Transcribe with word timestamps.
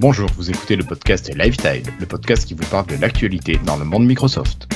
Bonjour, 0.00 0.28
vous 0.36 0.50
écoutez 0.50 0.74
le 0.74 0.82
podcast 0.82 1.32
Lifetime, 1.32 1.84
le 2.00 2.06
podcast 2.06 2.46
qui 2.46 2.54
vous 2.54 2.66
parle 2.66 2.86
de 2.86 2.96
l'actualité 2.96 3.60
dans 3.64 3.76
le 3.76 3.84
monde 3.84 4.04
Microsoft. 4.06 4.73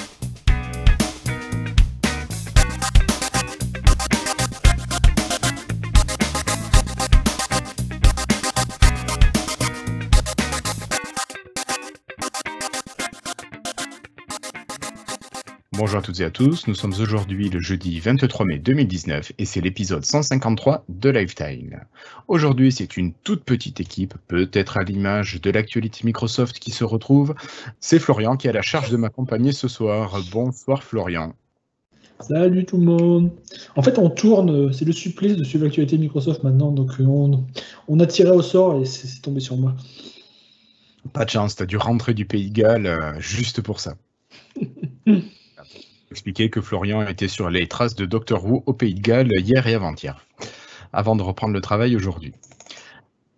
Bonjour 15.88 16.00
à 16.00 16.02
toutes 16.02 16.20
et 16.20 16.24
à 16.24 16.30
tous, 16.30 16.66
nous 16.66 16.74
sommes 16.74 16.92
aujourd'hui 17.00 17.48
le 17.48 17.60
jeudi 17.60 17.98
23 17.98 18.44
mai 18.44 18.58
2019 18.58 19.32
et 19.38 19.46
c'est 19.46 19.62
l'épisode 19.62 20.04
153 20.04 20.84
de 20.90 21.08
Lifetime. 21.08 21.80
Aujourd'hui 22.28 22.72
c'est 22.72 22.98
une 22.98 23.14
toute 23.24 23.42
petite 23.42 23.80
équipe, 23.80 24.12
peut-être 24.26 24.76
à 24.76 24.82
l'image 24.82 25.40
de 25.40 25.50
l'actualité 25.50 26.00
Microsoft 26.04 26.58
qui 26.58 26.72
se 26.72 26.84
retrouve. 26.84 27.34
C'est 27.80 27.98
Florian 27.98 28.36
qui 28.36 28.48
a 28.48 28.52
la 28.52 28.60
charge 28.60 28.90
de 28.90 28.98
m'accompagner 28.98 29.52
ce 29.52 29.66
soir. 29.66 30.20
Bonsoir 30.30 30.82
Florian. 30.82 31.32
Salut 32.20 32.66
tout 32.66 32.76
le 32.76 32.84
monde. 32.84 33.30
En 33.74 33.82
fait, 33.82 33.98
on 33.98 34.10
tourne, 34.10 34.70
c'est 34.74 34.84
le 34.84 34.92
supplice 34.92 35.36
de 35.36 35.44
suivre 35.44 35.64
l'actualité 35.64 35.96
Microsoft 35.96 36.42
maintenant, 36.42 36.70
donc 36.70 36.90
on, 37.00 37.46
on 37.88 38.00
a 38.00 38.06
tiré 38.06 38.30
au 38.30 38.42
sort 38.42 38.78
et 38.78 38.84
c'est 38.84 39.22
tombé 39.22 39.40
sur 39.40 39.56
moi. 39.56 39.74
Pas 41.14 41.24
de 41.24 41.30
chance, 41.30 41.56
t'as 41.56 41.64
dû 41.64 41.78
rentrer 41.78 42.12
du 42.12 42.26
Pays 42.26 42.50
de 42.50 42.60
Galles 42.60 42.86
euh, 42.86 43.18
juste 43.20 43.62
pour 43.62 43.80
ça. 43.80 43.94
expliquer 46.18 46.50
que 46.50 46.60
Florian 46.60 47.06
était 47.06 47.28
sur 47.28 47.48
les 47.48 47.68
traces 47.68 47.94
de 47.94 48.04
Doctor 48.04 48.44
Who 48.44 48.64
au 48.66 48.72
Pays 48.72 48.94
de 48.94 49.00
Galles 49.00 49.30
hier 49.38 49.68
et 49.68 49.74
avant-hier, 49.74 50.26
avant 50.92 51.14
de 51.14 51.22
reprendre 51.22 51.54
le 51.54 51.60
travail 51.60 51.94
aujourd'hui. 51.94 52.32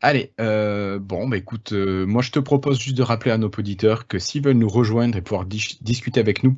Allez, 0.00 0.32
euh, 0.40 0.98
bon, 0.98 1.28
bah 1.28 1.36
écoute, 1.36 1.74
euh, 1.74 2.06
moi 2.06 2.22
je 2.22 2.30
te 2.30 2.38
propose 2.38 2.80
juste 2.80 2.96
de 2.96 3.02
rappeler 3.02 3.32
à 3.32 3.36
nos 3.36 3.48
auditeurs 3.48 4.06
que 4.06 4.18
s'ils 4.18 4.42
veulent 4.42 4.56
nous 4.56 4.68
rejoindre 4.68 5.18
et 5.18 5.20
pouvoir 5.20 5.44
discuter 5.44 6.20
avec 6.20 6.42
nous, 6.42 6.56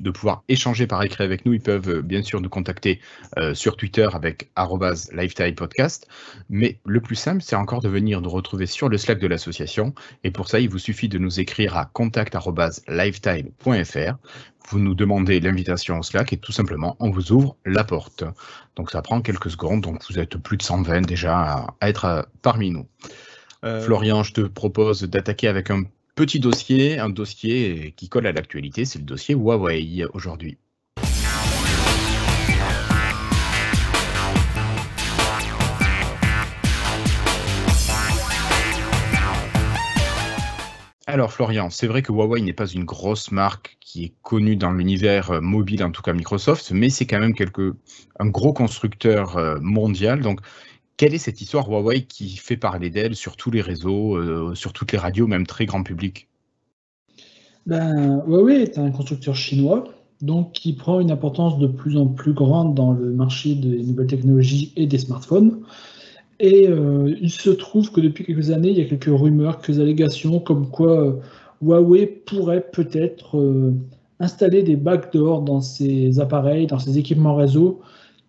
de 0.00 0.10
pouvoir 0.10 0.42
échanger 0.48 0.86
par 0.86 1.02
écrit 1.02 1.24
avec 1.24 1.46
nous, 1.46 1.54
ils 1.54 1.60
peuvent 1.60 1.88
euh, 1.88 2.02
bien 2.02 2.22
sûr 2.22 2.40
nous 2.40 2.48
contacter 2.48 3.00
euh, 3.38 3.54
sur 3.54 3.76
Twitter 3.76 4.08
avec 4.12 4.50
Lifetime 5.12 5.54
Podcast. 5.54 6.08
Mais 6.48 6.78
le 6.84 7.00
plus 7.00 7.16
simple, 7.16 7.42
c'est 7.42 7.56
encore 7.56 7.80
de 7.80 7.88
venir 7.88 8.20
nous 8.20 8.30
retrouver 8.30 8.66
sur 8.66 8.88
le 8.88 8.98
Slack 8.98 9.18
de 9.18 9.26
l'association. 9.26 9.94
Et 10.24 10.30
pour 10.30 10.48
ça, 10.48 10.60
il 10.60 10.68
vous 10.68 10.78
suffit 10.78 11.08
de 11.08 11.18
nous 11.18 11.40
écrire 11.40 11.76
à 11.76 11.86
contact.lifetime.fr. 11.86 14.14
Vous 14.68 14.78
nous 14.78 14.94
demandez 14.94 15.40
l'invitation 15.40 15.98
au 15.98 16.02
Slack 16.02 16.32
et 16.32 16.36
tout 16.36 16.52
simplement, 16.52 16.96
on 17.00 17.10
vous 17.10 17.32
ouvre 17.32 17.56
la 17.64 17.84
porte. 17.84 18.24
Donc 18.76 18.90
ça 18.90 19.02
prend 19.02 19.20
quelques 19.20 19.50
secondes, 19.50 19.80
donc 19.80 20.02
vous 20.08 20.18
êtes 20.18 20.36
plus 20.36 20.56
de 20.56 20.62
120 20.62 21.02
déjà 21.02 21.36
à, 21.36 21.74
être 21.82 22.04
euh, 22.04 22.22
parmi 22.42 22.70
nous. 22.70 22.86
Florian, 23.62 24.22
je 24.22 24.32
te 24.32 24.40
propose 24.40 25.02
d'attaquer 25.02 25.46
avec 25.46 25.70
un 25.70 25.82
petit 26.20 26.38
dossier, 26.38 26.98
un 26.98 27.08
dossier 27.08 27.94
qui 27.96 28.10
colle 28.10 28.26
à 28.26 28.32
l'actualité, 28.32 28.84
c'est 28.84 28.98
le 28.98 29.06
dossier 29.06 29.34
Huawei 29.34 30.04
aujourd'hui. 30.12 30.58
Alors 41.06 41.32
Florian, 41.32 41.70
c'est 41.70 41.86
vrai 41.86 42.02
que 42.02 42.12
Huawei 42.12 42.42
n'est 42.42 42.52
pas 42.52 42.66
une 42.66 42.84
grosse 42.84 43.32
marque 43.32 43.78
qui 43.80 44.04
est 44.04 44.12
connue 44.20 44.56
dans 44.56 44.72
l'univers 44.72 45.40
mobile, 45.40 45.82
en 45.82 45.90
tout 45.90 46.02
cas 46.02 46.12
Microsoft, 46.12 46.70
mais 46.72 46.90
c'est 46.90 47.06
quand 47.06 47.18
même 47.18 47.34
quelque, 47.34 47.76
un 48.18 48.26
gros 48.26 48.52
constructeur 48.52 49.38
euh, 49.38 49.56
mondial. 49.62 50.20
Donc 50.20 50.40
quelle 51.00 51.14
est 51.14 51.18
cette 51.18 51.40
histoire 51.40 51.66
Huawei 51.66 52.02
qui 52.02 52.36
fait 52.36 52.58
parler 52.58 52.90
d'elle 52.90 53.16
sur 53.16 53.36
tous 53.36 53.50
les 53.50 53.62
réseaux, 53.62 54.16
euh, 54.16 54.54
sur 54.54 54.74
toutes 54.74 54.92
les 54.92 54.98
radios, 54.98 55.26
même 55.26 55.46
très 55.46 55.64
grand 55.64 55.82
public? 55.82 56.28
Ben, 57.64 58.22
Huawei 58.26 58.60
est 58.64 58.76
un 58.76 58.90
constructeur 58.90 59.34
chinois, 59.34 59.84
donc 60.20 60.52
qui 60.52 60.74
prend 60.74 61.00
une 61.00 61.10
importance 61.10 61.58
de 61.58 61.68
plus 61.68 61.96
en 61.96 62.06
plus 62.06 62.34
grande 62.34 62.74
dans 62.74 62.92
le 62.92 63.12
marché 63.12 63.54
des 63.54 63.82
nouvelles 63.82 64.08
technologies 64.08 64.74
et 64.76 64.86
des 64.86 64.98
smartphones. 64.98 65.62
Et 66.38 66.68
euh, 66.68 67.16
il 67.18 67.30
se 67.30 67.48
trouve 67.48 67.90
que 67.90 68.02
depuis 68.02 68.26
quelques 68.26 68.50
années, 68.50 68.68
il 68.68 68.76
y 68.76 68.82
a 68.82 68.84
quelques 68.84 69.18
rumeurs, 69.18 69.62
quelques 69.62 69.80
allégations 69.80 70.38
comme 70.38 70.68
quoi 70.68 71.00
euh, 71.00 71.12
Huawei 71.62 72.08
pourrait 72.08 72.66
peut-être 72.70 73.72
installer 74.18 74.62
des 74.62 74.76
backdoors 74.76 75.40
dans 75.40 75.62
ses 75.62 76.20
appareils, 76.20 76.66
dans 76.66 76.78
ses 76.78 76.98
équipements 76.98 77.36
réseau, 77.36 77.80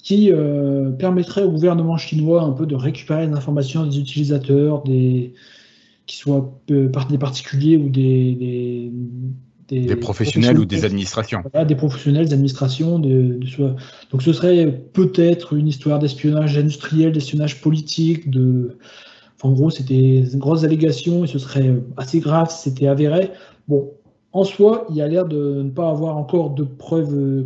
qui 0.03 0.31
euh, 0.31 0.91
permettrait 0.91 1.43
au 1.43 1.51
gouvernement 1.51 1.97
chinois 1.97 2.41
un 2.41 2.51
peu 2.51 2.65
de 2.65 2.75
récupérer 2.75 3.27
les 3.27 3.33
informations 3.33 3.85
des 3.85 3.99
utilisateurs, 3.99 4.83
des, 4.83 5.33
qui 6.07 6.17
soient 6.17 6.59
euh, 6.71 6.89
des 7.09 7.17
particuliers 7.17 7.77
ou 7.77 7.89
des, 7.89 8.91
des, 9.67 9.95
professionnels, 9.95 10.59
ou 10.59 10.65
des 10.65 10.85
administrations. 10.85 11.43
des 11.67 11.75
professionnels, 11.75 12.27
des 12.27 12.33
administrations. 12.33 12.99
De, 12.99 13.39
donc 14.11 14.21
ce 14.23 14.33
serait 14.33 14.71
peut-être 14.93 15.53
une 15.53 15.67
histoire 15.67 15.99
d'espionnage 15.99 16.57
industriel, 16.57 17.11
d'espionnage 17.11 17.61
politique. 17.61 18.29
De, 18.29 18.77
en 19.43 19.51
gros, 19.51 19.69
c'était 19.69 20.21
une 20.21 20.39
grosse 20.39 20.63
allégation 20.63 21.23
et 21.23 21.27
ce 21.27 21.39
serait 21.39 21.73
assez 21.95 22.19
grave 22.19 22.49
si 22.51 22.69
c'était 22.69 22.87
avéré. 22.87 23.31
Bon, 23.67 23.91
en 24.33 24.43
soi, 24.43 24.87
il 24.89 24.95
y 24.95 25.01
a 25.01 25.07
l'air 25.07 25.25
de 25.25 25.61
ne 25.61 25.69
pas 25.69 25.89
avoir 25.89 26.17
encore 26.17 26.51
de 26.51 26.63
preuves 26.63 27.45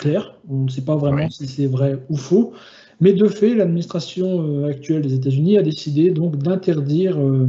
clair. 0.00 0.34
On 0.48 0.64
ne 0.64 0.68
sait 0.68 0.84
pas 0.84 0.96
vraiment 0.96 1.28
si 1.30 1.46
c'est 1.46 1.66
vrai 1.66 2.02
ou 2.08 2.16
faux. 2.16 2.52
Mais 3.00 3.12
de 3.12 3.26
fait, 3.28 3.54
l'administration 3.54 4.42
euh, 4.42 4.68
actuelle 4.68 5.02
des 5.02 5.14
États-Unis 5.14 5.58
a 5.58 5.62
décidé 5.62 6.10
donc 6.10 6.36
d'interdire 6.36 7.18
euh, 7.18 7.48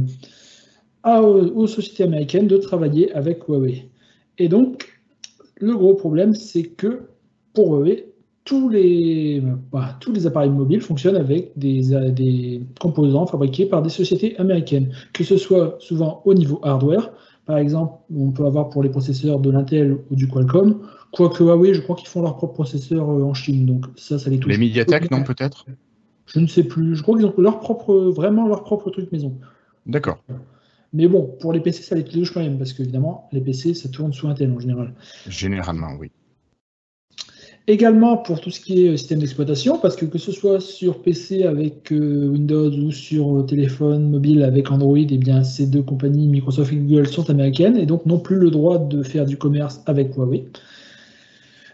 aux, 1.54 1.66
sociétés 1.66 2.04
américaines 2.04 2.46
de 2.46 2.56
travailler 2.56 3.12
avec 3.12 3.48
Huawei. 3.48 3.88
Et 4.38 4.48
donc, 4.48 5.00
le 5.56 5.76
gros 5.76 5.94
problème, 5.94 6.34
c'est 6.34 6.64
que 6.64 7.02
pour 7.52 7.74
Huawei, 7.74 8.08
tous 8.44 8.68
les, 8.68 9.42
bah, 9.70 9.96
tous 10.00 10.12
les 10.12 10.26
appareils 10.26 10.50
mobiles 10.50 10.80
fonctionnent 10.80 11.16
avec 11.16 11.52
des, 11.56 11.82
des, 12.10 12.62
composants 12.80 13.26
fabriqués 13.26 13.66
par 13.66 13.82
des 13.82 13.90
sociétés 13.90 14.36
américaines, 14.38 14.90
que 15.12 15.22
ce 15.22 15.36
soit 15.36 15.76
souvent 15.78 16.22
au 16.24 16.34
niveau 16.34 16.60
hardware. 16.62 17.12
Par 17.46 17.58
exemple, 17.58 17.94
on 18.14 18.30
peut 18.30 18.46
avoir 18.46 18.68
pour 18.70 18.82
les 18.82 18.88
processeurs 18.88 19.38
de 19.38 19.50
l'Intel 19.50 19.98
ou 20.10 20.16
du 20.16 20.28
Qualcomm, 20.28 20.80
Quoique 21.12 21.42
Huawei, 21.42 21.74
je 21.74 21.80
crois 21.82 21.94
qu'ils 21.94 22.08
font 22.08 22.22
leur 22.22 22.36
propre 22.36 22.54
processeur 22.54 23.08
euh, 23.08 23.22
en 23.22 23.34
Chine, 23.34 23.66
donc 23.66 23.86
ça, 23.96 24.18
ça 24.18 24.30
les 24.30 24.38
touche. 24.38 24.50
Les 24.50 24.58
Mediatek, 24.58 25.10
non, 25.10 25.22
peut-être? 25.22 25.66
Je 26.26 26.40
ne 26.40 26.46
sais 26.46 26.64
plus. 26.64 26.96
Je 26.96 27.02
crois 27.02 27.16
qu'ils 27.16 27.26
ont 27.26 27.34
leur 27.36 27.60
propre, 27.60 27.94
vraiment 27.94 28.48
leur 28.48 28.64
propre 28.64 28.90
truc 28.90 29.12
maison. 29.12 29.38
D'accord. 29.84 30.22
Mais 30.94 31.08
bon, 31.08 31.36
pour 31.40 31.52
les 31.52 31.60
PC, 31.60 31.82
ça 31.82 31.94
les 31.94 32.04
touche 32.04 32.32
quand 32.32 32.40
même, 32.40 32.58
parce 32.58 32.72
qu'évidemment, 32.72 33.28
les 33.32 33.40
PC, 33.40 33.74
ça 33.74 33.88
tourne 33.88 34.12
sous 34.12 34.28
Intel 34.28 34.50
en 34.52 34.58
général. 34.58 34.94
Généralement, 35.28 35.94
oui. 35.98 36.10
Également 37.68 38.16
pour 38.16 38.40
tout 38.40 38.50
ce 38.50 38.60
qui 38.60 38.86
est 38.86 38.88
euh, 38.88 38.96
système 38.96 39.20
d'exploitation, 39.20 39.78
parce 39.78 39.94
que 39.94 40.04
que 40.04 40.18
ce 40.18 40.32
soit 40.32 40.60
sur 40.60 41.00
PC 41.00 41.44
avec 41.44 41.92
euh, 41.92 42.28
Windows 42.28 42.70
ou 42.70 42.90
sur 42.90 43.46
téléphone 43.46 44.10
mobile 44.10 44.42
avec 44.42 44.70
Android, 44.72 44.98
eh 44.98 45.18
bien 45.18 45.44
ces 45.44 45.66
deux 45.66 45.82
compagnies, 45.82 46.26
Microsoft 46.26 46.72
et 46.72 46.76
Google, 46.76 47.06
sont 47.06 47.30
américaines 47.30 47.76
et 47.76 47.86
donc 47.86 48.04
n'ont 48.04 48.18
plus 48.18 48.38
le 48.38 48.50
droit 48.50 48.78
de 48.78 49.04
faire 49.04 49.26
du 49.26 49.36
commerce 49.36 49.80
avec 49.86 50.16
Huawei. 50.16 50.46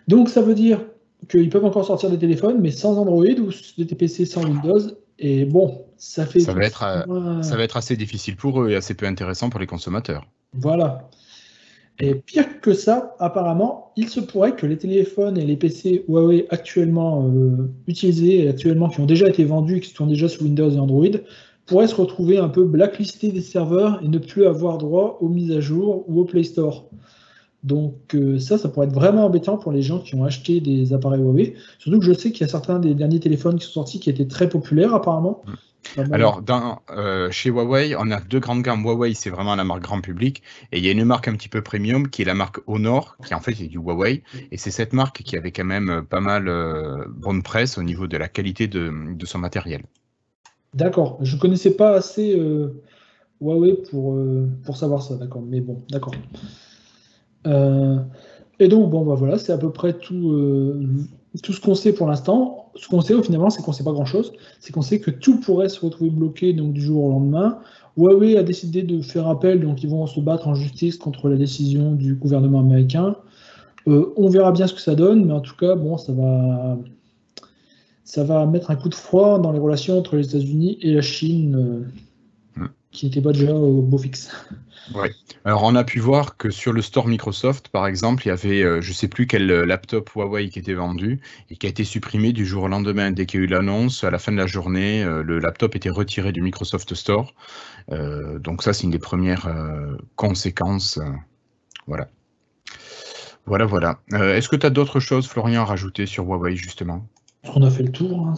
Donc 0.09 0.29
ça 0.29 0.43
veut 0.43 0.55
dire 0.55 0.81
qu'ils 1.29 1.51
peuvent 1.51 1.65
encore 1.65 1.85
sortir 1.85 2.11
des 2.11 2.19
téléphones, 2.19 2.61
mais 2.61 2.71
sans 2.71 2.99
Android 2.99 3.25
ou 3.25 3.51
des 3.85 3.95
PC 3.95 4.25
sans 4.25 4.45
Windows. 4.45 4.81
Et 5.19 5.45
bon, 5.45 5.85
ça 5.97 6.27
fait. 6.27 6.41
Ça 6.41 6.55
va, 6.55 6.65
être, 6.65 6.83
euh, 6.83 7.43
ça 7.43 7.57
va 7.57 7.63
être 7.63 7.77
assez 7.77 7.97
difficile 7.97 8.37
pour 8.37 8.63
eux 8.63 8.71
et 8.71 8.77
assez 8.77 8.95
peu 8.95 9.07
intéressant 9.07 9.51
pour 9.51 9.61
les 9.61 9.67
consommateurs. 9.67 10.27
Voilà. 10.55 11.09
Et 12.01 12.15
pire 12.15 12.61
que 12.61 12.75
ça, 12.75 13.17
apparemment, 13.19 13.93
il 13.97 14.09
se 14.09 14.21
pourrait 14.21 14.55
que 14.55 14.67
les 14.67 14.79
téléphones 14.79 15.37
et 15.37 15.45
les 15.45 15.57
PC 15.57 16.05
Huawei 16.09 16.47
actuellement 16.51 17.27
euh, 17.27 17.69
utilisés 17.89 18.45
et 18.45 18.49
actuellement 18.49 18.89
qui 18.89 19.01
ont 19.01 19.07
déjà 19.07 19.29
été 19.29 19.45
vendus 19.45 19.79
et 19.79 19.81
qui 19.81 19.93
sont 19.93 20.07
déjà 20.07 20.29
sous 20.29 20.45
Windows 20.45 20.71
et 20.71 20.79
Android 20.79 21.09
pourraient 21.67 21.89
se 21.89 21.97
retrouver 21.97 22.39
un 22.39 22.49
peu 22.49 22.65
blacklistés 22.65 23.33
des 23.33 23.43
serveurs 23.43 24.01
et 24.03 24.09
ne 24.09 24.19
plus 24.19 24.47
avoir 24.47 24.79
droit 24.79 25.19
aux 25.21 25.29
mises 25.29 25.51
à 25.51 25.61
jour 25.61 26.05
ou 26.09 26.21
au 26.21 26.25
Play 26.25 26.45
Store. 26.45 26.89
Donc 27.65 28.15
euh, 28.15 28.39
ça, 28.39 28.57
ça 28.57 28.69
pourrait 28.69 28.87
être 28.87 28.95
vraiment 28.95 29.27
embêtant 29.27 29.59
pour 29.59 29.73
les 29.73 29.83
gens 29.83 29.99
qui 29.99 30.15
ont 30.15 30.25
acheté 30.25 30.61
des 30.61 30.93
appareils 30.93 31.21
Huawei. 31.21 31.55
Surtout 31.79 31.99
que 31.99 32.05
je 32.05 32.13
sais 32.13 32.31
qu'il 32.31 32.43
y 32.43 32.45
a 32.45 32.49
certains 32.49 32.79
des 32.79 32.95
derniers 32.95 33.21
téléphones 33.21 33.59
qui 33.59 33.67
sont 33.67 33.73
sortis 33.73 33.99
qui 33.99 34.11
étaient 34.11 34.29
très 34.29 34.49
populaires 34.49 34.95
apparemment. 34.95 35.43
Mm. 35.45 35.53
Alors, 36.13 36.43
dans, 36.43 36.81
euh, 36.91 37.31
chez 37.31 37.51
Huawei, 37.51 37.95
on 37.97 38.11
a 38.11 38.21
deux 38.21 38.41
grandes 38.41 38.63
gammes. 38.63 38.83
Huawei, 38.83 39.15
c'est 39.15 39.31
vraiment 39.31 39.55
la 39.55 39.65
marque 39.65 39.83
grand 39.83 40.01
public. 40.01 40.43
Et 40.71 40.79
il 40.79 40.85
y 40.85 40.89
a 40.89 40.93
une 40.93 41.05
marque 41.05 41.29
un 41.29 41.35
petit 41.35 41.49
peu 41.49 41.63
premium 41.63 42.09
qui 42.09 42.23
est 42.23 42.25
la 42.25 42.35
marque 42.35 42.61
Honor, 42.67 43.17
qui 43.27 43.33
en 43.33 43.41
fait 43.41 43.53
est 43.53 43.69
du 43.69 43.79
Huawei. 43.79 44.23
Et 44.51 44.57
c'est 44.57 44.71
cette 44.71 44.93
marque 44.93 45.23
qui 45.23 45.37
avait 45.37 45.53
quand 45.53 45.65
même 45.65 46.05
pas 46.09 46.21
mal 46.21 46.49
euh, 46.49 47.05
bonne 47.09 47.43
presse 47.43 47.79
au 47.79 47.83
niveau 47.83 48.07
de 48.07 48.17
la 48.17 48.29
qualité 48.29 48.67
de, 48.67 48.93
de 49.15 49.27
son 49.27 49.39
matériel. 49.39 49.83
D'accord. 50.75 51.19
Je 51.23 51.37
ne 51.37 51.41
connaissais 51.41 51.75
pas 51.75 51.93
assez 51.93 52.39
Huawei 53.41 53.75
pour, 53.91 54.19
pour 54.65 54.77
savoir 54.77 55.03
ça. 55.03 55.17
D'accord. 55.17 55.43
Mais 55.43 55.61
bon, 55.61 55.83
d'accord. 55.91 56.15
Euh, 57.49 57.99
et 58.61 58.69
donc, 58.69 58.91
bon, 58.91 59.05
bah 59.05 59.15
voilà, 59.15 59.39
c'est 59.39 59.53
à 59.53 59.59
peu 59.59 59.71
près 59.71 59.93
tout, 59.93 60.33
euh, 60.33 60.81
tout 61.43 61.53
ce 61.53 61.61
qu'on 61.61 61.75
sait 61.75 61.93
pour 61.93 62.07
l'instant, 62.07 62.71
ce 62.75 62.89
qu'on 62.89 63.01
sait 63.01 63.21
finalement, 63.23 63.51
c'est 63.51 63.63
qu'on 63.63 63.71
ne 63.71 63.77
sait 63.77 63.85
pas 63.85 63.93
grand-chose. 63.93 64.33
C'est 64.61 64.73
qu'on 64.73 64.83
sait 64.83 65.01
que 65.01 65.11
tout 65.11 65.41
pourrait 65.41 65.69
se 65.69 65.81
retrouver 65.85 66.11
bloqué 66.11 66.53
donc, 66.53 66.73
du 66.73 66.81
jour 66.81 67.05
au 67.05 67.11
lendemain. 67.11 67.59
Huawei 67.97 68.37
a 68.37 68.43
décidé 68.43 68.83
de 68.83 69.01
faire 69.03 69.27
appel, 69.27 69.61
donc 69.61 69.83
ils 69.83 69.89
vont 69.89 70.07
se 70.07 70.21
battre 70.21 70.49
en 70.49 70.55
justice 70.55 70.97
contre 70.97 71.29
la 71.29 71.37
décision 71.37 71.93
du 71.93 72.15
gouvernement 72.15 72.61
américain. 72.61 73.17
Euh, 73.89 74.13
on 74.17 74.29
verra 74.29 74.53
bien 74.53 74.67
ce 74.67 74.75
que 74.75 74.81
ça 74.81 74.95
donne, 74.95 75.25
mais 75.25 75.33
en 75.33 75.41
tout 75.41 75.57
cas, 75.57 75.75
bon, 75.75 75.97
ça 75.97 76.13
va, 76.13 76.79
ça 78.05 78.25
va 78.25 78.47
mettre 78.47 78.71
un 78.71 78.77
coup 78.77 78.89
de 78.89 78.95
froid 78.95 79.41
dans 79.41 79.51
les 79.51 79.59
relations 79.59 79.99
entre 79.99 80.17
les 80.17 80.29
États-Unis 80.29 80.79
et 80.83 80.93
la 80.93 81.01
Chine. 81.01 81.91
Qui 82.91 83.07
n'était 83.07 83.21
pas 83.21 83.33
déjà 83.33 83.55
au 83.55 83.83
beau 83.83 83.99
fixe. 83.99 84.31
Oui. 84.95 85.09
Alors 85.45 85.65
on 85.65 85.75
a 85.75 85.85
pu 85.85 85.99
voir 85.99 86.39
que 86.39 86.49
sur 86.49 86.73
le 86.73 86.81
store 86.81 87.09
Microsoft, 87.09 87.69
par 87.69 87.87
exemple, 87.87 88.25
il 88.25 88.29
y 88.29 88.33
avait, 88.33 88.63
euh, 88.63 88.81
je 88.81 88.89
ne 88.89 88.95
sais 88.95 89.09
plus 89.09 89.27
quel 89.27 89.47
laptop 89.47 90.11
Huawei 90.15 90.49
qui 90.49 90.59
était 90.59 90.73
vendu 90.73 91.21
et 91.51 91.57
qui 91.57 91.67
a 91.67 91.69
été 91.69 91.85
supprimé 91.85 92.33
du 92.33 92.47
jour 92.47 92.65
au 92.65 92.69
lendemain. 92.69 93.11
Dès 93.11 93.27
qu'il 93.27 93.41
y 93.41 93.43
a 93.43 93.45
eu 93.45 93.49
l'annonce, 93.49 94.05
à 94.05 94.11
la 94.11 94.19
fin 94.19 94.33
de 94.33 94.39
la 94.39 94.47
journée, 94.47 95.05
le 95.05 95.39
laptop 95.39 95.77
était 95.77 95.91
retiré 95.91 96.33
du 96.33 96.41
Microsoft 96.41 96.95
Store. 96.95 97.35
donc 97.91 98.63
ça, 98.63 98.73
c'est 98.73 98.85
une 98.85 98.91
des 98.91 98.99
premières 98.99 99.47
conséquences. 100.17 100.99
voilà. 101.87 102.09
Voilà, 103.49 103.65
voilà. 103.65 103.99
Euh, 104.13 104.37
est-ce 104.37 104.51
que 104.51 104.57
tu 104.57 104.67
as 104.67 104.71
d'autres 104.71 105.01
choses, 105.01 105.27
Florian, 105.27 105.63
à 105.63 105.65
rajouter 105.65 106.05
sur 106.05 106.25
Huawei, 106.25 106.55
justement? 106.55 107.07
On 107.45 107.63
a 107.63 107.71
fait 107.71 107.83
le 107.83 107.91
tour. 107.91 108.29
Hein, 108.29 108.35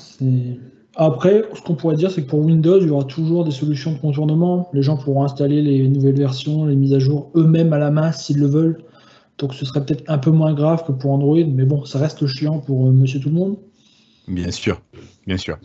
Après, 1.02 1.44
ce 1.54 1.62
qu'on 1.62 1.76
pourrait 1.76 1.96
dire, 1.96 2.10
c'est 2.10 2.24
que 2.24 2.28
pour 2.28 2.40
Windows, 2.40 2.78
il 2.78 2.88
y 2.88 2.90
aura 2.90 3.04
toujours 3.04 3.46
des 3.46 3.52
solutions 3.52 3.92
de 3.92 3.96
contournement. 3.96 4.68
Les 4.74 4.82
gens 4.82 4.98
pourront 4.98 5.24
installer 5.24 5.62
les 5.62 5.88
nouvelles 5.88 6.18
versions, 6.18 6.66
les 6.66 6.76
mises 6.76 6.92
à 6.92 6.98
jour 6.98 7.30
eux-mêmes 7.34 7.72
à 7.72 7.78
la 7.78 7.90
main 7.90 8.12
s'ils 8.12 8.38
le 8.38 8.46
veulent. 8.46 8.84
Donc 9.38 9.54
ce 9.54 9.64
serait 9.64 9.82
peut-être 9.82 10.04
un 10.08 10.18
peu 10.18 10.30
moins 10.30 10.52
grave 10.52 10.84
que 10.86 10.92
pour 10.92 11.12
Android, 11.12 11.42
mais 11.42 11.64
bon, 11.64 11.86
ça 11.86 11.98
reste 11.98 12.26
chiant 12.26 12.58
pour 12.58 12.86
euh, 12.86 12.90
monsieur 12.90 13.18
tout 13.18 13.30
le 13.30 13.34
monde. 13.34 13.56
Bien 14.28 14.50
sûr, 14.50 14.82
bien 15.26 15.38
sûr. 15.38 15.56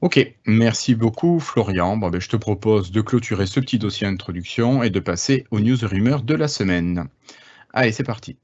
Ok, 0.00 0.32
merci 0.46 0.94
beaucoup 0.94 1.40
Florian. 1.40 1.96
Bon, 1.96 2.08
ben, 2.10 2.20
je 2.20 2.28
te 2.28 2.36
propose 2.36 2.92
de 2.92 3.00
clôturer 3.00 3.46
ce 3.46 3.58
petit 3.58 3.80
dossier 3.80 4.06
introduction 4.06 4.84
et 4.84 4.90
de 4.90 5.00
passer 5.00 5.44
aux 5.50 5.58
news 5.58 5.78
rumeurs 5.82 6.22
de 6.22 6.34
la 6.34 6.46
semaine. 6.46 7.08
Allez, 7.72 7.90
c'est 7.90 8.04
parti. 8.04 8.36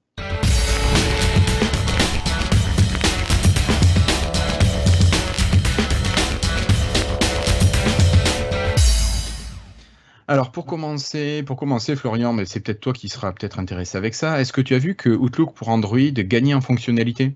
Alors 10.30 10.50
pour 10.50 10.66
commencer, 10.66 11.42
pour 11.42 11.56
commencer, 11.56 11.96
Florian, 11.96 12.34
mais 12.34 12.44
c'est 12.44 12.60
peut-être 12.60 12.80
toi 12.80 12.92
qui 12.92 13.08
seras 13.08 13.32
peut-être 13.32 13.58
intéressé 13.58 13.96
avec 13.96 14.12
ça. 14.12 14.38
Est-ce 14.38 14.52
que 14.52 14.60
tu 14.60 14.75
as 14.75 14.78
vu 14.78 14.94
que 14.94 15.08
Outlook 15.08 15.54
pour 15.54 15.70
Android 15.70 15.98
gagnait 15.98 16.52
en 16.52 16.60
fonctionnalité? 16.60 17.34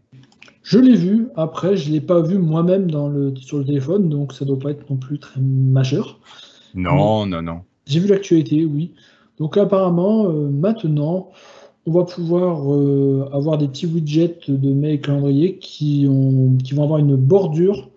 Je 0.63 0.79
l'ai 0.79 0.95
vu. 0.95 1.29
Après, 1.35 1.75
je 1.75 1.89
ne 1.89 1.95
l'ai 1.95 2.03
pas 2.03 2.21
vu 2.21 2.37
moi-même 2.37 2.89
le, 2.89 3.35
sur 3.37 3.57
le 3.57 3.65
téléphone, 3.65 4.11
donc 4.11 4.35
ça 4.35 4.45
ne 4.45 4.51
doit 4.51 4.59
pas 4.59 4.71
être 4.73 4.91
non 4.91 4.97
plus 4.97 5.19
très 5.19 5.41
majeur. 5.41 6.21
Non, 6.75 7.25
non, 7.25 7.41
non. 7.41 7.63
J'ai 7.87 7.99
vu 7.99 8.09
l'actualité, 8.09 8.67
oui. 8.67 8.93
Donc 9.39 9.57
apparemment, 9.57 10.29
euh, 10.29 10.51
maintenant, 10.51 11.31
on 11.87 11.93
va 11.93 12.05
pouvoir 12.05 12.75
euh, 12.75 13.27
avoir 13.33 13.57
des 13.57 13.69
petits 13.69 13.87
widgets 13.87 14.39
de 14.49 14.71
mail 14.71 15.01
calendrier 15.01 15.57
qui, 15.57 16.07
ont, 16.11 16.59
qui 16.63 16.75
vont 16.75 16.85
avoir 16.85 16.99
une 16.99 17.17
bordure 17.17 17.89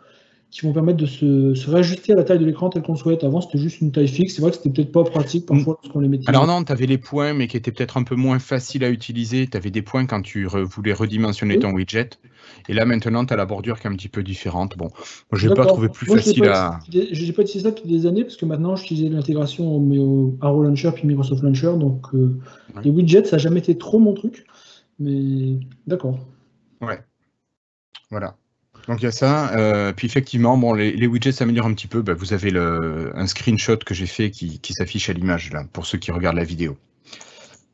qui 0.56 0.66
vont 0.66 0.72
permettre 0.72 1.00
de 1.00 1.06
se, 1.06 1.70
réajuster 1.70 2.14
à 2.14 2.16
la 2.16 2.24
taille 2.24 2.40
de 2.40 2.46
l'écran 2.46 2.70
tel 2.70 2.82
qu'on 2.82 2.96
souhaite. 2.96 3.26
Avant, 3.26 3.42
c'était 3.42 3.58
juste 3.58 3.82
une 3.82 3.92
taille 3.92 4.08
fixe. 4.08 4.36
C'est 4.36 4.42
vrai 4.42 4.52
que 4.52 4.56
c'était 4.56 4.70
peut-être 4.70 4.94
pas 4.94 5.04
pratique 5.04 5.46
parfois 5.46 5.78
lorsqu'on 5.84 6.00
les 6.00 6.08
mettait. 6.08 6.30
Alors 6.30 6.48
non, 6.48 6.64
tu 6.64 6.72
avais 6.72 6.86
les 6.86 6.98
points, 6.98 7.34
mais 7.34 7.48
qui 7.48 7.58
étaient 7.58 7.74
peut-être 7.74 7.98
un 7.98 8.04
peu 8.04 8.16
moins 8.16 8.40
faciles 8.40 8.86
à 8.86 8.90
utiliser. 8.90 9.48
Tu 9.48 9.58
avais 9.58 9.70
des 9.70 9.82
points 9.82 10.06
quand 10.06 10.22
tu 10.22 10.46
voulais 10.46 10.94
redimensionner 10.94 11.60
ton 11.60 11.74
widget. 11.74 12.12
Et 12.70 12.74
là, 12.74 12.86
maintenant, 12.86 13.26
tu 13.26 13.34
as 13.34 13.36
la 13.36 13.46
bordure 13.46 13.82
qui 13.82 13.88
est 13.88 13.90
un 13.90 13.96
petit 13.98 14.08
peu 14.08 14.24
différente. 14.24 14.78
Bon, 14.78 14.86
moi, 14.86 15.34
je 15.34 15.50
n'ai 15.50 15.56
pas 15.56 15.66
trouvé 15.66 15.90
plus 15.90 16.06
facile 16.06 16.46
à. 16.46 16.80
Je 16.90 17.26
n'ai 17.26 17.34
pas 17.34 17.42
utilisé 17.42 17.66
ça 17.68 17.72
depuis 17.72 17.90
des 17.90 18.06
années, 18.06 18.24
parce 18.24 18.38
que 18.38 18.46
maintenant, 18.46 18.78
j'utilisais 18.78 19.10
l'intégration 19.10 19.76
au 19.76 20.38
Arrow 20.40 20.64
Launcher 20.64 20.92
puis 20.96 21.06
Microsoft 21.06 21.44
Launcher. 21.44 21.74
Donc, 21.78 22.06
euh, 22.14 22.40
les 22.82 22.92
widgets, 22.92 23.26
ça 23.26 23.36
n'a 23.36 23.40
jamais 23.40 23.60
été 23.60 23.78
trop 23.78 24.00
mon 24.00 24.14
truc. 24.14 24.46
Mais 25.00 25.60
d'accord. 25.86 26.18
Ouais. 26.80 27.02
Voilà. 28.10 28.38
Donc 28.88 29.02
il 29.02 29.06
y 29.06 29.08
a 29.08 29.12
ça. 29.12 29.56
Euh, 29.56 29.94
puis 29.94 30.08
effectivement, 30.08 30.58
bon, 30.58 30.74
les, 30.74 31.08
widgets 31.08 31.32
s'améliorent 31.32 31.68
un 31.68 31.74
petit 31.74 31.88
peu. 31.88 32.02
Bah, 32.02 32.14
vous 32.14 32.34
avez 32.34 32.52
le, 32.52 33.12
un 33.16 33.28
screenshot 33.28 33.78
que 33.78 33.94
j'ai 33.94 34.06
fait 34.06 34.32
qui, 34.32 34.60
s'affiche 34.74 35.10
à 35.10 35.14
l'image 35.14 35.52
là 35.52 35.66
pour 35.74 35.86
ceux 35.86 35.98
qui 35.98 36.12
regardent 36.12 36.38
la 36.38 36.44
vidéo. 36.44 36.78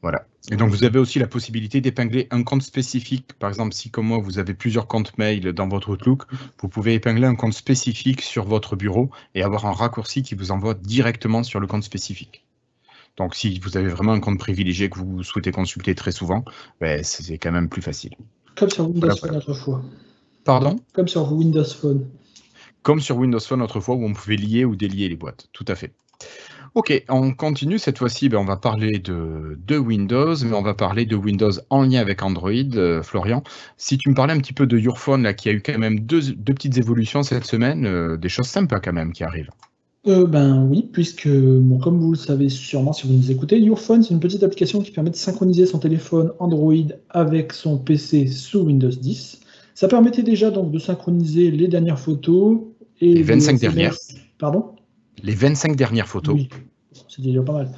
Voilà. 0.02 0.26
Et 0.50 0.56
donc 0.56 0.70
vous 0.70 0.84
avez 0.84 0.98
aussi 0.98 1.20
la 1.20 1.28
possibilité 1.28 1.82
d'épingler 1.82 2.28
un 2.32 2.42
compte 2.42 2.64
spécifique. 2.64 3.34
Par 3.38 3.50
exemple, 3.50 3.74
si 3.74 3.92
comme 3.92 4.08
moi 4.08 4.18
vous 4.18 4.40
avez 4.40 4.56
plusieurs 4.56 4.88
comptes 4.88 5.16
mail 5.20 5.54
dans 5.54 5.68
votre 5.68 5.90
Outlook, 5.90 6.24
vous 6.60 6.68
pouvez 6.68 6.96
épingler 6.96 7.28
un 7.28 7.36
compte 7.36 7.54
spécifique 7.54 8.22
sur 8.22 8.46
votre 8.46 8.76
bureau 8.76 9.12
et 9.36 9.44
avoir 9.44 9.68
un 9.68 9.74
raccourci 9.74 10.24
qui 10.24 10.34
vous 10.34 10.52
envoie 10.52 10.74
directement 10.74 11.44
sur 11.44 11.60
le 11.60 11.68
compte 11.68 11.84
spécifique. 11.84 12.44
Donc 13.18 13.36
si 13.36 13.60
vous 13.60 13.78
avez 13.78 13.90
vraiment 13.90 14.14
un 14.14 14.20
compte 14.20 14.40
privilégié 14.40 14.90
que 14.90 14.98
vous 14.98 15.22
souhaitez 15.22 15.52
consulter 15.52 15.94
très 15.94 16.12
souvent, 16.12 16.44
ben, 16.80 17.04
c'est 17.04 17.38
quand 17.38 17.52
même 17.52 17.70
plus 17.70 17.84
facile. 17.84 18.16
Comme 18.56 18.72
sur 18.72 18.90
Windows 18.90 19.10
voilà, 19.22 19.38
autrefois. 19.38 19.84
Pardon 20.44 20.78
Comme 20.94 21.08
sur 21.08 21.32
Windows 21.32 21.64
Phone. 21.64 22.08
Comme 22.82 23.00
sur 23.00 23.18
Windows 23.18 23.40
Phone 23.40 23.62
autrefois 23.62 23.96
où 23.96 24.06
on 24.06 24.14
pouvait 24.14 24.38
lier 24.38 24.66
ou 24.66 24.76
délier 24.76 25.08
les 25.08 25.16
boîtes, 25.16 25.48
tout 25.54 25.66
à 25.68 25.76
fait. 25.76 25.94
Ok, 26.74 27.04
on 27.10 27.34
continue 27.34 27.78
cette 27.78 27.98
fois-ci, 27.98 28.30
ben, 28.30 28.38
on 28.38 28.46
va 28.46 28.56
parler 28.56 29.00
de, 29.00 29.60
de, 29.68 29.78
Windows, 29.78 30.36
mais 30.46 30.54
on 30.54 30.62
va 30.62 30.74
parler 30.74 31.06
de 31.06 31.18
Windows 31.18 31.52
en 31.70 31.84
lien 31.84 32.00
avec 32.00 32.24
Android. 32.24 32.52
Euh, 32.52 33.04
Florian, 33.04 33.44
si 33.76 33.98
tu 33.98 34.10
me 34.10 34.16
parlais 34.16 34.34
un 34.34 34.40
petit 34.40 34.54
peu 34.54 34.66
de 34.66 34.78
Your 34.78 34.98
Phone, 34.98 35.24
là, 35.24 35.34
qui 35.34 35.50
a 35.50 35.52
eu 35.52 35.62
quand 35.62 35.78
même 35.78 36.00
deux, 36.00 36.22
petites 36.46 36.78
évolutions 36.78 37.24
cette 37.24 37.44
semaine, 37.44 37.86
euh, 37.86 38.16
des 38.16 38.30
choses 38.30 38.48
sympas 38.48 38.80
quand 38.80 38.94
même 38.94 39.12
qui 39.12 39.26
arrivent. 39.26 39.50
Euh, 40.08 40.26
ben 40.26 40.64
oui, 40.64 40.90
puisque 40.94 41.28
bon, 41.28 41.78
comme 41.78 42.00
vous 42.00 42.14
le 42.14 42.18
savez 42.18 42.48
sûrement 42.48 42.94
si 42.94 43.06
vous 43.06 43.14
nous 43.16 43.32
écoutez, 43.32 43.60
Your 43.60 43.78
Phone, 43.78 44.02
c'est 44.02 44.14
une 44.14 44.22
petite 44.22 44.42
application 44.42 44.82
qui 44.82 44.92
permet 44.92 45.10
de 45.10 45.16
synchroniser 45.18 45.66
son 45.66 45.78
téléphone 45.78 46.32
Android 46.40 46.74
avec 47.10 47.52
son 47.52 47.78
PC 47.78 48.28
sous 48.28 48.62
Windows 48.62 48.90
10. 48.90 49.42
Ça 49.74 49.88
permettait 49.88 50.24
déjà 50.24 50.52
donc 50.52 50.72
de 50.72 50.80
synchroniser 50.80 51.52
les 51.52 51.68
dernières 51.68 52.00
photos 52.00 52.60
et 53.00 53.14
les 53.14 53.24
25 53.24 53.60
dernières. 53.60 53.96
Pardon? 54.38 54.66
Les 55.24 55.34
25 55.34 55.76
dernières 55.76 56.08
photos. 56.08 56.36
Oui, 56.36 56.50
c'est 57.08 57.22
déjà 57.22 57.42
pas 57.42 57.54
mal. 57.54 57.70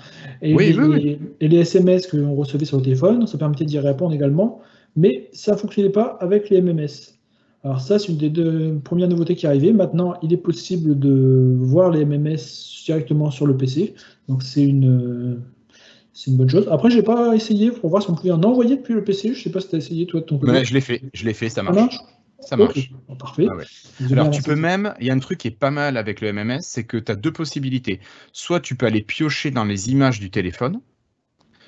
Et, 0.42 0.56
les, 0.56 1.20
et 1.40 1.48
les 1.48 1.58
SMS 1.58 2.08
que 2.08 2.18
l'on 2.18 2.36
recevait 2.36 2.66
sur 2.66 2.78
le 2.78 2.84
téléphone, 2.84 3.28
ça 3.28 3.38
permettait 3.38 3.66
d'y 3.66 3.80
répondre 3.80 4.14
également, 4.14 4.62
mais 4.96 5.30
ça 5.34 5.54
ne 5.54 5.58
fonctionnait 5.58 5.90
pas 5.90 6.18
avec 6.20 6.50
les 6.50 6.62
MMS. 6.62 7.14
Alors 7.64 7.80
ça, 7.80 7.98
c'est 7.98 8.10
une 8.10 8.18
des 8.18 8.30
deux 8.30 8.80
premières 8.84 9.08
nouveautés 9.08 9.36
qui 9.36 9.46
est 9.46 9.50
arrivée. 9.50 9.72
Maintenant, 9.72 10.16
il 10.22 10.34
est 10.34 10.38
possible 10.38 11.00
de 11.00 11.56
voir 11.60 11.92
les 11.92 12.04
MMS 12.04 12.38
directement 12.86 13.32
sur 13.32 13.48
le 13.48 13.56
PC. 13.56 13.94
Donc 14.28 14.44
c'est 14.44 14.64
une, 14.64 15.42
c'est 16.14 16.30
une 16.30 16.38
bonne 16.38 16.50
chose. 16.50 16.68
Après, 16.72 16.92
je 16.92 16.98
n'ai 16.98 17.04
pas 17.04 17.36
essayé 17.36 17.72
pour 17.72 17.90
voir 17.90 18.04
si 18.04 18.10
on 18.10 18.16
pouvait 18.16 18.32
en 18.32 18.44
envoyer 18.44 18.78
depuis 18.78 18.94
le 18.94 19.04
PC. 19.04 19.34
Je 19.34 19.40
ne 19.40 19.44
sais 19.44 19.50
pas 19.50 19.60
si 19.60 19.70
tu 19.70 19.76
as 19.76 19.80
essayé 19.80 20.06
toi 20.06 20.22
de 20.22 20.26
ton 20.26 20.38
côté. 20.38 20.64
je 20.64 20.74
l'ai 20.74 20.82
fait, 20.82 21.02
je 21.14 21.26
l'ai 21.26 21.34
fait, 21.34 21.50
ça 21.50 21.64
marche. 21.64 21.98
Ça 22.40 22.58
marche. 22.58 22.92
parfait. 23.18 23.48
Ah 23.50 24.12
Alors, 24.12 24.30
tu 24.30 24.44
peux 24.44 24.56
même, 24.56 24.94
il 25.00 25.08
y 25.08 25.10
a 25.10 25.14
un 25.14 25.20
truc 25.20 25.40
qui 25.40 25.48
est 25.48 25.52
pas 25.52 25.72
mal 25.72 25.98
avec 25.98 26.22
le 26.22 26.32
MMS, 26.34 26.60
c'est 26.62 26.84
que 26.84 26.98
tu 26.98 27.12
as 27.12 27.16
deux 27.16 27.32
possibilités. 27.32 28.00
Soit 28.32 28.60
tu 28.60 28.76
peux 28.76 28.86
aller 28.86 29.02
piocher 29.02 29.50
dans 29.50 29.64
les 29.64 29.90
images 29.90 30.20
du 30.20 30.30
téléphone, 30.30 30.82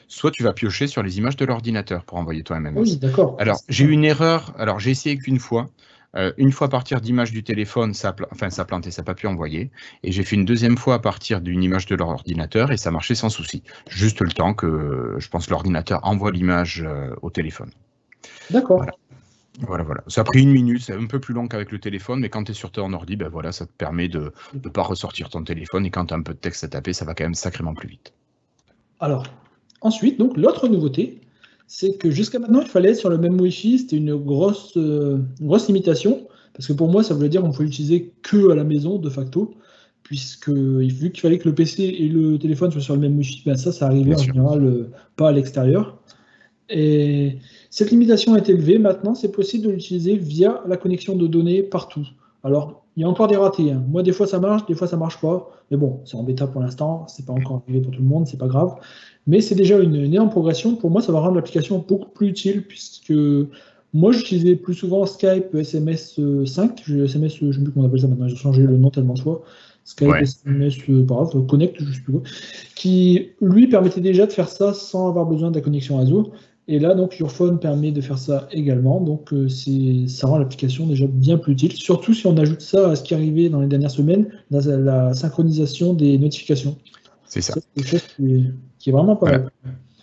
soit 0.08 0.32
tu 0.32 0.44
vas 0.44 0.54
piocher 0.54 0.88
sur 0.88 1.02
les 1.02 1.18
images 1.18 1.38
de 1.38 1.46
l'ordinateur 1.46 2.04
pour 2.04 2.18
envoyer 2.18 2.44
ton 2.44 2.60
MMS. 2.60 2.78
Oui, 2.78 2.98
d'accord. 2.98 3.38
Alors, 3.40 3.60
j'ai 3.70 3.86
eu 3.86 3.92
une 3.92 4.04
erreur. 4.04 4.54
Alors, 4.58 4.80
j'ai 4.80 4.92
essayé 4.92 5.18
qu'une 5.18 5.40
fois. 5.40 5.70
Euh, 6.16 6.32
une 6.38 6.52
fois 6.52 6.68
à 6.68 6.70
partir 6.70 7.02
d'image 7.02 7.32
du 7.32 7.44
téléphone, 7.44 7.94
ça, 7.94 8.16
enfin, 8.32 8.50
ça 8.50 8.66
plantait, 8.66 8.92
ça 8.92 9.02
n'a 9.02 9.06
pas 9.06 9.16
pu 9.16 9.28
envoyer. 9.28 9.72
Et 10.04 10.12
j'ai 10.12 10.24
fait 10.24 10.36
une 10.36 10.46
deuxième 10.46 10.78
fois 10.78 10.96
à 10.96 11.00
partir 11.00 11.42
d'une 11.42 11.64
image 11.64 11.86
de 11.86 11.96
l'ordinateur 11.96 12.72
et 12.72 12.78
ça 12.78 12.92
marchait 12.92 13.16
sans 13.16 13.30
souci. 13.30 13.64
Juste 13.90 14.22
le 14.22 14.32
temps 14.32 14.54
que, 14.54 15.16
je 15.18 15.30
pense, 15.30 15.50
l'ordinateur 15.50 16.00
envoie 16.04 16.32
l'image 16.32 16.84
euh, 16.86 17.14
au 17.22 17.30
téléphone. 17.30 17.72
D'accord. 18.50 18.78
Voilà. 18.78 18.94
Voilà, 19.62 19.86
Ça 20.08 20.22
a 20.22 20.24
pris 20.26 20.42
une 20.42 20.52
minute, 20.52 20.82
c'est 20.82 20.94
un 20.94 21.06
peu 21.06 21.20
plus 21.20 21.34
long 21.34 21.48
qu'avec 21.48 21.72
le 21.72 21.80
téléphone, 21.80 22.20
mais 22.20 22.28
quand 22.28 22.44
tu 22.44 22.52
es 22.52 22.54
sur 22.54 22.72
ton 22.72 22.92
ordi, 22.92 23.16
ben 23.16 23.30
voilà, 23.30 23.54
ça 23.54 23.66
te 23.66 23.72
permet 23.72 24.10
de 24.10 24.34
ne 24.54 24.70
pas 24.70 24.82
ressortir 24.82 25.30
ton 25.30 25.44
téléphone 25.46 25.86
et 25.86 25.90
quand 25.90 26.08
tu 26.08 26.14
as 26.14 26.18
un 26.18 26.22
peu 26.22 26.34
de 26.34 26.40
texte 26.40 26.66
à 26.66 26.68
taper, 26.68 26.92
ça 26.92 27.06
va 27.06 27.14
quand 27.14 27.24
même 27.24 27.36
sacrément 27.36 27.74
plus 27.74 27.88
vite. 27.88 28.14
Alors, 29.00 29.26
ensuite, 29.80 30.20
donc 30.20 30.36
l'autre 30.36 30.68
nouveauté, 30.68 31.22
c'est 31.68 31.98
que 31.98 32.12
jusqu'à 32.12 32.40
maintenant, 32.40 32.62
il 32.62 32.68
fallait 32.68 32.92
être 32.92 33.00
sur 33.00 33.10
le 33.10 33.18
même 33.18 33.40
Wi-Fi. 33.40 33.80
C'était 33.80 33.98
une 33.98 34.16
grosse, 34.16 34.74
euh, 34.78 35.20
grosse 35.42 35.68
limitation, 35.68 36.28
parce 36.54 36.68
que 36.68 36.74
pour 36.74 36.90
moi, 36.90 37.04
ça 37.04 37.14
voulait 37.14 37.30
dire 37.30 37.42
qu'on 37.42 37.52
pouvait 37.52 37.66
l'utiliser 37.66 38.14
que 38.22 38.52
à 38.52 38.56
la 38.56 38.64
maison, 38.64 38.98
de 38.98 39.10
facto, 39.10 39.56
puisque 40.04 40.50
vu 40.50 41.12
qu'il 41.12 41.22
fallait 41.22 41.40
que 41.40 41.50
le 41.50 41.56
PC 41.56 41.84
et 41.84 42.08
le 42.08 42.38
téléphone 42.38 42.72
soient 42.72 42.82
sur 42.82 42.94
le 42.94 43.02
même 43.02 43.18
Wi-Fi, 43.18 43.44
ben 43.46 43.58
ça, 43.58 43.72
ça 43.72 43.88
arrivait 43.88 44.16
en 44.16 44.24
général 44.24 44.64
euh, 44.64 44.92
pas 45.16 45.30
à 45.30 45.32
l'extérieur. 45.32 46.02
Et 46.70 47.38
cette 47.70 47.92
limitation 47.92 48.36
est 48.36 48.50
élevée. 48.50 48.80
Maintenant, 48.80 49.16
c'est 49.16 49.32
possible 49.32 49.68
de 49.68 49.72
l'utiliser 49.72 50.16
via 50.16 50.64
la 50.68 50.78
connexion 50.78 51.16
de 51.16 51.28
données 51.28 51.64
partout. 51.64 52.08
Alors, 52.44 52.85
il 52.96 53.02
y 53.02 53.04
a 53.04 53.10
encore 53.10 53.28
des 53.28 53.36
ratés. 53.36 53.72
Hein. 53.72 53.84
Moi, 53.90 54.04
des 54.04 54.14
fois, 54.14 54.26
ça 54.26 54.40
marche, 54.40 54.66
des 54.68 54.76
fois, 54.76 54.88
ça 54.88 54.98
marche 54.98 55.20
pas. 55.20 55.52
Mais 55.70 55.78
bon, 55.78 56.00
c'est 56.06 56.16
en 56.16 56.24
bêta 56.24 56.48
pour 56.48 56.62
l'instant. 56.62 57.06
C'est 57.08 57.26
pas 57.26 57.34
encore 57.34 57.62
arrivé 57.68 57.82
pour 57.82 57.92
tout 57.92 58.02
le 58.02 58.08
monde, 58.08 58.26
c'est 58.28 58.38
pas 58.38 58.48
grave. 58.48 58.76
Mais 59.28 59.42
c'est 59.42 59.56
déjà 59.56 59.80
une, 59.80 59.96
énorme 59.96 60.30
progression. 60.30 60.76
Pour 60.76 60.92
moi, 60.92 61.02
ça 61.02 61.12
va 61.12 61.20
rendre 61.20 61.36
l'application 61.36 61.84
beaucoup 61.86 62.10
plus 62.10 62.28
utile 62.30 62.64
puisque 62.64 63.14
Moi, 63.94 64.12
j'utilisais 64.12 64.56
plus 64.56 64.74
souvent 64.74 65.06
Skype 65.06 65.54
SMS 65.56 66.20
5. 66.46 66.84
SMS, 66.88 67.38
je 67.38 67.46
ne 67.46 67.52
sais 67.52 67.60
plus 67.60 67.72
comment 67.72 67.86
on 67.86 67.88
appelle 67.88 68.02
ça 68.02 68.08
maintenant, 68.08 68.28
j'ai 68.28 68.36
changé 68.36 68.64
le 68.64 68.78
nom 68.78 68.90
tellement 68.90 69.14
de 69.14 69.20
fois. 69.20 69.44
Skype 69.84 70.16
SMS, 70.16 70.76
bref, 70.88 71.30
Connect, 71.48 71.76
je 71.80 71.94
sais 71.94 72.02
plus 72.02 72.14
quoi, 72.14 72.22
qui 72.76 73.30
lui 73.42 73.68
permettait 73.68 74.02
déjà 74.02 74.26
de 74.26 74.32
faire 74.32 74.50
ça 74.50 74.74
sans 74.74 75.10
avoir 75.10 75.26
besoin 75.26 75.52
de 75.52 75.56
la 75.56 75.62
connexion 75.62 75.98
réseau. 75.98 76.32
Et 76.68 76.80
là, 76.80 76.96
donc, 76.96 77.20
Yourphone 77.20 77.60
permet 77.60 77.92
de 77.92 78.02
faire 78.02 78.18
ça 78.18 78.48
également. 78.52 79.00
Donc, 79.00 79.32
euh, 79.34 79.48
ça 80.08 80.28
rend 80.28 80.40
l'application 80.40 80.88
déjà 80.88 81.06
bien 81.08 81.38
plus 81.38 81.54
utile, 81.54 81.74
surtout 81.74 82.14
si 82.14 82.26
on 82.26 82.36
ajoute 82.38 82.62
ça 82.62 82.90
à 82.90 82.96
ce 82.96 83.04
qui 83.04 83.14
est 83.14 83.18
arrivé 83.18 83.50
dans 83.50 83.62
les 83.62 83.68
dernières 83.68 83.92
semaines, 83.92 84.28
dans 84.50 84.62
la 84.66 85.14
synchronisation 85.14 85.94
des 85.94 86.18
notifications. 86.18 86.76
C'est 87.26 87.42
ça. 87.42 87.54
C'est 87.54 87.62
quelque 87.76 87.90
chose 87.90 88.08
qui 88.80 88.90
est, 88.90 88.92
vraiment 88.92 89.16
pas 89.16 89.32
mal. 89.32 89.52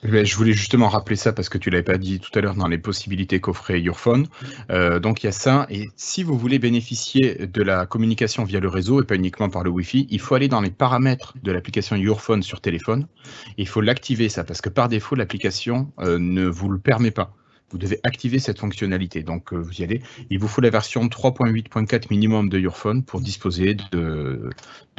Je 0.05 0.37
voulais 0.37 0.53
justement 0.53 0.89
rappeler 0.89 1.15
ça 1.15 1.33
parce 1.33 1.49
que 1.49 1.59
tu 1.59 1.71
l'avais 1.71 1.85
pas 1.85 1.97
dit 1.97 2.19
tout 2.19 2.37
à 2.37 2.43
l'heure 2.43 2.57
dans 2.57 2.67
les 2.67 2.79
possibilités 2.79 3.41
qu'offrait 3.41 3.81
Yourphone. 3.81 4.27
Euh, 4.71 4.99
donc 4.99 5.23
il 5.23 5.27
y 5.27 5.29
a 5.29 5.33
ça. 5.33 5.67
Et 5.71 5.91
si 5.95 6.25
vous 6.25 6.37
voulez 6.37 6.59
bénéficier 6.59 7.47
de 7.47 7.63
la 7.63 7.87
communication 7.87 8.43
via 8.43 8.59
le 8.59 8.69
réseau 8.69 9.01
et 9.01 9.07
pas 9.07 9.15
uniquement 9.15 9.49
par 9.49 9.63
le 9.63 9.71
Wi-Fi, 9.71 10.09
il 10.11 10.19
faut 10.19 10.35
aller 10.35 10.49
dans 10.49 10.61
les 10.61 10.73
paramètres 10.73 11.35
de 11.41 11.53
l'application 11.53 11.95
Yourphone 11.95 12.43
sur 12.43 12.61
téléphone. 12.61 13.07
il 13.59 13.69
faut 13.69 13.81
l'activer 13.81 14.29
ça 14.29 14.43
parce 14.43 14.61
que 14.61 14.69
par 14.69 14.89
défaut 14.89 15.15
l'application 15.15 15.93
euh, 16.01 16.19
ne 16.19 16.47
vous 16.47 16.69
le 16.69 16.81
permet 16.81 17.13
pas. 17.13 17.33
Vous 17.71 17.79
devez 17.79 18.01
activer 18.03 18.41
cette 18.41 18.59
fonctionnalité. 18.59 19.23
Donc 19.23 19.53
euh, 19.53 19.57
vous 19.57 19.81
y 19.81 19.85
allez. 19.85 20.03
Il 20.31 20.41
vous 20.41 20.49
faut 20.49 20.61
la 20.61 20.71
version 20.71 21.07
3.8.4 21.07 22.07
minimum 22.11 22.49
de 22.49 22.59
Yourphone 22.59 23.05
pour 23.05 23.21
disposer 23.21 23.77
de 23.93 24.51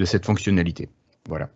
cette 0.06 0.26
fonctionnalité. 0.26 0.88
Voilà. 1.28 1.50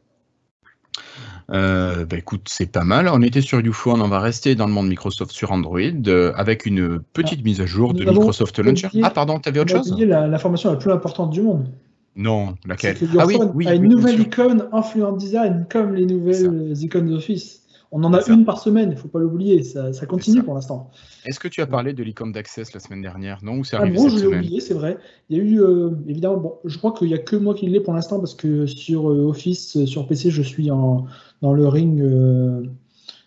Euh, 1.49 2.05
bah, 2.05 2.17
écoute, 2.17 2.47
c'est 2.49 2.71
pas 2.71 2.83
mal. 2.83 3.07
On 3.07 3.21
était 3.21 3.41
sur 3.41 3.61
YouPhone, 3.61 4.01
on 4.01 4.07
va 4.07 4.19
rester 4.19 4.55
dans 4.55 4.67
le 4.67 4.73
monde 4.73 4.87
Microsoft 4.87 5.31
sur 5.31 5.51
Android 5.51 5.79
euh, 5.79 6.33
avec 6.35 6.65
une 6.65 6.99
petite 7.13 7.43
mise 7.43 7.61
à 7.61 7.65
jour 7.65 7.93
de 7.93 8.03
Microsoft 8.03 8.59
Launcher. 8.59 8.89
ah, 9.01 9.09
pardon, 9.09 9.39
tu 9.39 9.49
avais 9.49 9.59
autre 9.59 9.71
chose 9.71 9.95
L'information 9.97 10.71
la, 10.71 10.77
plus 10.77 10.91
importante 10.91 11.31
du 11.31 11.41
monde. 11.41 11.67
Non, 12.15 12.55
laquelle 12.65 12.97
Ah 13.19 13.25
oui, 13.27 13.37
oui, 13.53 13.67
a 13.67 13.75
une 13.75 13.87
nouvelle 13.87 14.19
icône 14.19 14.67
Influent 14.71 15.13
Design 15.13 15.67
comme 15.69 15.93
les 15.93 16.05
nouvelles 16.05 16.73
icônes 16.81 17.09
d'Office. 17.09 17.61
On 17.91 18.03
en 18.03 18.13
a 18.13 18.21
une 18.27 18.43
par 18.43 18.59
semaine, 18.59 18.89
il 18.89 18.95
ne 18.95 18.99
faut 18.99 19.07
pas 19.07 19.19
l'oublier, 19.19 19.63
ça, 19.63 19.91
continue 20.07 20.43
pour 20.43 20.53
l'instant. 20.53 20.91
Est-ce 21.25 21.39
que 21.39 21.47
tu 21.47 21.61
as 21.61 21.67
parlé 21.67 21.93
de 21.93 22.03
l'icône 22.03 22.33
d'Access 22.33 22.73
la 22.73 22.81
semaine 22.81 23.01
dernière? 23.01 23.39
Non, 23.43 23.59
ou 23.59 23.63
c'est 23.63 23.77
ah 23.77 23.81
arrivé 23.81 23.97
bon, 23.97 24.09
je 24.09 24.17
l'ai 24.17 24.27
oublié, 24.27 24.59
c'est 24.59 24.73
vrai. 24.73 24.97
Il 25.29 25.37
y 25.37 25.39
a 25.39 25.43
eu, 25.43 25.61
euh, 25.61 25.91
évidemment, 26.07 26.37
bon, 26.37 26.53
je 26.65 26.77
crois 26.77 26.91
qu'il 26.91 27.07
n'y 27.07 27.13
a 27.13 27.19
que 27.19 27.37
moi 27.37 27.53
qui 27.53 27.67
l'ai 27.67 27.79
pour 27.79 27.93
l'instant 27.93 28.19
parce 28.19 28.35
que 28.35 28.65
sur 28.65 29.09
euh, 29.09 29.29
Office, 29.29 29.77
euh, 29.77 29.85
sur 29.85 30.05
PC, 30.05 30.31
je 30.31 30.41
suis 30.41 30.69
en, 30.69 31.05
dans 31.41 31.53
le 31.53 31.67
ring. 31.67 32.03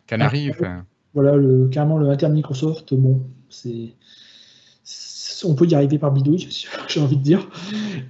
Canary, 0.06 0.50
enfin. 0.50 0.84
Voilà, 1.14 1.34
le, 1.34 1.66
carrément 1.68 1.98
le 1.98 2.08
interne 2.08 2.34
Microsoft, 2.34 2.94
bon, 2.94 3.22
c'est 3.48 3.94
on 5.42 5.54
peut 5.54 5.66
y 5.66 5.74
arriver 5.74 5.98
par 5.98 6.12
bidouille, 6.12 6.46
j'ai 6.88 7.00
envie 7.00 7.16
de 7.16 7.22
dire. 7.22 7.48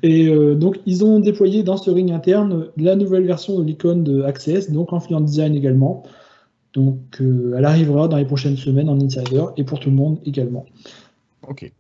Et 0.02 0.28
donc, 0.56 0.80
ils 0.84 1.04
ont 1.04 1.20
déployé 1.20 1.62
dans 1.62 1.76
ce 1.76 1.88
ring 1.88 2.10
interne 2.10 2.66
la 2.76 2.96
nouvelle 2.96 3.24
version 3.24 3.56
de 3.60 3.64
l'icône 3.64 4.02
de 4.02 4.22
Access, 4.22 4.72
donc 4.72 4.92
en 4.92 4.98
Fluent 4.98 5.20
Design 5.20 5.54
également. 5.54 6.02
Donc, 6.72 7.20
euh, 7.20 7.54
elle 7.56 7.64
arrivera 7.64 8.08
dans 8.08 8.16
les 8.16 8.24
prochaines 8.24 8.56
semaines 8.56 8.88
en 8.88 9.00
Insider 9.00 9.44
et 9.56 9.64
pour 9.64 9.80
tout 9.80 9.90
le 9.90 9.96
monde 9.96 10.18
également. 10.24 10.66
Ok. 11.46 11.70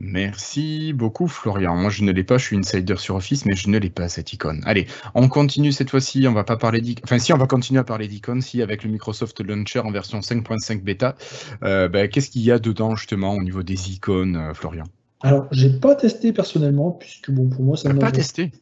Merci 0.00 0.92
beaucoup 0.92 1.26
Florian. 1.26 1.74
Moi 1.74 1.90
je 1.90 2.04
ne 2.04 2.12
l'ai 2.12 2.22
pas, 2.22 2.38
je 2.38 2.44
suis 2.44 2.56
insider 2.56 2.94
sur 2.96 3.16
Office, 3.16 3.44
mais 3.46 3.56
je 3.56 3.68
ne 3.68 3.78
l'ai 3.78 3.90
pas 3.90 4.08
cette 4.08 4.32
icône. 4.32 4.62
Allez, 4.64 4.86
on 5.16 5.28
continue 5.28 5.72
cette 5.72 5.90
fois-ci, 5.90 6.24
on 6.28 6.32
va 6.32 6.44
pas 6.44 6.56
parler 6.56 6.80
d'icônes. 6.80 7.02
Enfin 7.04 7.18
si, 7.18 7.32
on 7.32 7.36
va 7.36 7.48
continuer 7.48 7.80
à 7.80 7.84
parler 7.84 8.06
d'icônes, 8.06 8.40
si 8.40 8.62
avec 8.62 8.84
le 8.84 8.90
Microsoft 8.90 9.40
Launcher 9.40 9.80
en 9.80 9.90
version 9.90 10.20
5.5 10.20 10.84
bêta. 10.84 11.16
Euh, 11.64 11.88
ben, 11.88 12.08
qu'est-ce 12.08 12.30
qu'il 12.30 12.42
y 12.42 12.52
a 12.52 12.60
dedans 12.60 12.94
justement 12.94 13.34
au 13.34 13.42
niveau 13.42 13.64
des 13.64 13.90
icônes, 13.90 14.36
euh, 14.36 14.54
Florian? 14.54 14.84
Alors, 15.20 15.48
j'ai 15.50 15.70
pas 15.70 15.96
testé 15.96 16.32
personnellement, 16.32 16.92
puisque 16.92 17.32
bon 17.32 17.48
pour 17.48 17.64
moi 17.64 17.76
ça 17.76 17.92
ne. 17.92 17.98
Pas 17.98 18.12
testé? 18.12 18.52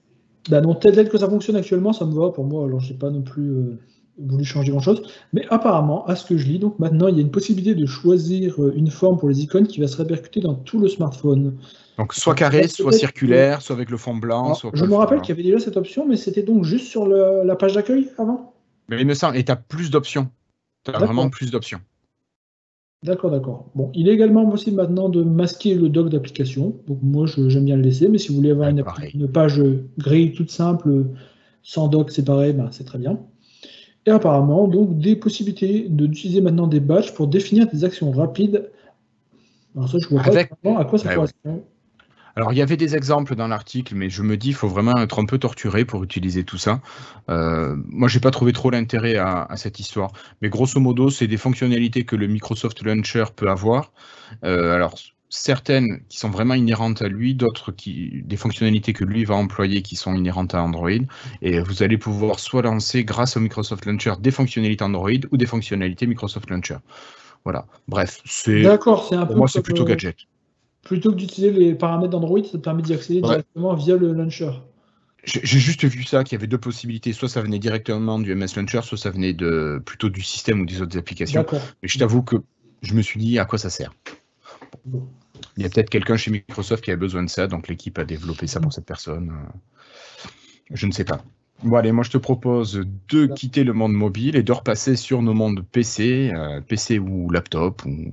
Bah 0.49 0.63
non, 0.63 0.75
tel 0.75 1.07
que 1.07 1.19
ça 1.19 1.29
fonctionne 1.29 1.57
actuellement, 1.57 1.93
ça 1.93 2.07
me 2.07 2.15
va 2.15 2.31
pour 2.31 2.45
moi, 2.45 2.65
alors 2.65 2.81
j'ai 2.81 2.95
pas 2.95 3.11
non 3.11 3.21
plus 3.21 3.79
voulu 4.19 4.45
changer 4.45 4.71
grand-chose. 4.71 5.03
Mais 5.33 5.45
apparemment, 5.51 6.07
à 6.07 6.17
ce 6.17 6.25
que 6.27 6.37
je 6.37 6.47
lis, 6.47 6.59
donc 6.59 6.79
maintenant, 6.79 7.09
il 7.09 7.17
y 7.17 7.19
a 7.19 7.23
une 7.23 7.31
possibilité 7.31 7.75
de 7.75 7.87
choisir 7.87 8.63
euh, 8.63 8.73
une 8.77 8.91
forme 8.91 9.19
pour 9.19 9.29
les 9.29 9.43
icônes 9.43 9.67
qui 9.67 9.81
va 9.81 9.89
se 9.89 9.97
répercuter 9.97 10.41
dans 10.41 10.55
tout 10.55 10.79
le 10.79 10.89
smartphone. 10.89 11.57
Donc 11.99 12.15
soit 12.15 12.35
carré, 12.35 12.69
soit 12.69 12.93
circulaire, 12.93 13.63
soit 13.63 13.75
avec 13.75 13.91
le 13.91 13.97
fond 13.97 14.15
blanc. 14.15 14.55
soit 14.55 14.71
je 14.75 14.85
me 14.85 14.95
rappelle 14.95 15.21
qu'il 15.21 15.31
y 15.31 15.33
avait 15.33 15.43
déjà 15.43 15.59
cette 15.59 15.77
option, 15.77 16.07
mais 16.07 16.17
c'était 16.17 16.43
donc 16.43 16.65
juste 16.65 16.87
sur 16.87 17.07
la 17.07 17.57
page 17.57 17.75
d'accueil 17.75 18.09
avant? 18.19 18.55
Mais 18.89 19.01
il 19.01 19.07
me 19.07 19.15
semble, 19.15 19.37
et 19.37 19.45
tu 19.45 19.53
as 19.53 19.57
plus 19.57 19.91
d'options. 19.91 20.29
Tu 20.85 20.91
as 20.91 20.99
vraiment 20.99 21.29
plus 21.31 21.51
d'options. 21.51 21.81
D'accord, 23.03 23.31
d'accord. 23.31 23.71
Bon, 23.75 23.91
il 23.95 24.09
est 24.09 24.13
également 24.13 24.49
possible 24.49 24.77
maintenant 24.77 25.09
de 25.09 25.23
masquer 25.23 25.75
le 25.75 25.89
doc 25.89 26.09
d'application. 26.09 26.77
Donc 26.87 26.99
moi, 27.03 27.27
j'aime 27.27 27.65
bien 27.65 27.77
le 27.77 27.83
laisser, 27.83 28.09
mais 28.09 28.19
si 28.19 28.29
vous 28.29 28.37
voulez 28.37 28.51
avoir 28.51 28.69
une, 28.69 28.83
une, 29.15 29.29
page 29.29 29.63
grille 29.99 30.33
toute 30.33 30.51
simple, 30.51 31.05
sans 31.63 31.89
doc 31.89 32.11
séparé, 32.11 32.53
ben, 32.53 32.69
c'est 32.73 32.85
très 32.85 32.99
bien. 32.99 33.19
Et 34.07 34.11
apparemment, 34.11 34.69
donc, 34.69 34.99
des 34.99 35.17
possibilités 35.17 35.87
d'utiliser 35.89 36.41
maintenant 36.41 36.69
des 36.69 36.81
badges 36.81 37.13
pour 37.13 37.27
définir 37.27 37.67
des 37.67 37.85
actions 37.85 38.13
rapides. 38.13 38.71
Alors 39.75 39.89
ça, 39.91 39.99
je 39.99 40.09
vois 40.09 40.23
pas 40.23 40.79
à 40.79 40.85
quoi 40.85 40.99
ça 40.99 41.15
correspond. 41.15 41.65
Alors, 42.37 42.53
il 42.53 42.59
y 42.59 42.63
avait 42.63 42.77
des 42.77 42.95
exemples 42.95 43.35
dans 43.35 43.49
l'article, 43.49 43.95
mais 43.95 44.11
je 44.11 44.23
me 44.23 44.37
dis, 44.37 44.49
il 44.49 44.55
faut 44.55 44.69
vraiment 44.69 44.97
être 44.99 45.19
un 45.21 45.25
peu 45.25 45.39
torturé 45.39 45.87
pour 45.87 46.05
utiliser 46.05 46.45
tout 46.45 46.59
ça. 46.59 46.83
Euh, 47.31 47.75
moi, 47.89 48.09
j'ai 48.09 48.21
pas 48.21 48.31
trouvé 48.31 48.53
trop 48.53 48.69
l'intérêt 48.69 49.17
à, 49.17 49.49
cette 49.57 49.81
histoire. 49.81 50.13
Mais 50.43 50.51
grosso 50.51 50.79
modo, 50.79 51.09
c'est 51.09 51.27
des 51.27 51.39
fonctionnalités 51.39 52.05
que 52.05 52.15
le 52.15 52.27
Microsoft 52.27 52.83
Launcher 52.83 53.25
peut 53.35 53.49
avoir. 53.49 53.91
Euh, 54.45 54.75
alors, 54.75 54.97
certaines 55.29 56.01
qui 56.09 56.19
sont 56.19 56.31
vraiment 56.31 56.55
inhérentes 56.55 57.03
à 57.03 57.09
lui, 57.09 57.35
d'autres 57.35 57.73
qui 57.73 58.23
des 58.25 58.37
fonctionnalités 58.37 58.93
que 58.93 59.05
lui 59.05 59.25
va 59.25 59.35
employer 59.35 59.83
qui 59.83 59.97
sont 59.97 60.15
inhérentes 60.15 60.55
à 60.55 60.63
Android. 60.63 60.91
Et 61.43 61.61
vous 61.61 61.83
allez 61.83 61.99
pouvoir 61.99 62.39
soit 62.39 62.63
lancer 62.63 63.05
grâce 63.05 63.37
au 63.37 63.41
Microsoft 63.41 63.87
Launcher 63.87 64.15
des 64.21 64.31
fonctionnalités 64.31 64.85
Android 64.85 65.11
ou 65.31 65.37
des 65.37 65.47
fonctionnalités 65.47 66.07
Microsoft 66.07 66.51
Launcher. 66.51 66.79
Voilà. 67.45 67.67
Bref, 67.89 68.21
c'est 68.25 68.63
D'accord, 68.63 69.07
c'est 69.09 69.17
un 69.17 69.27
pour 69.27 69.37
moi 69.37 69.49
c'est 69.49 69.63
plutôt 69.63 69.85
gadget. 69.85 70.17
Plutôt 70.83 71.11
que 71.11 71.17
d'utiliser 71.17 71.53
les 71.53 71.75
paramètres 71.75 72.11
d'Android, 72.11 72.43
ça 72.45 72.53
te 72.53 72.57
permet 72.59 72.83
d'y 72.83 72.95
accéder 72.95 73.21
directement 73.21 73.75
via 73.75 73.97
le 73.97 74.13
launcher. 74.13 74.51
J'ai 75.25 75.59
juste 75.59 75.85
vu 75.85 76.05
ça, 76.05 76.23
qu'il 76.23 76.37
y 76.37 76.39
avait 76.39 76.47
deux 76.47 76.59
possibilités. 76.59 77.13
Soit 77.13 77.29
ça 77.29 77.43
venait 77.43 77.59
directement 77.59 78.21
du 78.21 78.33
MS 78.33 78.55
Launcher, 78.55 78.83
soit 78.83 78.97
ça 78.97 79.11
venait 79.11 79.33
de, 79.33 79.83
plutôt 79.85 80.09
du 80.09 80.23
système 80.23 80.61
ou 80.61 80.67
des 80.67 80.81
autres 80.81 80.97
applications. 80.97 81.45
Mais 81.83 81.89
je 81.89 81.99
t'avoue 81.99 82.23
que 82.23 82.37
je 82.83 82.95
me 82.95 83.03
suis 83.03 83.19
dit 83.19 83.39
à 83.41 83.45
quoi 83.45 83.59
ça 83.59 83.69
sert. 83.69 83.93
Il 85.57 85.63
y 85.63 85.67
a 85.67 85.69
peut-être 85.69 85.91
quelqu'un 85.91 86.17
chez 86.17 86.31
Microsoft 86.31 86.85
qui 86.85 86.91
a 86.91 86.97
besoin 86.97 87.23
de 87.23 87.29
ça, 87.29 87.47
donc 87.47 87.69
l'équipe 87.69 87.99
a 87.99 88.05
développé 88.05 88.47
ça 88.47 88.61
pour 88.61 88.73
cette 88.73 88.87
personne. 88.87 89.33
Je 90.71 90.87
ne 90.87 90.93
sais 90.93 91.05
pas. 91.05 91.23
Bon, 91.63 91.77
allez, 91.77 91.93
moi 91.93 92.05
je 92.05 92.11
te 92.11 92.19
propose 92.19 92.85
de 93.09 93.27
quitter 93.27 93.65
le 93.65 93.73
monde 93.73 93.93
mobile 93.93 94.37
et 94.37 94.43
de 94.43 94.53
repasser 94.53 94.95
sur 94.95 95.23
nos 95.23 95.33
mondes 95.33 95.65
PC, 95.73 96.31
euh, 96.35 96.61
PC 96.61 96.99
ou 96.99 97.31
laptop 97.31 97.85
ou, 97.87 98.13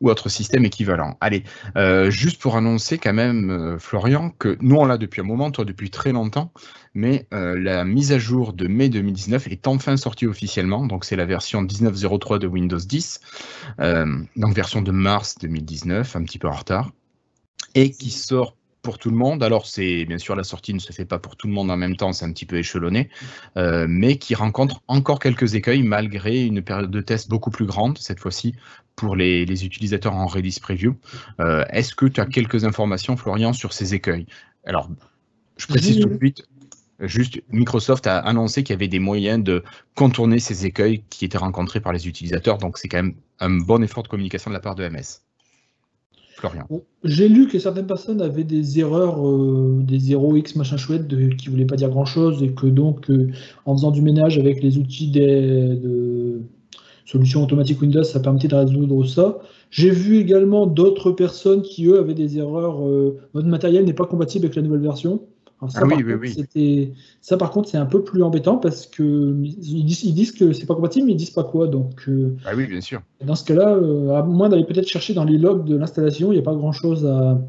ou 0.00 0.10
autre 0.10 0.28
système 0.28 0.64
équivalent. 0.64 1.16
Allez, 1.20 1.44
euh, 1.76 2.10
juste 2.10 2.40
pour 2.40 2.56
annoncer 2.56 2.98
quand 2.98 3.14
même, 3.14 3.50
euh, 3.50 3.78
Florian, 3.78 4.30
que 4.38 4.56
nous 4.60 4.76
on 4.76 4.84
l'a 4.84 4.98
depuis 4.98 5.20
un 5.20 5.24
moment, 5.24 5.50
toi 5.50 5.64
depuis 5.64 5.90
très 5.90 6.12
longtemps, 6.12 6.52
mais 6.94 7.26
euh, 7.32 7.58
la 7.58 7.84
mise 7.84 8.12
à 8.12 8.18
jour 8.18 8.52
de 8.52 8.66
mai 8.68 8.88
2019 8.88 9.48
est 9.48 9.66
enfin 9.66 9.96
sortie 9.96 10.26
officiellement, 10.26 10.86
donc 10.86 11.04
c'est 11.04 11.16
la 11.16 11.24
version 11.24 11.62
19.03 11.62 12.38
de 12.38 12.46
Windows 12.46 12.78
10, 12.78 13.20
donc 14.36 14.54
version 14.54 14.82
de 14.82 14.90
mars 14.90 15.36
2019, 15.40 16.16
un 16.16 16.24
petit 16.24 16.38
peu 16.38 16.48
en 16.48 16.52
retard, 16.52 16.92
et 17.74 17.90
qui 17.90 18.10
sort 18.10 18.56
pour 18.86 18.98
tout 18.98 19.10
le 19.10 19.16
monde. 19.16 19.42
Alors, 19.42 19.66
c'est 19.66 20.04
bien 20.04 20.16
sûr 20.16 20.36
la 20.36 20.44
sortie 20.44 20.72
ne 20.72 20.78
se 20.78 20.92
fait 20.92 21.04
pas 21.04 21.18
pour 21.18 21.34
tout 21.34 21.48
le 21.48 21.52
monde 21.52 21.72
en 21.72 21.76
même 21.76 21.96
temps, 21.96 22.12
c'est 22.12 22.24
un 22.24 22.30
petit 22.30 22.46
peu 22.46 22.56
échelonné, 22.56 23.10
euh, 23.56 23.86
mais 23.88 24.16
qui 24.16 24.36
rencontre 24.36 24.80
encore 24.86 25.18
quelques 25.18 25.56
écueils 25.56 25.82
malgré 25.82 26.44
une 26.44 26.62
période 26.62 26.92
de 26.92 27.00
test 27.00 27.28
beaucoup 27.28 27.50
plus 27.50 27.66
grande 27.66 27.98
cette 27.98 28.20
fois-ci 28.20 28.54
pour 28.94 29.16
les, 29.16 29.42
utilisateurs 29.64 30.14
en 30.14 30.26
release 30.26 30.60
preview. 30.60 30.94
Euh, 31.40 31.64
est-ce 31.70 31.96
que 31.96 32.06
tu 32.06 32.20
as 32.20 32.26
quelques 32.26 32.64
informations, 32.64 33.16
Florian, 33.16 33.52
sur 33.52 33.72
ces 33.72 33.92
écueils? 33.92 34.26
Alors, 34.64 34.88
je 35.56 35.66
précise 35.66 35.98
tout 35.98 36.08
de 36.08 36.16
suite. 36.16 36.44
Juste, 37.00 37.42
Microsoft 37.50 38.06
a 38.06 38.20
annoncé 38.20 38.62
qu'il 38.62 38.72
y 38.72 38.78
avait 38.78 38.86
des 38.86 39.00
moyens 39.00 39.42
de 39.42 39.64
contourner 39.96 40.38
ces 40.38 40.64
écueils 40.64 41.02
qui 41.10 41.24
étaient 41.24 41.38
rencontrés 41.38 41.80
par 41.80 41.92
les 41.92 42.06
utilisateurs, 42.06 42.58
donc 42.58 42.78
c'est 42.78 42.86
quand 42.86 43.02
même 43.02 43.16
un 43.40 43.50
bon 43.50 43.82
effort 43.82 44.04
de 44.04 44.08
communication 44.08 44.48
de 44.50 44.54
la 44.54 44.60
part 44.60 44.76
de 44.76 44.88
MS. 44.88 45.25
J'ai 47.04 47.28
lu 47.28 47.48
que 47.48 47.58
certaines 47.58 47.86
personnes 47.86 48.20
avaient 48.20 48.44
des 48.44 48.78
erreurs, 48.78 49.26
euh, 49.26 49.80
des 49.82 49.98
0x 49.98 50.58
machin 50.58 50.76
chouette, 50.76 51.06
de, 51.06 51.28
qui 51.34 51.46
ne 51.46 51.52
voulaient 51.52 51.66
pas 51.66 51.76
dire 51.76 51.88
grand 51.88 52.04
chose, 52.04 52.42
et 52.42 52.50
que 52.52 52.66
donc, 52.66 53.10
euh, 53.10 53.30
en 53.64 53.74
faisant 53.74 53.90
du 53.90 54.02
ménage 54.02 54.38
avec 54.38 54.62
les 54.62 54.78
outils 54.78 55.10
de 55.10 56.40
solutions 57.06 57.44
automatiques 57.44 57.80
Windows, 57.80 58.02
ça 58.02 58.20
permettait 58.20 58.48
de 58.48 58.56
résoudre 58.56 59.04
ça. 59.06 59.38
J'ai 59.70 59.90
vu 59.90 60.18
également 60.18 60.66
d'autres 60.66 61.12
personnes 61.12 61.62
qui, 61.62 61.86
eux, 61.86 61.98
avaient 61.98 62.14
des 62.14 62.38
erreurs. 62.38 62.86
Euh, 62.86 63.18
votre 63.32 63.48
matériel 63.48 63.84
n'est 63.84 63.94
pas 63.94 64.06
compatible 64.06 64.46
avec 64.46 64.56
la 64.56 64.62
nouvelle 64.62 64.80
version. 64.80 65.22
Ça, 65.68 65.80
Ah 65.82 65.86
oui, 65.86 65.94
oui, 65.96 66.02
contre, 66.04 66.18
oui. 66.20 66.34
c'était- 66.34 66.92
ça, 67.20 67.36
par 67.36 67.50
contre, 67.50 67.68
c'est 67.68 67.78
un 67.78 67.86
peu 67.86 68.04
plus 68.04 68.22
embêtant 68.22 68.58
parce 68.58 68.86
que 68.86 69.34
ils 69.42 69.84
disent, 69.84 70.04
ils 70.04 70.12
disent 70.14 70.32
que 70.32 70.52
c'est 70.52 70.66
pas 70.66 70.74
compatible, 70.74 71.06
mais 71.06 71.12
ils 71.12 71.16
disent 71.16 71.30
pas 71.30 71.44
quoi. 71.44 71.66
Donc, 71.66 72.04
euh, 72.08 72.36
Ah 72.44 72.50
oui, 72.56 72.66
bien 72.66 72.80
sûr. 72.80 73.00
dans 73.24 73.34
ce 73.34 73.44
cas-là, 73.44 73.74
euh, 73.74 74.10
à 74.14 74.22
moins 74.22 74.48
d'aller 74.50 74.64
peut-être 74.64 74.88
chercher 74.88 75.14
dans 75.14 75.24
les 75.24 75.38
logs 75.38 75.64
de 75.64 75.76
l'installation, 75.76 76.30
il 76.32 76.34
n'y 76.36 76.40
a 76.40 76.44
pas 76.44 76.54
grand-chose 76.54 77.06
à, 77.06 77.40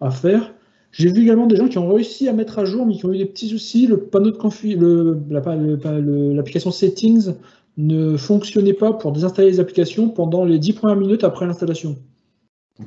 à 0.00 0.10
faire. 0.10 0.54
J'ai 0.92 1.10
vu 1.12 1.22
également 1.22 1.46
des 1.46 1.56
gens 1.56 1.68
qui 1.68 1.78
ont 1.78 1.92
réussi 1.92 2.28
à 2.28 2.32
mettre 2.32 2.58
à 2.58 2.64
jour, 2.64 2.84
mais 2.86 2.94
qui 2.94 3.04
ont 3.06 3.12
eu 3.12 3.18
des 3.18 3.26
petits 3.26 3.48
soucis. 3.48 3.86
Le 3.86 3.98
panneau 3.98 4.30
de 4.30 4.36
config, 4.36 4.78
le, 4.80 5.18
la- 5.30 5.56
le- 6.00 6.32
l'application 6.34 6.70
Settings 6.70 7.32
ne 7.78 8.16
fonctionnait 8.18 8.74
pas 8.74 8.92
pour 8.92 9.12
désinstaller 9.12 9.50
les 9.50 9.60
applications 9.60 10.08
pendant 10.10 10.44
les 10.44 10.58
10 10.58 10.74
premières 10.74 10.96
minutes 10.96 11.24
après 11.24 11.46
l'installation. 11.46 11.96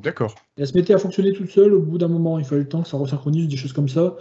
D'accord. 0.04 0.36
Et 0.58 0.62
elle 0.62 0.68
se 0.68 0.74
mettait 0.76 0.94
à 0.94 0.98
fonctionner 0.98 1.32
toute 1.34 1.50
seule 1.50 1.74
au 1.74 1.80
bout 1.80 1.98
d'un 1.98 2.08
moment. 2.08 2.38
Il 2.40 2.46
fallait 2.46 2.62
le 2.62 2.68
temps 2.68 2.82
que 2.82 2.88
ça 2.88 2.98
resynchronise, 2.98 3.48
des 3.48 3.56
choses 3.58 3.74
comme 3.74 3.90
ça. 3.90 4.16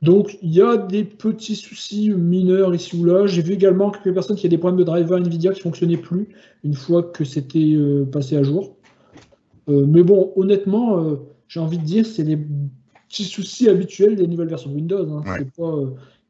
Donc, 0.00 0.38
il 0.42 0.54
y 0.54 0.62
a 0.62 0.76
des 0.76 1.02
petits 1.04 1.56
soucis 1.56 2.10
mineurs 2.10 2.74
ici 2.74 2.96
ou 2.96 3.04
là. 3.04 3.26
J'ai 3.26 3.42
vu 3.42 3.54
également 3.54 3.90
quelques 3.90 4.14
personnes 4.14 4.36
qui 4.36 4.46
avaient 4.46 4.56
des 4.56 4.58
problèmes 4.58 4.78
de 4.78 4.84
driver 4.84 5.18
NVIDIA 5.18 5.52
qui 5.52 5.58
ne 5.58 5.62
fonctionnaient 5.62 5.96
plus 5.96 6.28
une 6.62 6.74
fois 6.74 7.02
que 7.02 7.24
c'était 7.24 7.74
euh, 7.74 8.04
passé 8.04 8.36
à 8.36 8.42
jour. 8.42 8.76
Euh, 9.68 9.84
mais 9.86 10.02
bon, 10.02 10.32
honnêtement, 10.36 10.98
euh, 10.98 11.16
j'ai 11.48 11.60
envie 11.60 11.78
de 11.78 11.84
dire, 11.84 12.06
c'est 12.06 12.22
les 12.22 12.38
petits 13.08 13.24
soucis 13.24 13.68
habituels 13.68 14.14
des 14.14 14.26
nouvelles 14.26 14.48
versions 14.48 14.70
de 14.70 14.76
Windows. 14.76 15.10
hein. 15.10 15.22
Ouais. 15.26 15.38
C'est 15.38 15.52
pas, 15.52 15.74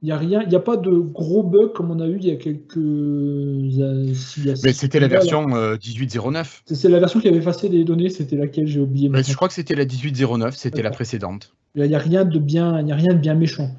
il 0.02 0.06
n'y 0.06 0.12
a 0.12 0.18
rien, 0.18 0.42
il 0.42 0.48
n'y 0.48 0.54
a 0.54 0.60
pas 0.60 0.76
de 0.76 0.90
gros 0.90 1.42
bugs 1.42 1.72
comme 1.74 1.90
on 1.90 1.98
a 1.98 2.06
eu 2.06 2.18
il 2.18 2.26
y 2.26 2.30
a 2.30 2.36
quelques. 2.36 2.76
il 2.76 3.76
y 3.76 3.82
a 3.82 4.54
Mais 4.62 4.72
c'était 4.72 5.00
la 5.00 5.08
version 5.08 5.56
euh, 5.56 5.76
1809. 5.84 6.62
C'est 6.66 6.88
la 6.88 7.00
version 7.00 7.18
qui 7.20 7.26
avait 7.26 7.38
effacé 7.38 7.68
les 7.68 7.84
données, 7.84 8.08
c'était 8.08 8.36
laquelle 8.36 8.68
j'ai 8.68 8.80
oublié. 8.80 9.08
Mais 9.08 9.18
maintenant. 9.18 9.32
je 9.32 9.36
crois 9.36 9.48
que 9.48 9.54
c'était 9.54 9.74
la 9.74 9.84
1809, 9.84 10.56
c'était 10.56 10.82
la 10.82 10.90
précédente. 10.90 11.52
Il 11.74 11.82
n'y 11.82 11.94
a 11.94 11.98
rien 11.98 12.24
de 12.24 12.38
bien, 12.38 12.80
il 12.80 12.88
y 12.88 12.92
a 12.92 12.96
rien 12.96 13.14
de 13.14 13.18
bien 13.18 13.34
méchant. 13.34 13.70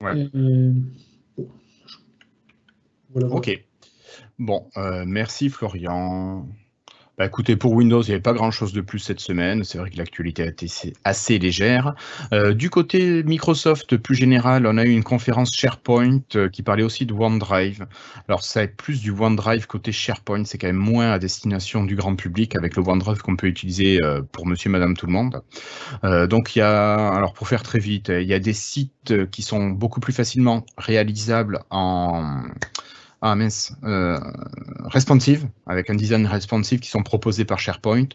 Ouais. 0.00 0.28
Euh, 0.34 0.72
bon. 1.36 1.48
Voilà, 3.10 3.28
voilà. 3.28 3.34
Ok. 3.34 3.64
Bon, 4.38 4.68
euh, 4.76 5.04
merci 5.06 5.48
Florian. 5.48 6.46
Bah, 7.18 7.24
écoutez, 7.24 7.56
pour 7.56 7.72
Windows, 7.72 8.02
il 8.02 8.08
n'y 8.08 8.12
avait 8.12 8.20
pas 8.20 8.34
grand-chose 8.34 8.74
de 8.74 8.82
plus 8.82 8.98
cette 8.98 9.20
semaine. 9.20 9.64
C'est 9.64 9.78
vrai 9.78 9.88
que 9.88 9.96
l'actualité 9.96 10.42
a 10.42 10.46
été 10.46 10.66
assez- 11.04 11.38
légère. 11.38 11.94
Euh, 12.34 12.52
du 12.52 12.68
côté 12.68 13.22
Microsoft, 13.22 13.96
plus 13.96 14.14
général, 14.14 14.66
on 14.66 14.76
a 14.76 14.84
eu 14.84 14.90
une 14.90 15.02
conférence 15.02 15.56
SharePoint 15.56 16.20
euh, 16.34 16.50
qui 16.50 16.62
parlait 16.62 16.82
aussi 16.82 17.06
de 17.06 17.14
OneDrive. 17.14 17.86
Alors, 18.28 18.44
ça 18.44 18.64
est 18.64 18.68
plus 18.68 19.00
du 19.00 19.12
OneDrive 19.12 19.66
côté 19.66 19.92
SharePoint, 19.92 20.44
c'est 20.44 20.58
quand 20.58 20.66
même 20.66 20.76
moins 20.76 21.10
à 21.10 21.18
destination 21.18 21.84
du 21.84 21.96
grand 21.96 22.16
public 22.16 22.54
avec 22.54 22.76
le 22.76 22.82
OneDrive 22.82 23.22
qu'on 23.22 23.36
peut 23.36 23.46
utiliser 23.46 24.02
euh, 24.02 24.20
pour 24.20 24.46
monsieur, 24.46 24.68
madame, 24.68 24.94
tout 24.94 25.06
le 25.06 25.12
monde. 25.12 25.42
Donc, 26.28 26.54
il 26.54 26.58
y 26.60 26.62
a, 26.62 26.94
alors 26.94 27.32
pour 27.32 27.48
faire 27.48 27.62
très 27.62 27.78
vite, 27.78 28.08
il 28.08 28.26
y 28.26 28.34
a 28.34 28.38
des 28.38 28.52
sites 28.52 29.26
qui 29.30 29.42
sont 29.42 29.70
beaucoup 29.70 30.00
plus 30.00 30.12
facilement 30.12 30.64
réalisables 30.76 31.60
en, 31.70 32.42
ah 33.32 33.36
euh, 33.84 34.20
responsive, 34.84 35.48
avec 35.66 35.90
un 35.90 35.94
design 35.94 36.26
responsive 36.26 36.78
qui 36.80 36.88
sont 36.88 37.02
proposés 37.02 37.44
par 37.44 37.58
SharePoint. 37.58 38.06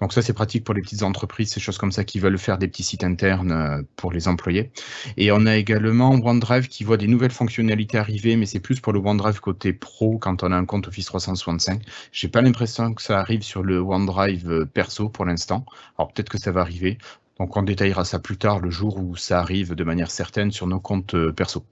Donc 0.00 0.12
ça, 0.12 0.22
c'est 0.22 0.32
pratique 0.32 0.64
pour 0.64 0.74
les 0.74 0.80
petites 0.80 1.02
entreprises, 1.02 1.50
ces 1.50 1.60
choses 1.60 1.76
comme 1.76 1.90
ça 1.90 2.04
qui 2.04 2.20
veulent 2.20 2.38
faire 2.38 2.56
des 2.56 2.68
petits 2.68 2.84
sites 2.84 3.02
internes 3.02 3.52
euh, 3.52 3.82
pour 3.96 4.12
les 4.12 4.28
employés. 4.28 4.70
Et 5.16 5.32
on 5.32 5.44
a 5.46 5.56
également 5.56 6.10
OneDrive 6.10 6.68
qui 6.68 6.84
voit 6.84 6.96
des 6.96 7.08
nouvelles 7.08 7.32
fonctionnalités 7.32 7.98
arriver, 7.98 8.36
mais 8.36 8.46
c'est 8.46 8.60
plus 8.60 8.80
pour 8.80 8.92
le 8.92 9.00
OneDrive 9.00 9.40
côté 9.40 9.72
pro 9.72 10.18
quand 10.18 10.44
on 10.44 10.52
a 10.52 10.56
un 10.56 10.64
compte 10.64 10.86
Office 10.86 11.06
365. 11.06 11.82
J'ai 12.12 12.28
pas 12.28 12.40
l'impression 12.40 12.94
que 12.94 13.02
ça 13.02 13.18
arrive 13.18 13.42
sur 13.42 13.62
le 13.62 13.80
OneDrive 13.80 14.50
euh, 14.50 14.66
perso 14.66 15.08
pour 15.08 15.24
l'instant. 15.24 15.64
Alors 15.98 16.12
peut-être 16.12 16.28
que 16.28 16.38
ça 16.38 16.52
va 16.52 16.60
arriver. 16.60 16.98
Donc 17.38 17.56
on 17.56 17.62
détaillera 17.62 18.04
ça 18.04 18.18
plus 18.18 18.36
tard, 18.36 18.60
le 18.60 18.70
jour 18.70 18.98
où 18.98 19.16
ça 19.16 19.40
arrive 19.40 19.74
de 19.74 19.84
manière 19.84 20.10
certaine 20.10 20.52
sur 20.52 20.66
nos 20.66 20.80
comptes 20.80 21.16
perso. 21.32 21.64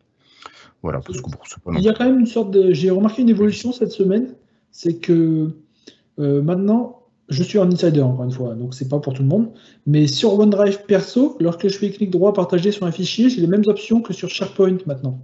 Voilà, 0.82 1.00
parce 1.00 1.20
que 1.20 1.30
bon, 1.30 1.36
pas 1.64 1.72
Il 1.78 1.82
y 1.82 1.88
a 1.88 1.92
quand 1.92 2.04
même 2.04 2.20
une 2.20 2.26
sorte 2.26 2.50
de. 2.50 2.72
J'ai 2.72 2.90
remarqué 2.90 3.22
une 3.22 3.28
évolution 3.28 3.72
cette 3.72 3.92
semaine, 3.92 4.34
c'est 4.70 4.94
que 4.94 5.50
euh, 6.18 6.42
maintenant, 6.42 7.02
je 7.28 7.42
suis 7.42 7.58
un 7.58 7.70
insider 7.70 8.00
encore 8.00 8.24
une 8.24 8.30
fois, 8.30 8.54
donc 8.54 8.74
c'est 8.74 8.88
pas 8.88 8.98
pour 9.00 9.12
tout 9.12 9.22
le 9.22 9.28
monde. 9.28 9.50
Mais 9.86 10.06
sur 10.06 10.38
OneDrive 10.38 10.84
perso, 10.86 11.36
lorsque 11.40 11.68
je 11.68 11.76
fais 11.76 11.90
clic 11.90 12.10
droit 12.10 12.32
partager 12.32 12.70
sur 12.72 12.86
un 12.86 12.92
fichier, 12.92 13.28
j'ai 13.28 13.40
les 13.40 13.46
mêmes 13.46 13.64
options 13.66 14.00
que 14.00 14.12
sur 14.12 14.28
SharePoint 14.28 14.78
maintenant. 14.86 15.20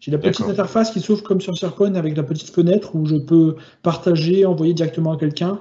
J'ai 0.00 0.10
la 0.10 0.18
petite 0.18 0.46
interface 0.46 0.90
qui 0.90 1.00
s'ouvre 1.00 1.22
comme 1.22 1.40
sur 1.40 1.54
SharePoint 1.56 1.94
avec 1.94 2.16
la 2.16 2.22
petite 2.22 2.50
fenêtre 2.50 2.94
où 2.94 3.06
je 3.06 3.16
peux 3.16 3.56
partager, 3.82 4.44
envoyer 4.46 4.74
directement 4.74 5.12
à 5.12 5.16
quelqu'un. 5.16 5.60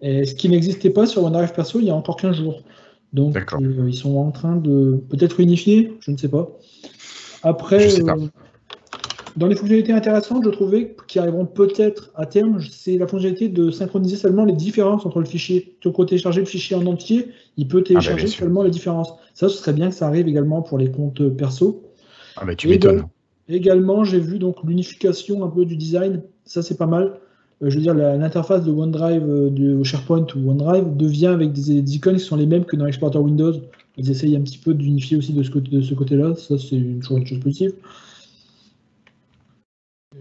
Et 0.00 0.24
ce 0.24 0.34
qui 0.34 0.48
n'existait 0.48 0.90
pas 0.90 1.06
sur 1.06 1.24
OneDrive 1.24 1.52
perso 1.52 1.80
il 1.80 1.86
y 1.86 1.90
a 1.90 1.94
encore 1.94 2.16
15 2.16 2.36
jours. 2.36 2.62
Donc 3.12 3.36
euh, 3.36 3.86
ils 3.88 3.96
sont 3.96 4.16
en 4.16 4.30
train 4.30 4.56
de 4.56 5.02
peut-être 5.08 5.40
unifier, 5.40 5.96
je 6.00 6.10
ne 6.10 6.16
sais 6.16 6.28
pas. 6.28 6.48
Après, 7.42 7.88
Je 7.88 7.96
sais 7.96 8.04
pas. 8.04 8.16
euh, 8.16 8.28
dans 9.38 9.46
les 9.46 9.54
fonctionnalités 9.54 9.92
intéressantes, 9.92 10.42
je 10.44 10.50
trouvais, 10.50 10.96
qui 11.06 11.20
arriveront 11.20 11.46
peut-être 11.46 12.10
à 12.16 12.26
terme, 12.26 12.60
c'est 12.60 12.98
la 12.98 13.06
fonctionnalité 13.06 13.48
de 13.48 13.70
synchroniser 13.70 14.16
seulement 14.16 14.44
les 14.44 14.52
différences 14.52 15.06
entre 15.06 15.20
le 15.20 15.26
fichier. 15.26 15.76
Tu 15.80 15.92
peux 15.92 16.04
télécharger 16.04 16.40
le 16.40 16.46
fichier 16.46 16.74
en 16.74 16.84
entier, 16.86 17.28
il 17.56 17.68
peut 17.68 17.82
télécharger 17.84 18.22
Ah 18.22 18.24
bah, 18.24 18.30
sûr. 18.30 18.40
seulement 18.40 18.62
les 18.64 18.70
différences. 18.70 19.14
Ça, 19.34 19.48
ce 19.48 19.56
serait 19.56 19.72
bien 19.72 19.90
que 19.90 19.94
ça 19.94 20.08
arrive 20.08 20.26
également 20.26 20.60
pour 20.62 20.76
les 20.76 20.90
comptes 20.90 21.28
perso. 21.36 21.84
Ah 22.36 22.44
bah 22.44 22.56
tu 22.56 22.66
m'étonnes. 22.66 23.04
Également, 23.48 24.02
j'ai 24.02 24.18
vu 24.18 24.40
donc 24.40 24.56
l'unification 24.64 25.44
un 25.44 25.48
peu 25.48 25.64
du 25.64 25.76
design, 25.76 26.22
ça 26.44 26.62
c'est 26.62 26.76
pas 26.76 26.86
mal. 26.86 27.20
Euh, 27.62 27.70
je 27.70 27.76
veux 27.76 27.82
dire, 27.82 27.94
l'interface 27.94 28.64
de 28.64 28.72
OneDrive, 28.72 29.24
euh, 29.28 29.50
de 29.50 29.84
SharePoint 29.84 30.26
ou 30.34 30.50
OneDrive 30.50 30.96
devient 30.96 31.28
avec 31.28 31.52
des, 31.52 31.80
des 31.80 31.94
icônes 31.94 32.16
qui 32.16 32.24
sont 32.24 32.36
les 32.36 32.46
mêmes 32.46 32.64
que 32.64 32.74
dans 32.74 32.86
l'explorateur 32.86 33.22
Windows. 33.22 33.54
Ils 33.96 34.10
essayent 34.10 34.36
un 34.36 34.42
petit 34.42 34.58
peu 34.58 34.74
d'unifier 34.74 35.16
aussi 35.16 35.32
de 35.32 35.42
ce, 35.44 35.50
côté, 35.50 35.70
de 35.70 35.80
ce 35.80 35.94
côté-là. 35.94 36.34
Ça, 36.34 36.56
c'est 36.58 36.78
chose, 37.02 37.18
une 37.18 37.26
chose 37.26 37.40
positive. 37.40 37.72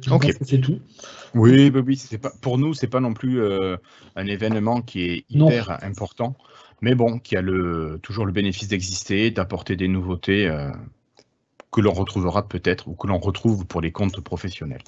Je 0.01 0.09
Ok. 0.09 0.23
pense 0.23 0.37
que 0.37 0.45
C'est 0.45 0.61
tout. 0.61 0.79
Oui, 1.33 1.69
bah 1.69 1.81
oui, 1.85 1.97
c'est 1.97 2.17
pas 2.17 2.31
pour 2.41 2.57
nous, 2.57 2.73
c'est 2.73 2.87
pas 2.87 2.99
non 2.99 3.13
plus 3.13 3.41
euh, 3.41 3.77
un 4.15 4.25
événement 4.25 4.81
qui 4.81 5.03
est 5.03 5.25
Non. 5.33 5.47
hyper 5.47 5.83
important, 5.83 6.35
mais 6.81 6.95
bon, 6.95 7.19
qui 7.19 7.35
a 7.35 7.41
le 7.41 7.99
toujours 8.01 8.25
le 8.25 8.31
bénéfice 8.31 8.67
d'exister, 8.67 9.31
d'apporter 9.31 9.75
des 9.75 9.87
nouveautés 9.87 10.47
euh, 10.47 10.71
que 11.71 11.81
l'on 11.81 11.93
retrouvera 11.93 12.47
peut-être 12.47 12.87
ou 12.87 12.95
que 12.95 13.07
l'on 13.07 13.19
retrouve 13.19 13.65
pour 13.65 13.81
les 13.81 13.91
comptes 13.91 14.19
professionnels. 14.21 14.81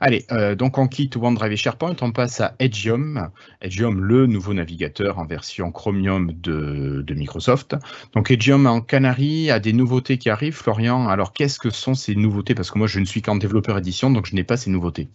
Allez, 0.00 0.24
euh, 0.32 0.54
donc 0.54 0.78
on 0.78 0.88
quitte 0.88 1.16
OneDrive 1.16 1.52
et 1.52 1.56
SharePoint, 1.56 1.96
on 2.00 2.12
passe 2.12 2.40
à 2.40 2.54
Edgeium. 2.58 3.30
Edgeium, 3.60 4.00
le 4.00 4.26
nouveau 4.26 4.54
navigateur 4.54 5.18
en 5.18 5.26
version 5.26 5.70
Chromium 5.72 6.32
de, 6.32 7.04
Microsoft. 7.14 7.76
Donc 8.14 8.30
Edgeium 8.30 8.66
en 8.66 8.80
Canary 8.80 9.50
a 9.50 9.58
des 9.58 9.72
nouveautés 9.72 10.18
qui 10.18 10.30
arrivent. 10.30 10.54
Florian, 10.54 11.08
alors 11.08 11.32
qu'est-ce 11.32 11.58
que 11.58 11.70
sont 11.70 11.94
ces 11.94 12.14
nouveautés? 12.14 12.54
Parce 12.54 12.70
que 12.70 12.78
moi 12.78 12.86
je 12.86 13.00
ne 13.00 13.04
suis 13.04 13.22
qu'en 13.22 13.36
développeur 13.36 13.78
édition, 13.78 14.10
donc 14.10 14.26
je 14.26 14.34
n'ai 14.34 14.44
pas 14.44 14.56
ces 14.56 14.70
nouveautés. 14.70 15.08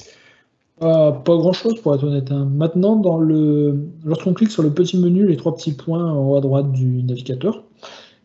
Ah, 0.80 1.22
pas 1.24 1.36
grand-chose 1.36 1.80
pour 1.82 1.94
être 1.94 2.04
honnête. 2.06 2.32
hein. 2.32 2.50
Maintenant, 2.52 3.00
lorsqu'on 4.04 4.34
clique 4.34 4.50
sur 4.50 4.63
le 4.63 4.74
petit 4.74 4.98
menu, 4.98 5.28
les 5.28 5.38
trois 5.38 5.56
petits 5.56 5.74
points 5.74 6.12
en 6.12 6.28
haut 6.28 6.38
à 6.38 6.41
droite 6.41 6.72
du 6.72 7.04
navigateur, 7.04 7.63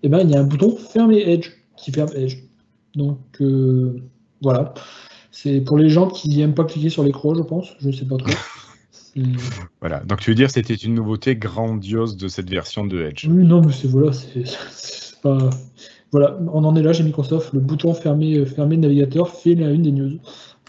eh 0.02 0.08
ben, 0.08 0.20
il 0.20 0.30
y 0.30 0.34
a 0.34 0.40
un 0.40 0.44
bouton 0.44 0.74
Fermer 0.74 1.20
Edge 1.30 1.50
qui 1.76 1.92
ferme 1.92 2.08
Edge. 2.14 2.38
Donc 2.94 3.18
euh, 3.40 4.02
voilà. 4.40 4.72
C'est 5.38 5.60
pour 5.60 5.76
les 5.76 5.90
gens 5.90 6.08
qui 6.08 6.34
n'aiment 6.38 6.54
pas 6.54 6.64
cliquer 6.64 6.88
sur 6.88 7.04
l'écran, 7.04 7.34
je 7.34 7.42
pense. 7.42 7.74
Je 7.78 7.88
ne 7.88 7.92
sais 7.92 8.06
pas 8.06 8.16
trop. 8.16 8.30
Voilà, 9.80 10.00
donc 10.00 10.20
tu 10.20 10.30
veux 10.30 10.34
dire 10.34 10.50
c'était 10.50 10.74
une 10.74 10.92
nouveauté 10.92 11.36
grandiose 11.36 12.18
de 12.18 12.28
cette 12.28 12.50
version 12.50 12.84
de 12.84 13.00
Edge. 13.00 13.26
Oui, 13.26 13.46
non, 13.46 13.62
mais 13.62 13.72
c'est 13.72 13.88
voilà, 13.88 14.12
c'est 14.12 15.18
pas. 15.22 15.48
Voilà, 16.12 16.38
on 16.52 16.62
en 16.64 16.76
est 16.76 16.82
là 16.82 16.92
chez 16.92 17.02
Microsoft. 17.02 17.54
Le 17.54 17.60
bouton 17.60 17.94
fermer, 17.94 18.44
fermer 18.44 18.76
le 18.76 18.82
navigateur 18.82 19.30
fait 19.30 19.54
la 19.54 19.70
une 19.70 19.80
des 19.80 19.92
news. 19.92 20.18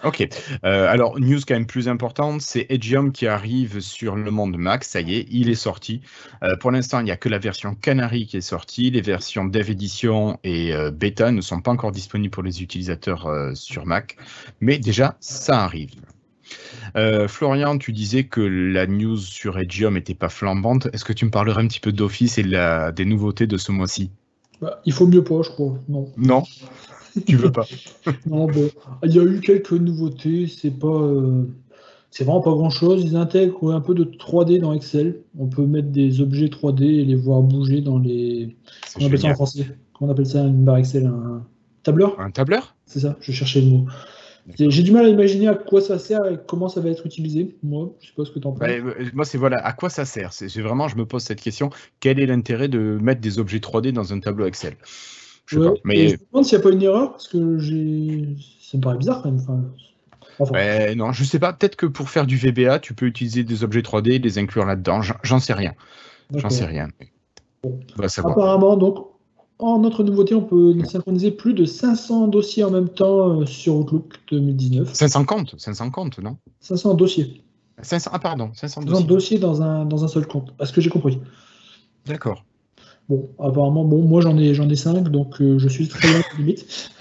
Ok, 0.04 0.28
Euh, 0.64 0.88
alors 0.88 1.20
news 1.20 1.40
quand 1.48 1.56
même 1.56 1.66
plus 1.66 1.88
importante, 1.88 2.42
c'est 2.42 2.68
Edgeium 2.70 3.12
qui 3.12 3.26
arrive 3.26 3.80
sur 3.80 4.16
le 4.16 4.30
monde 4.30 4.56
Mac, 4.58 4.84
ça 4.84 5.02
y 5.02 5.16
est, 5.16 5.26
il 5.32 5.50
est 5.50 5.56
sorti. 5.56 6.02
Euh, 6.44 6.56
pour 6.56 6.70
l'instant, 6.70 7.00
il 7.00 7.06
n'y 7.06 7.12
a 7.12 7.18
que 7.18 7.30
la 7.30 7.40
version 7.40 7.74
Canary 7.74 8.28
qui 8.28 8.38
est 8.38 8.42
sortie, 8.42 8.92
les 8.92 9.02
versions 9.02 9.46
Dev 9.46 9.72
Edition 9.72 10.38
et 10.44 10.74
euh, 10.74 10.92
Beta 10.92 11.32
ne 11.32 11.42
sont 11.42 11.62
pas 11.62 11.72
encore 11.72 11.92
disponibles 11.92 12.32
pour 12.32 12.44
les 12.44 12.62
utilisateurs 12.62 13.28
sur 13.56 13.88
Mac, 13.88 14.18
mais 14.62 14.78
déjà, 14.78 15.18
ça 15.20 15.64
arrive. 15.64 15.92
Florian, 17.28 17.78
tu 17.78 17.92
disais 17.92 18.24
que 18.24 18.42
la 18.42 18.88
news 18.88 19.18
sur 19.18 19.60
Edgeium 19.60 19.96
n'était 19.96 20.14
pas 20.16 20.30
flambante. 20.30 20.88
Est-ce 20.94 21.06
que 21.06 21.14
tu 21.14 21.26
me 21.26 21.32
parlerais 21.32 21.62
un 21.64 21.68
petit 21.68 21.80
peu 21.80 21.92
d'Office 21.92 22.38
et 22.38 22.44
de 22.44 22.52
la- 22.52 22.92
des 22.92 23.06
nouveautés 23.06 23.48
de 23.48 23.58
ce 23.58 23.72
mois-ci? 23.72 24.12
Bah, 24.62 24.82
il 24.86 24.94
faut 24.94 25.06
mieux 25.06 25.24
pas, 25.24 25.42
je 25.44 25.50
crois. 25.50 25.78
Non. 25.88 26.12
Non? 26.18 26.44
Tu 27.26 27.36
veux 27.36 27.52
pas 27.52 27.66
Non, 28.26 28.48
bon, 28.48 28.70
il 29.04 29.16
y 29.16 29.20
a 29.20 29.24
eu 29.24 29.40
quelques 29.40 29.72
nouveautés, 29.72 30.48
c'est 30.48 30.72
pas, 30.72 30.88
euh, 30.88 31.44
c'est 32.12 32.24
vraiment 32.24 32.42
pas 32.42 32.52
grand 32.52 32.70
chose. 32.70 33.04
Ils 33.04 33.16
intègrent 33.16 33.74
un 33.74 33.82
peu 33.82 33.94
de 33.94 34.04
3D 34.04 34.60
dans 34.60 34.74
Excel. 34.74 35.22
On 35.38 35.48
peut 35.48 35.66
mettre 35.66 35.90
des 35.90 36.22
objets 36.22 36.48
3D 36.48 36.84
et 36.84 37.06
les 37.06 37.16
voir 37.16 37.42
bouger 37.42 37.82
dans 37.82 38.00
les. 38.00 38.56
C'est 38.86 39.00
Comment 39.00 39.06
on 39.06 39.08
appelle 39.08 39.20
ça 39.20 39.28
en 39.30 39.34
français? 39.34 39.66
Comment 39.94 40.10
on 40.10 40.14
appelle 40.14 40.26
ça 40.26 40.42
une 40.42 40.64
barre 40.64 40.78
Excel? 40.78 41.06
Un 41.06 41.46
tableur? 41.84 42.20
Un 42.20 42.32
tableur? 42.32 42.76
C'est 42.86 43.00
ça, 43.00 43.18
je 43.20 43.32
cherchais 43.32 43.62
le 43.62 43.68
mot. 43.68 43.86
J'ai 44.58 44.84
du 44.84 44.92
mal 44.92 45.06
à 45.06 45.10
imaginer 45.10 45.48
à 45.50 45.56
quoi 45.56 45.82
ça 45.82 46.00
sert 46.00 46.26
et 46.26 46.40
comment 46.48 46.70
ça 46.70 46.80
va 46.80 46.90
être 46.90 47.06
utilisé. 47.06 47.58
Moi, 47.64 47.94
je 48.00 48.08
sais 48.08 48.14
pas 48.16 48.24
ce 48.24 48.32
que 48.32 48.40
tu 48.40 48.48
en 48.48 48.52
penses. 48.52 48.60
Bah, 48.60 48.70
euh, 48.70 49.06
moi, 49.14 49.26
c'est 49.26 49.38
voilà, 49.38 49.58
à 49.58 49.74
quoi 49.74 49.90
ça 49.90 50.06
sert? 50.06 50.32
C'est 50.32 50.48
c'est 50.48 50.62
vraiment, 50.62 50.88
je 50.88 50.96
me 50.96 51.06
pose 51.06 51.24
cette 51.24 51.42
question. 51.42 51.70
Quel 52.00 52.20
est 52.20 52.26
l'intérêt 52.26 52.70
de 52.70 52.98
mettre 53.02 53.20
des 53.20 53.40
objets 53.40 53.58
3D 53.58 53.92
dans 53.92 54.14
un 54.14 54.20
tableau 54.20 54.46
Excel? 54.46 54.76
Je 55.48 55.60
sais 55.60 55.66
pas. 55.66 55.74
Mais... 55.84 56.10
je 56.10 56.14
me 56.14 56.20
demande 56.32 56.46
s'il 56.46 56.58
n'y 56.58 56.64
a 56.64 56.68
pas 56.68 56.74
une 56.74 56.82
erreur, 56.84 57.12
parce 57.12 57.28
que 57.28 57.58
j'ai... 57.58 58.36
ça 58.62 58.78
me 58.78 58.84
paraît 58.84 58.98
bizarre 58.98 59.24
quand 59.24 59.32
même. 59.32 59.42
Enfin... 60.40 60.94
non, 60.96 61.12
je 61.14 61.24
sais 61.24 61.40
pas. 61.40 61.54
Peut-être 61.54 61.76
que 61.76 61.88
pour 61.88 62.10
faire 62.10 62.28
du 62.28 62.38
VBA, 62.38 62.80
tu 62.80 62.94
peux 62.94 63.08
utiliser 63.08 63.44
des 63.44 63.64
objets 63.64 63.82
3D 63.82 64.12
et 64.12 64.20
les 64.20 64.38
inclure 64.38 64.66
là-dedans. 64.66 65.02
J'en 65.24 65.40
sais 65.40 65.54
rien. 65.54 65.74
J'en 66.36 66.50
sais 66.50 66.66
rien. 66.66 66.90
Apparemment, 68.18 68.78
donc, 68.78 69.08
en 69.60 69.80
notre 69.80 70.04
nouveauté, 70.04 70.36
on 70.36 70.44
peut 70.44 70.76
synchroniser 70.86 71.32
plus 71.32 71.54
de 71.54 71.66
500 71.66 72.28
dossiers 72.28 72.64
en 72.64 72.72
même 72.72 72.90
temps 72.90 73.42
euh, 73.42 73.46
sur 73.46 73.76
Outlook 73.78 74.14
2019. 74.30 74.94
500 74.94 75.26
comptes 75.26 75.56
500 75.58 75.90
comptes, 75.90 76.20
non? 76.20 76.38
500 76.60 76.94
dossiers. 76.94 77.42
500, 77.82 78.12
ah 78.14 78.20
pardon, 78.20 78.52
500 78.54 78.82
dossiers. 78.82 79.08
dossiers 79.08 79.40
dans 79.40 79.62
un, 79.62 79.86
dans 79.86 80.04
un 80.04 80.08
seul 80.08 80.28
compte, 80.28 80.54
à 80.60 80.66
ce 80.66 80.74
que 80.74 80.82
j'ai 80.82 80.90
compris. 80.90 81.20
D'accord. 82.06 82.44
Bon, 83.10 83.30
apparemment, 83.40 83.86
bon, 83.86 84.02
moi 84.04 84.22
j'en 84.22 84.38
ai, 84.38 84.54
j'en 84.54 84.70
ai 84.70 84.76
5, 84.76 85.10
donc 85.10 85.42
euh, 85.42 85.58
je 85.60 85.70
suis 85.70 85.88
très 85.88 86.12
loin 86.12 86.22
limite. 86.38 86.92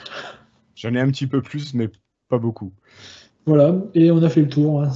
J'en 0.76 0.94
ai 0.94 1.00
un 1.00 1.10
petit 1.10 1.26
peu 1.26 1.42
plus, 1.42 1.74
mais 1.74 1.88
pas 2.28 2.38
beaucoup. 2.38 2.72
Voilà, 3.46 3.76
et 3.94 4.10
on 4.10 4.22
a 4.22 4.28
fait 4.28 4.42
le 4.42 4.48
tour. 4.48 4.82
Hein, 4.82 4.92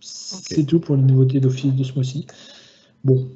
c'est 0.00 0.64
tout 0.64 0.80
pour 0.80 0.96
les 0.96 1.02
nouveautés 1.02 1.40
d'Office 1.40 1.74
de 1.74 1.84
ce 1.84 1.94
mois-ci. 1.94 2.26
Bon. 3.04 3.28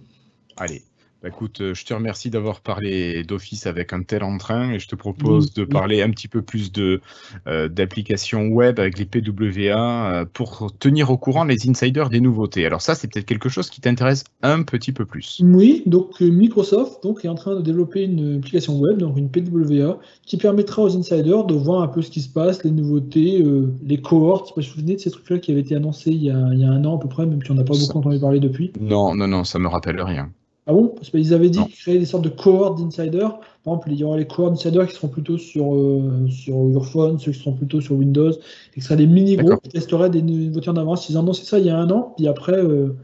Allez, 0.57 0.83
bah, 1.23 1.29
écoute, 1.29 1.61
euh, 1.61 1.75
je 1.75 1.85
te 1.85 1.93
remercie 1.93 2.31
d'avoir 2.31 2.63
parlé 2.63 3.25
d'Office 3.25 3.67
avec 3.67 3.93
un 3.93 4.03
tel 4.03 4.25
entrain 4.25 4.73
et 4.73 4.79
je 4.79 4.89
te 4.89 4.97
propose 4.97 5.53
de 5.53 5.65
parler 5.65 6.01
un 6.01 6.11
petit 6.11 6.29
peu 6.29 6.41
plus 6.41 6.73
de 6.73 7.03
euh, 7.47 7.69
d'applications 7.69 8.47
web 8.47 8.81
avec 8.81 8.99
les 8.99 9.05
PWA 9.05 10.15
euh, 10.15 10.25
pour 10.25 10.73
tenir 10.79 11.11
au 11.11 11.19
courant 11.19 11.45
les 11.45 11.69
insiders 11.69 12.09
des 12.09 12.21
nouveautés. 12.21 12.65
Alors 12.65 12.81
ça, 12.81 12.95
c'est 12.95 13.07
peut-être 13.07 13.27
quelque 13.27 13.51
chose 13.51 13.69
qui 13.69 13.83
t'intéresse 13.83 14.25
un 14.41 14.63
petit 14.63 14.93
peu 14.93 15.05
plus. 15.05 15.43
Oui, 15.45 15.83
donc 15.85 16.19
Microsoft 16.23 17.03
donc, 17.03 17.23
est 17.23 17.29
en 17.29 17.35
train 17.35 17.55
de 17.55 17.61
développer 17.61 18.05
une 18.05 18.39
application 18.39 18.79
web, 18.79 18.97
donc 18.97 19.19
une 19.19 19.31
PWA, 19.31 19.99
qui 20.25 20.39
permettra 20.39 20.83
aux 20.83 20.97
insiders 20.97 21.45
de 21.45 21.55
voir 21.55 21.83
un 21.83 21.89
peu 21.89 22.01
ce 22.01 22.11
qui 22.11 22.23
se 22.23 22.31
passe, 22.31 22.65
les 22.65 22.71
nouveautés, 22.71 23.45
les 23.85 24.01
cohortes. 24.01 24.55
Je 24.57 24.61
me 24.61 24.63
souviens 24.63 24.95
de 24.95 25.01
ces 25.01 25.11
trucs-là 25.11 25.39
qui 25.39 25.51
avaient 25.51 25.61
été 25.61 25.75
annoncés 25.75 26.13
il 26.13 26.23
y, 26.23 26.31
a, 26.31 26.49
il 26.53 26.61
y, 26.61 26.65
a, 26.65 26.71
un 26.71 26.83
an 26.87 26.97
à 26.97 26.99
peu 26.99 27.09
près, 27.09 27.27
même 27.27 27.43
si 27.45 27.51
on 27.51 27.55
n'a 27.55 27.65
pas 27.65 27.75
beaucoup 27.75 27.99
entendu 27.99 28.19
parler 28.19 28.41
depuis. 28.41 28.73
Non, 28.81 29.15
non, 29.15 29.29
non, 29.29 29.45
ça 29.45 29.59
me 29.59 29.69
rappelle 29.69 30.01
rien. 30.01 30.31
Ah 30.71 30.73
bon? 30.73 30.87
Parce 30.87 31.11
qu'ils 31.11 31.35
avaient 31.35 31.51
dit 31.51 31.59
qu'ils 31.65 31.75
créaient 31.75 31.99
des 31.99 32.07
sortes 32.07 32.23
de 32.23 32.29
cohortes 32.29 32.81
d'insiders. 32.81 33.41
Par 33.65 33.75
exemple, 33.75 33.89
il 33.91 33.99
y 33.99 34.05
aura 34.05 34.17
les 34.17 34.27
cohortes 34.29 34.53
d'insiders 34.53 34.87
qui 34.87 34.95
seront 34.95 35.09
plutôt 35.09 35.37
sur, 35.37 35.75
euh, 35.75 36.29
sur 36.29 36.55
your 36.55 36.87
phone, 36.87 37.19
ceux 37.19 37.33
qui 37.33 37.41
seront 37.41 37.55
plutôt 37.55 37.81
sur 37.81 37.97
Windows, 37.97 38.31
et 38.31 38.81
ce 38.81 38.87
seraient 38.87 38.97
des 38.97 39.09
mini-groupes 39.09 39.61
qui 39.63 39.71
testeraient 39.71 40.11
des 40.11 40.23
nouveautés 40.23 40.69
en 40.69 40.77
avance. 40.77 41.09
Ils 41.09 41.19
ont 41.19 41.23
annoncé 41.23 41.45
ça 41.45 41.59
il 41.59 41.67
y 41.67 41.71
a 41.71 41.77
un 41.77 41.91
an, 41.91 42.15
puis 42.17 42.29
après, 42.29 42.53
euh, 42.53 42.95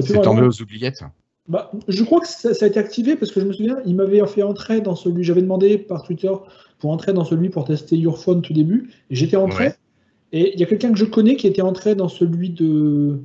C'est 0.00 0.22
tombé 0.22 0.42
aux 0.42 0.62
oubliettes. 0.62 1.02
Bah, 1.48 1.72
je 1.88 2.04
crois 2.04 2.20
que 2.20 2.28
ça, 2.28 2.50
a 2.50 2.66
été 2.66 2.78
activé 2.78 3.16
parce 3.16 3.32
que 3.32 3.40
je 3.40 3.46
me 3.46 3.52
souviens, 3.52 3.78
il 3.84 3.96
m'avait 3.96 4.24
fait 4.28 4.44
entrer 4.44 4.80
dans 4.80 4.94
celui, 4.94 5.24
j'avais 5.24 5.42
demandé 5.42 5.78
par 5.78 6.04
Twitter 6.04 6.32
pour 6.78 6.92
entrer 6.92 7.12
dans 7.12 7.24
celui 7.24 7.48
pour 7.48 7.64
tester 7.64 7.96
Your 7.96 8.16
Phone 8.16 8.42
tout 8.42 8.52
début, 8.52 8.92
et 9.10 9.16
j'étais 9.16 9.36
entré. 9.36 9.72
Et 10.30 10.54
il 10.54 10.60
y 10.60 10.62
a 10.62 10.66
quelqu'un 10.66 10.92
que 10.92 10.98
je 10.98 11.04
connais 11.04 11.34
qui 11.34 11.48
était 11.48 11.62
entré 11.62 11.96
dans 11.96 12.08
celui 12.08 12.50
de, 12.50 13.18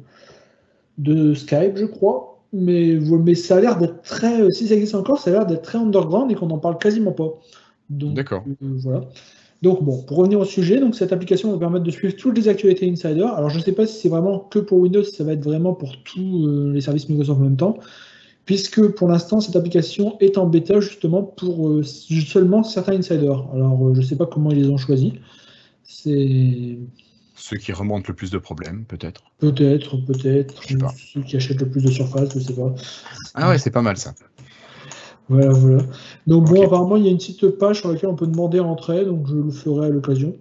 de 0.97 1.35
Skype, 1.35 1.77
je 1.77 1.85
crois 1.85 2.30
mais, 2.53 2.99
mais 2.99 3.35
ça 3.35 3.57
a 3.57 3.61
l'air 3.61 3.77
d'être 3.77 4.01
très, 4.01 4.49
si 4.51 4.67
ça 4.67 4.75
existe 4.75 4.95
encore, 4.95 5.19
ça 5.19 5.29
a 5.29 5.33
l'air 5.33 5.45
d'être 5.45 5.61
très 5.61 5.77
underground 5.77 6.31
et 6.31 6.35
qu'on 6.35 6.47
n'en 6.47 6.57
parle 6.57 6.77
quasiment 6.77 7.11
pas. 7.11 7.39
D'accord. 7.89 8.43
Euh, 8.47 8.77
voilà. 8.77 9.01
Donc 9.61 9.83
bon, 9.83 10.01
pour 10.03 10.17
revenir 10.17 10.39
au 10.39 10.45
sujet, 10.45 10.79
donc 10.79 10.95
cette 10.95 11.13
application 11.13 11.51
va 11.51 11.57
permettre 11.59 11.85
de 11.85 11.91
suivre 11.91 12.15
toutes 12.15 12.35
les 12.37 12.47
actualités 12.47 12.89
Insider. 12.89 13.27
Alors 13.35 13.49
je 13.49 13.59
ne 13.59 13.63
sais 13.63 13.73
pas 13.73 13.85
si 13.85 14.01
c'est 14.01 14.09
vraiment 14.09 14.39
que 14.39 14.59
pour 14.59 14.79
Windows, 14.79 15.03
ça 15.03 15.23
va 15.23 15.33
être 15.33 15.43
vraiment 15.43 15.73
pour 15.73 16.01
tous 16.03 16.47
euh, 16.47 16.71
les 16.73 16.81
services 16.81 17.07
Microsoft 17.09 17.39
en 17.39 17.43
même 17.43 17.57
temps, 17.57 17.77
puisque 18.45 18.87
pour 18.95 19.07
l'instant 19.07 19.39
cette 19.39 19.55
application 19.55 20.17
est 20.19 20.37
en 20.39 20.47
bêta 20.47 20.79
justement 20.79 21.21
pour 21.21 21.69
euh, 21.69 21.83
seulement 21.83 22.63
certains 22.63 22.97
insiders. 22.97 23.45
Alors 23.53 23.93
je 23.93 23.99
ne 23.99 24.05
sais 24.05 24.15
pas 24.15 24.25
comment 24.25 24.49
ils 24.49 24.63
les 24.63 24.69
ont 24.69 24.77
choisis. 24.77 25.13
C'est 25.83 26.79
ceux 27.41 27.57
qui 27.57 27.73
remontent 27.73 28.05
le 28.07 28.13
plus 28.13 28.29
de 28.29 28.37
problèmes, 28.37 28.85
peut-être. 28.85 29.23
Peut-être, 29.39 29.97
peut-être. 29.97 30.61
Ceux 30.95 31.21
qui 31.21 31.35
achètent 31.35 31.59
le 31.59 31.69
plus 31.69 31.83
de 31.83 31.89
surface, 31.89 32.29
je 32.33 32.37
ne 32.37 32.43
sais 32.43 32.53
pas. 32.53 32.73
Ah 33.33 33.49
ouais, 33.49 33.57
c'est 33.57 33.71
pas 33.71 33.81
mal 33.81 33.97
ça. 33.97 34.13
Voilà, 35.27 35.49
voilà. 35.49 35.83
Donc 36.27 36.49
bon, 36.49 36.63
apparemment, 36.63 36.97
il 36.97 37.05
y 37.05 37.07
a 37.07 37.11
une 37.11 37.17
petite 37.17 37.49
page 37.57 37.79
sur 37.79 37.91
laquelle 37.91 38.09
on 38.09 38.15
peut 38.15 38.27
demander 38.27 38.59
à 38.59 38.63
entrer, 38.63 39.05
donc 39.05 39.27
je 39.27 39.35
le 39.35 39.49
ferai 39.49 39.87
à 39.87 39.89
l'occasion. 39.89 40.35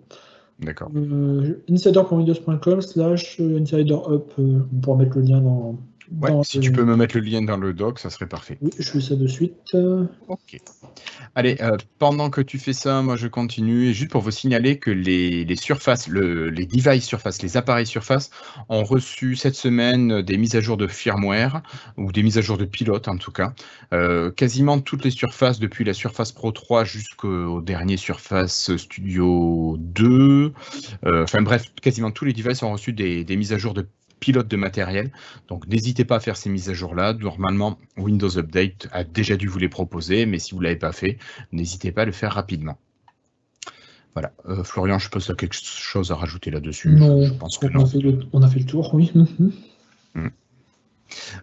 D'accord. 0.58 0.90
Euh, 0.94 1.62
insider.windows.com 1.70 2.82
slash 2.82 3.40
insiderup, 3.40 4.32
euh, 4.38 4.60
on 4.70 4.80
pourra 4.80 4.98
mettre 4.98 5.16
le 5.16 5.22
lien 5.22 5.40
dans, 5.40 5.78
Ouais, 6.20 6.30
si 6.42 6.60
tu 6.60 6.72
peux 6.72 6.84
me 6.84 6.96
mettre 6.96 7.16
le 7.16 7.22
lien 7.22 7.42
dans 7.42 7.56
le 7.56 7.72
doc, 7.72 7.98
ça 7.98 8.10
serait 8.10 8.28
parfait. 8.28 8.58
Oui, 8.60 8.70
je 8.78 8.90
fais 8.90 9.00
ça 9.00 9.14
de 9.14 9.26
suite. 9.26 9.76
Ok. 10.28 10.58
Allez, 11.36 11.56
euh, 11.60 11.76
pendant 11.98 12.30
que 12.30 12.40
tu 12.40 12.58
fais 12.58 12.72
ça, 12.72 13.02
moi 13.02 13.16
je 13.16 13.28
continue. 13.28 13.88
Et 13.88 13.94
juste 13.94 14.10
pour 14.10 14.20
vous 14.20 14.30
signaler 14.30 14.78
que 14.78 14.90
les, 14.90 15.56
surfaces, 15.56 16.08
les 16.08 16.66
devices 16.66 17.04
surface, 17.04 17.42
les 17.42 17.56
appareils 17.56 17.86
surface 17.86 18.30
ont 18.68 18.82
reçu 18.82 19.36
cette 19.36 19.54
semaine 19.54 20.22
des 20.22 20.36
mises 20.36 20.56
à 20.56 20.60
jour 20.60 20.76
de 20.76 20.86
firmware 20.86 21.62
ou 21.96 22.10
des 22.10 22.22
mises 22.22 22.38
à 22.38 22.40
jour 22.40 22.58
de 22.58 22.64
pilote 22.64 23.06
en 23.06 23.16
tout 23.16 23.32
cas. 23.32 23.52
Euh, 23.92 24.30
quasiment 24.30 24.80
toutes 24.80 25.04
les 25.04 25.10
surfaces 25.10 25.60
depuis 25.60 25.84
la 25.84 25.94
Surface 25.94 26.32
Pro 26.32 26.50
3 26.50 26.84
jusqu'au 26.84 27.60
dernier 27.60 27.96
Surface 27.96 28.76
Studio 28.76 29.76
2. 29.78 30.52
Euh, 31.04 31.22
enfin 31.22 31.42
bref, 31.42 31.72
quasiment 31.80 32.10
tous 32.10 32.24
les 32.24 32.32
devices 32.32 32.62
ont 32.62 32.72
reçu 32.72 32.92
des, 32.92 33.24
des 33.24 33.36
mises 33.36 33.52
à 33.52 33.58
jour 33.58 33.74
de 33.74 33.86
pilote 34.20 34.48
de 34.48 34.56
matériel. 34.56 35.10
Donc 35.48 35.66
n'hésitez 35.66 36.04
pas 36.04 36.16
à 36.16 36.20
faire 36.20 36.36
ces 36.36 36.50
mises 36.50 36.68
à 36.68 36.74
jour-là. 36.74 37.14
Normalement, 37.14 37.78
Windows 37.96 38.38
Update 38.38 38.88
a 38.92 39.02
déjà 39.02 39.36
dû 39.36 39.48
vous 39.48 39.58
les 39.58 39.68
proposer, 39.68 40.26
mais 40.26 40.38
si 40.38 40.52
vous 40.52 40.58
ne 40.58 40.64
l'avez 40.64 40.76
pas 40.76 40.92
fait, 40.92 41.18
n'hésitez 41.52 41.90
pas 41.90 42.02
à 42.02 42.04
le 42.04 42.12
faire 42.12 42.32
rapidement. 42.32 42.78
Voilà. 44.14 44.32
Euh, 44.46 44.64
Florian, 44.64 44.98
je 44.98 45.08
pense 45.08 45.22
que 45.22 45.26
tu 45.26 45.32
as 45.32 45.34
quelque 45.36 45.56
chose 45.56 46.10
à 46.10 46.16
rajouter 46.16 46.50
là-dessus. 46.50 46.90
Non, 46.90 47.24
je 47.24 47.32
pense 47.32 47.58
que 47.58 47.66
on, 47.74 47.84
A 47.84 47.86
fait 47.86 47.98
le, 47.98 48.20
on 48.32 48.42
a 48.42 48.48
fait 48.48 48.58
le 48.58 48.66
tour, 48.66 48.94
oui. 48.94 49.12
Mmh. 49.14 50.28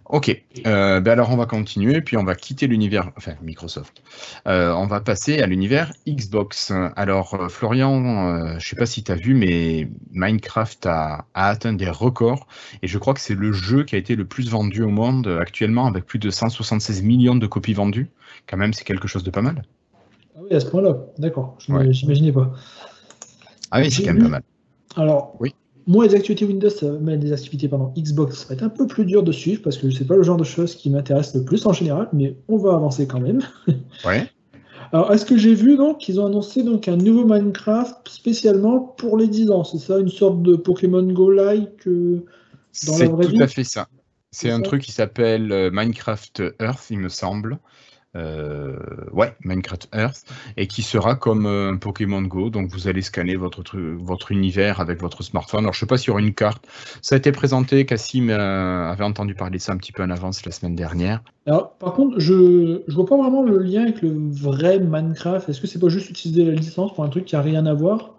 Ok, 0.06 0.43
euh, 0.65 0.99
ben 0.99 1.12
alors 1.12 1.32
on 1.32 1.38
va 1.38 1.45
continuer, 1.45 2.01
puis 2.01 2.17
on 2.17 2.23
va 2.23 2.36
quitter 2.36 2.67
l'univers, 2.67 3.12
enfin 3.17 3.34
Microsoft. 3.41 4.01
Euh, 4.47 4.71
on 4.73 4.86
va 4.86 5.01
passer 5.01 5.41
à 5.41 5.47
l'univers 5.47 5.91
Xbox. 6.08 6.71
Alors 6.95 7.34
euh, 7.34 7.49
Florian, 7.49 8.49
je 8.49 8.56
ne 8.56 8.60
sais 8.60 8.75
pas 8.75 8.86
si 8.86 9.03
tu 9.03 9.12
as 9.12 9.15
vu, 9.15 9.34
mais 9.34 9.89
Minecraft 10.12 10.86
a, 10.86 11.25
atteint 11.34 11.73
des 11.73 11.89
records, 11.89 12.47
et 12.82 12.88
je 12.88 12.97
crois 12.97 13.13
que 13.13 13.19
c'est 13.19 13.36
le 13.36 13.51
jeu 13.51 13.84
qui 13.84 13.95
a 13.95 13.97
été 13.97 14.15
le 14.15 14.25
plus 14.25 14.49
vendu 14.49 14.84
au 14.84 14.89
monde 14.89 15.27
actuellement, 15.39 15.88
avec 15.88 16.06
plus 16.06 16.19
de 16.19 16.30
176 16.30 17.03
millions 17.03 17.36
de 17.36 17.47
copies 17.47 17.73
vendues. 17.73 18.10
Quand 18.47 18.58
même, 18.58 18.73
c'est 18.73 18.86
quelque 18.86 19.08
chose 19.08 19.23
de 19.23 19.32
pas 19.32 19.41
mal. 19.41 19.63
Ah 20.36 20.39
oui, 20.43 20.56
à 20.56 20.60
ce 20.60 20.67
point-là, 20.67 20.95
d'accord, 21.17 21.58
je 21.60 21.71
n'imaginais 21.71 22.32
pas. 22.32 22.51
Ah 23.71 23.80
oui, 23.80 23.91
c'est 23.91 24.03
quand 24.03 24.13
même 24.13 24.23
pas 24.23 24.30
mal. 24.30 24.43
Alors, 24.95 25.36
oui. 25.39 25.53
Moi, 25.88 26.06
les 26.06 26.15
activités 26.15 26.45
Windows, 26.45 26.69
mais 27.02 27.15
les 27.15 27.32
activités 27.32 27.69
pardon, 27.69 27.93
Xbox, 27.97 28.39
ça 28.39 28.47
va 28.50 28.56
être 28.56 28.63
un 28.63 28.69
peu 28.69 28.88
plus 28.88 29.06
dur 29.06 29.23
de 29.23 29.32
suivre 29.32 29.62
parce 29.63 29.78
que 29.78 29.89
c'est 29.89 30.06
pas 30.06 30.17
le 30.17 30.23
genre 30.23 30.36
de 30.36 30.43
choses 30.43 30.76
qui 30.76 30.89
m'intéresse 30.89 31.34
le 31.34 31.45
plus 31.45 31.65
en 31.65 31.71
général, 31.71 32.10
mais 32.12 32.36
on 32.50 32.58
va 32.58 32.73
avancer 32.73 33.08
quand 33.08 33.19
même. 33.19 33.41
Ouais. 34.06 34.30
Alors, 34.93 35.12
est-ce 35.12 35.26
que 35.26 35.38
j'ai 35.38 35.54
vu 35.54 35.76
donc 35.76 35.97
qu'ils 35.97 36.19
ont 36.21 36.26
annoncé 36.28 36.63
donc 36.63 36.88
un 36.88 36.95
nouveau 36.95 37.26
Minecraft 37.26 38.08
spécialement 38.08 38.80
pour 38.80 39.17
les 39.17 39.28
10 39.28 39.52
ans 39.52 39.63
C'est 39.63 39.80
ça, 39.80 40.00
une 40.00 40.10
sorte 40.10 40.41
de 40.43 40.56
Pokémon 40.56 41.04
Go-like 41.04 41.88
euh, 41.88 42.23
dans 42.86 42.97
la 42.97 43.08
vraie 43.08 43.28
vie? 43.28 43.32
C'est 43.32 43.38
tout 43.38 43.43
à 43.43 43.47
fait 43.47 43.63
ça. 43.63 43.88
C'est 44.32 44.52
un 44.52 44.62
truc 44.62 44.84
qui 44.84 44.91
s'appelle 44.91 45.52
euh, 45.52 45.71
Minecraft 45.71 46.43
Earth, 46.62 46.89
il 46.89 47.00
me 47.00 47.10
semble. 47.10 47.60
Euh, 48.17 48.75
ouais, 49.12 49.36
Minecraft 49.43 49.89
Earth, 49.93 50.25
et 50.58 50.67
qui 50.67 50.82
sera 50.82 51.15
comme 51.15 51.45
euh, 51.45 51.71
un 51.71 51.77
Pokémon 51.77 52.21
Go. 52.21 52.49
Donc 52.49 52.69
vous 52.69 52.88
allez 52.88 53.01
scanner 53.01 53.36
votre, 53.36 53.77
votre 53.77 54.32
univers 54.32 54.80
avec 54.80 55.01
votre 55.01 55.23
smartphone. 55.23 55.62
Alors 55.62 55.73
je 55.73 55.80
sais 55.80 55.86
pas 55.86 55.97
s'il 55.97 56.08
y 56.08 56.12
aura 56.12 56.21
une 56.21 56.34
carte. 56.34 56.65
Ça 57.01 57.15
a 57.15 57.17
été 57.17 57.32
présenté, 57.32 57.86
Cassim 57.86 58.30
euh, 58.30 58.91
avait 58.91 59.03
entendu 59.03 59.36
parler 59.36 59.58
de 59.58 59.62
ça 59.62 59.73
un 59.73 59.77
petit 59.77 59.91
peu 59.91 60.03
en 60.03 60.10
avance 60.10 60.45
la 60.45 60.51
semaine 60.51 60.75
dernière. 60.75 61.21
Alors 61.45 61.71
par 61.77 61.93
contre, 61.93 62.19
je 62.19 62.34
ne 62.34 62.93
vois 62.93 63.06
pas 63.06 63.17
vraiment 63.17 63.43
le 63.43 63.60
lien 63.60 63.84
avec 63.84 64.01
le 64.01 64.12
vrai 64.32 64.80
Minecraft. 64.80 65.47
Est-ce 65.47 65.62
que 65.62 65.67
c'est 65.67 65.80
pas 65.80 65.89
juste 65.89 66.10
utiliser 66.10 66.45
la 66.45 66.53
licence 66.53 66.93
pour 66.93 67.03
un 67.03 67.10
truc 67.10 67.25
qui 67.25 67.36
a 67.36 67.41
rien 67.41 67.65
à 67.67 67.73
voir? 67.73 68.16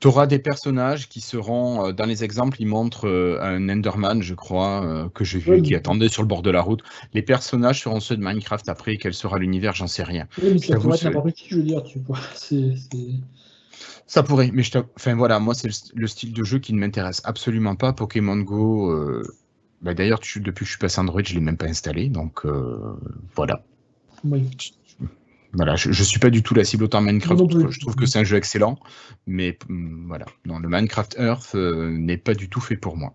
Tu 0.00 0.08
auras 0.08 0.26
des 0.26 0.38
personnages 0.38 1.08
qui 1.08 1.20
seront, 1.20 1.86
euh, 1.86 1.92
dans 1.92 2.04
les 2.04 2.22
exemples, 2.22 2.58
ils 2.60 2.66
montrent 2.66 3.08
euh, 3.08 3.38
un 3.40 3.68
Enderman, 3.68 4.22
je 4.22 4.34
crois, 4.34 4.84
euh, 4.84 5.08
que 5.08 5.24
j'ai 5.24 5.38
vu, 5.38 5.62
qui 5.62 5.74
attendait 5.74 6.08
sur 6.08 6.22
le 6.22 6.28
bord 6.28 6.42
de 6.42 6.50
la 6.50 6.60
route. 6.60 6.82
Les 7.14 7.22
personnages 7.22 7.82
seront 7.82 8.00
ceux 8.00 8.16
de 8.16 8.22
Minecraft 8.22 8.68
après, 8.68 8.98
quel 8.98 9.14
sera 9.14 9.38
l'univers, 9.38 9.74
j'en 9.74 9.86
sais 9.86 10.02
rien. 10.02 10.28
Oui, 10.42 10.50
mais 10.52 10.58
ça 10.58 10.76
pourrait 10.78 10.96
être 10.96 11.04
n'importe 11.04 11.32
qui, 11.32 11.48
je 11.48 11.56
veux 11.56 11.62
dire, 11.62 11.82
tu 11.82 11.98
vois. 12.00 12.18
Ça 14.08 14.22
pourrait, 14.22 14.50
mais 14.52 14.62
je 14.62 14.70
enfin 14.94 15.16
voilà, 15.16 15.40
moi 15.40 15.52
c'est 15.52 15.68
le, 15.92 16.06
style 16.06 16.32
de 16.32 16.44
jeu 16.44 16.60
qui 16.60 16.72
ne 16.72 16.78
m'intéresse 16.78 17.20
absolument 17.24 17.74
pas. 17.74 17.92
Pokémon 17.92 18.36
Go, 18.36 18.94
bah, 19.82 19.94
d'ailleurs 19.94 20.20
depuis 20.20 20.60
que 20.60 20.64
je 20.64 20.70
suis 20.70 20.78
passé 20.78 21.00
Android, 21.00 21.22
je 21.24 21.34
ne 21.34 21.40
l'ai 21.40 21.44
même 21.44 21.56
pas 21.56 21.66
installé, 21.66 22.08
donc 22.08 22.46
voilà. 23.34 23.64
Oui. 24.24 24.48
Voilà, 25.52 25.76
je 25.76 25.88
ne 25.88 25.94
suis 25.94 26.18
pas 26.18 26.30
du 26.30 26.42
tout 26.42 26.54
la 26.54 26.64
cible 26.64 26.84
autant 26.84 27.00
Minecraft. 27.00 27.70
Je 27.70 27.80
trouve 27.80 27.94
que 27.94 28.06
c'est 28.06 28.18
un 28.18 28.24
jeu 28.24 28.36
excellent, 28.36 28.78
mais 29.26 29.58
mm, 29.68 30.06
voilà, 30.06 30.26
non, 30.44 30.58
le 30.58 30.68
Minecraft 30.68 31.16
Earth 31.18 31.54
euh, 31.54 31.90
n'est 31.90 32.16
pas 32.16 32.34
du 32.34 32.48
tout 32.48 32.60
fait 32.60 32.76
pour 32.76 32.96
moi. 32.96 33.14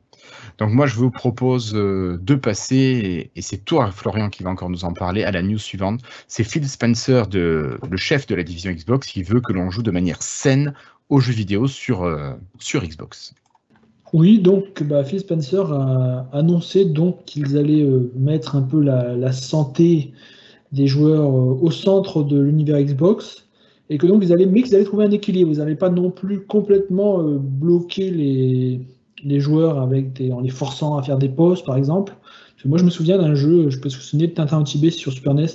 Donc 0.57 0.71
moi, 0.71 0.85
je 0.85 0.95
vous 0.95 1.11
propose 1.11 1.73
euh, 1.75 2.17
de 2.21 2.35
passer, 2.35 3.31
et, 3.35 3.41
c'est 3.41 3.65
toi, 3.65 3.91
Florian, 3.91 4.29
qui 4.29 4.43
va 4.43 4.49
encore 4.49 4.69
nous 4.69 4.85
en 4.85 4.93
parler, 4.93 5.23
à 5.23 5.31
la 5.31 5.41
news 5.41 5.59
suivante. 5.59 6.01
C'est 6.27 6.43
Phil 6.43 6.67
Spencer, 6.67 7.27
de, 7.27 7.79
le 7.89 7.97
chef 7.97 8.27
de 8.27 8.35
la 8.35 8.43
division 8.43 8.71
Xbox, 8.71 9.07
qui 9.07 9.23
veut 9.23 9.41
que 9.41 9.53
l'on 9.53 9.69
joue 9.69 9.83
de 9.83 9.91
manière 9.91 10.21
saine 10.21 10.73
aux 11.09 11.19
jeux 11.19 11.33
vidéo 11.33 11.67
sur, 11.67 12.03
euh, 12.03 12.33
sur 12.59 12.83
Xbox. 12.83 13.33
Oui, 14.13 14.39
donc 14.39 14.83
bah, 14.83 15.03
Phil 15.03 15.19
Spencer 15.19 15.71
a 15.71 16.27
annoncé 16.33 16.85
donc 16.85 17.23
qu'ils 17.25 17.57
allaient 17.57 17.87
mettre 18.15 18.55
un 18.55 18.61
peu 18.61 18.81
la, 18.81 19.31
santé 19.31 20.11
des 20.71 20.87
joueurs 20.87 21.33
au 21.33 21.69
centre 21.71 22.23
de 22.23 22.39
l'univers 22.39 22.81
Xbox 22.81 23.47
et 23.89 23.97
que 23.97 24.07
donc 24.07 24.23
ils 24.23 24.31
allaient, 24.31 24.45
mais 24.45 24.63
qu'ils 24.63 24.75
allaient 24.75 24.85
trouver 24.85 25.05
un 25.05 25.11
équilibre. 25.11 25.51
Ils 25.51 25.57
n'allaient 25.57 25.75
pas 25.75 25.89
non 25.89 26.11
plus 26.11 26.45
complètement 26.45 27.21
bloquer 27.23 28.09
les, 28.09 28.79
les 29.23 29.39
joueurs 29.39 29.79
avec 29.79 30.13
des, 30.13 30.31
en 30.31 30.41
les 30.41 30.49
forçant 30.49 30.97
à 30.97 31.03
faire 31.03 31.17
des 31.17 31.29
pauses, 31.29 31.63
par 31.63 31.77
exemple. 31.77 32.13
moi, 32.65 32.77
je 32.77 32.83
me 32.83 32.89
souviens 32.89 33.17
d'un 33.17 33.35
jeu, 33.35 33.69
je 33.69 33.79
peux 33.79 33.85
me 33.85 33.89
souvenir 33.89 34.29
de 34.29 34.33
Tintin 34.33 34.59
au 34.59 34.63
Tibet 34.63 34.91
sur 34.91 35.11
Super 35.11 35.33
NES. 35.33 35.47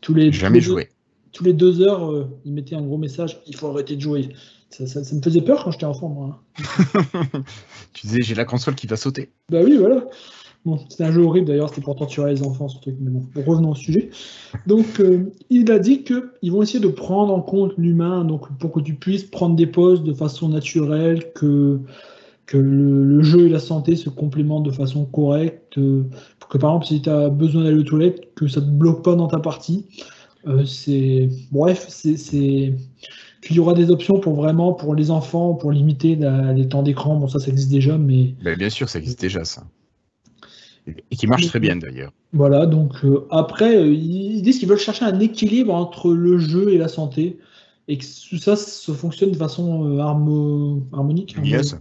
Tous 0.00 0.14
les, 0.14 0.32
Jamais 0.32 0.60
joué. 0.60 0.88
tous 1.32 1.44
les 1.44 1.52
deux 1.52 1.80
heures, 1.80 2.10
euh, 2.10 2.28
ils 2.44 2.52
mettaient 2.52 2.76
un 2.76 2.82
gros 2.82 2.98
message 2.98 3.40
il 3.46 3.56
faut 3.56 3.68
arrêter 3.68 3.96
de 3.96 4.00
jouer. 4.00 4.28
Ça, 4.70 5.00
me 5.00 5.22
faisait 5.22 5.40
peur 5.40 5.62
quand 5.64 5.70
j'étais 5.70 5.86
enfant, 5.86 6.08
moi. 6.08 6.42
Hein. 6.58 7.42
tu 7.92 8.06
disais 8.08 8.22
j'ai 8.22 8.34
la 8.34 8.44
console 8.44 8.74
qui 8.74 8.88
va 8.88 8.96
sauter. 8.96 9.30
Bah 9.48 9.60
oui, 9.62 9.76
voilà. 9.76 10.04
C'était 10.88 11.04
un 11.04 11.12
jeu 11.12 11.22
horrible 11.22 11.46
d'ailleurs, 11.46 11.68
c'était 11.68 11.82
pour 11.82 11.94
torturer 11.94 12.32
les 12.32 12.42
enfants, 12.42 12.68
ce 12.68 12.80
truc, 12.80 12.96
mais 12.98 13.10
bon, 13.10 13.22
revenons 13.46 13.72
au 13.72 13.74
sujet. 13.74 14.08
Donc, 14.66 14.98
euh, 14.98 15.30
il 15.50 15.70
a 15.70 15.78
dit 15.78 16.04
qu'ils 16.04 16.50
vont 16.50 16.62
essayer 16.62 16.80
de 16.80 16.88
prendre 16.88 17.34
en 17.34 17.42
compte 17.42 17.72
l'humain, 17.76 18.24
donc 18.24 18.48
pour 18.58 18.72
que 18.72 18.80
tu 18.80 18.94
puisses 18.94 19.24
prendre 19.24 19.56
des 19.56 19.66
pauses 19.66 20.02
de 20.02 20.14
façon 20.14 20.48
naturelle, 20.48 21.32
que 21.34 21.80
le, 22.52 23.22
jeu 23.22 23.46
et 23.46 23.48
la 23.50 23.58
santé 23.58 23.94
se 23.94 24.08
complémentent 24.08 24.64
de 24.64 24.70
façon 24.70 25.04
correcte, 25.04 25.76
euh, 25.76 26.04
que 26.48 26.56
par 26.56 26.70
exemple 26.70 26.86
si 26.86 27.02
tu 27.02 27.10
as 27.10 27.28
besoin 27.28 27.64
d'aller 27.64 27.78
aux 27.78 27.82
toilettes, 27.82 28.34
que 28.34 28.48
ça 28.48 28.60
ne 28.60 28.66
te 28.66 28.70
bloque 28.70 29.04
pas 29.04 29.16
dans 29.16 29.28
ta 29.28 29.40
partie. 29.40 29.86
Euh, 30.46 30.64
c'est 30.64 31.28
bref, 31.52 31.86
c'est 31.88 32.74
qu'il 33.42 33.56
y 33.56 33.58
aura 33.58 33.74
des 33.74 33.90
options 33.90 34.18
pour 34.18 34.34
vraiment 34.34 34.72
pour 34.72 34.94
les 34.94 35.10
enfants, 35.10 35.54
pour 35.54 35.72
limiter 35.72 36.16
les 36.54 36.68
temps 36.68 36.82
d'écran. 36.82 37.16
Bon, 37.16 37.28
ça, 37.28 37.38
ça 37.38 37.48
existe 37.48 37.70
déjà, 37.70 37.98
mais. 37.98 38.34
Ben, 38.42 38.56
bien 38.56 38.70
sûr, 38.70 38.88
ça 38.88 38.98
existe 38.98 39.20
déjà, 39.20 39.44
ça. 39.44 39.64
Et 40.86 41.16
qui 41.16 41.26
marche 41.26 41.46
très 41.46 41.60
bien 41.60 41.76
d'ailleurs. 41.76 42.12
Voilà, 42.32 42.66
donc 42.66 43.04
euh, 43.04 43.26
après, 43.30 43.90
ils 43.90 44.42
disent 44.42 44.58
qu'ils 44.58 44.68
veulent 44.68 44.78
chercher 44.78 45.04
un 45.04 45.18
équilibre 45.20 45.72
entre 45.74 46.12
le 46.12 46.38
jeu 46.38 46.72
et 46.72 46.78
la 46.78 46.88
santé, 46.88 47.38
et 47.88 47.96
que 47.96 48.04
tout 48.28 48.38
ça, 48.38 48.56
ça 48.56 48.92
fonctionne 48.92 49.32
de 49.32 49.36
façon 49.36 49.98
harmonique. 49.98 51.36
Yes 51.42 51.76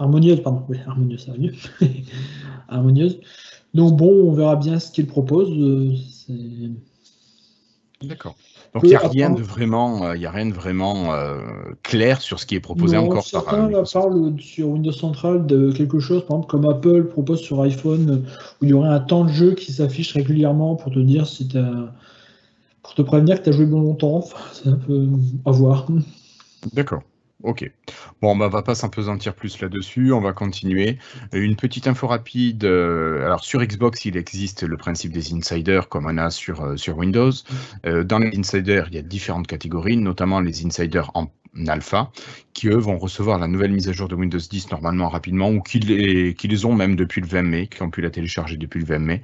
harmonieuse, 0.00 0.42
pardon, 0.42 0.64
oui, 0.68 0.78
harmonieuse, 0.86 1.24
ça 1.24 1.32
va 1.32 1.38
mieux. 1.38 1.52
harmonieuse. 2.68 3.20
Donc 3.74 3.96
bon, 3.96 4.28
on 4.28 4.32
verra 4.32 4.56
bien 4.56 4.80
ce 4.80 4.90
qu'il 4.90 5.06
propose. 5.06 5.50
Euh, 5.50 6.68
D'accord. 8.02 8.36
Donc 8.74 8.84
il 8.84 8.90
n'y 8.90 8.94
a, 8.94 9.00
rien 9.00 9.30
de 9.30 9.42
vraiment, 9.42 10.04
euh, 10.04 10.14
a 10.14 10.30
rien 10.30 10.46
de 10.46 10.52
vraiment 10.52 11.12
euh, 11.12 11.40
clair 11.82 12.20
sur 12.20 12.38
ce 12.38 12.46
qui 12.46 12.54
est 12.54 12.60
proposé 12.60 12.96
encore 12.96 13.24
par. 13.32 13.42
Certains 13.42 13.68
parlent 13.92 14.36
sur 14.38 14.68
Windows 14.68 14.92
Central 14.92 15.44
de 15.44 15.72
quelque 15.72 15.98
chose, 15.98 16.24
par 16.24 16.36
exemple 16.36 16.50
comme 16.50 16.70
Apple 16.70 17.08
propose 17.08 17.40
sur 17.40 17.60
iPhone, 17.62 18.24
où 18.60 18.64
il 18.64 18.70
y 18.70 18.72
aurait 18.72 18.90
un 18.90 19.00
temps 19.00 19.24
de 19.24 19.32
jeu 19.32 19.54
qui 19.54 19.72
s'affiche 19.72 20.12
régulièrement 20.12 20.76
pour 20.76 20.92
te 20.92 21.00
dire 21.00 21.26
si 21.26 21.48
tu 21.48 21.58
pour 22.82 22.94
te 22.94 23.02
prévenir 23.02 23.38
que 23.38 23.44
tu 23.44 23.50
as 23.50 23.52
joué 23.52 23.66
bon 23.66 23.80
longtemps. 23.80 24.18
Enfin, 24.18 24.38
c'est 24.52 24.68
un 24.68 24.76
peu 24.76 25.08
à 25.44 25.50
voir. 25.50 25.86
D'accord. 26.72 27.02
Ok. 27.42 27.70
Bon, 28.20 28.36
bah, 28.36 28.46
on 28.46 28.48
va 28.50 28.62
pas 28.62 28.74
s'impesantir 28.74 29.34
plus 29.34 29.60
là-dessus, 29.60 30.12
on 30.12 30.20
va 30.20 30.32
continuer. 30.32 30.98
Une 31.32 31.56
petite 31.56 31.86
info 31.86 32.06
rapide. 32.06 32.64
Euh, 32.64 33.24
alors, 33.24 33.44
sur 33.44 33.64
Xbox, 33.64 34.04
il 34.04 34.16
existe 34.18 34.62
le 34.62 34.76
principe 34.76 35.12
des 35.12 35.32
insiders 35.32 35.88
comme 35.88 36.06
on 36.06 36.18
a 36.18 36.30
sur, 36.30 36.60
euh, 36.62 36.76
Windows. 36.94 37.32
Euh, 37.86 38.04
dans 38.04 38.18
les 38.18 38.36
insiders, 38.36 38.88
il 38.90 38.96
y 38.96 38.98
a 38.98 39.02
différentes 39.02 39.46
catégories, 39.46 39.96
notamment 39.96 40.40
les 40.40 40.66
insiders 40.66 41.10
en 41.14 41.28
alpha, 41.66 42.12
qui 42.52 42.68
eux 42.68 42.76
vont 42.76 42.98
recevoir 42.98 43.38
la 43.38 43.46
nouvelle 43.46 43.72
mise 43.72 43.88
à 43.88 43.92
jour 43.92 44.08
de 44.08 44.14
Windows 44.14 44.38
10 44.38 44.70
normalement 44.70 45.08
rapidement, 45.08 45.50
ou 45.50 45.62
qui 45.62 45.80
les, 45.80 46.34
qui 46.34 46.46
les 46.46 46.66
ont 46.66 46.74
même 46.74 46.94
depuis 46.94 47.22
le 47.22 47.26
20 47.26 47.42
mai, 47.42 47.66
qui 47.68 47.82
ont 47.82 47.90
pu 47.90 48.02
la 48.02 48.10
télécharger 48.10 48.58
depuis 48.58 48.80
le 48.80 48.86
20 48.86 48.98
mai. 48.98 49.22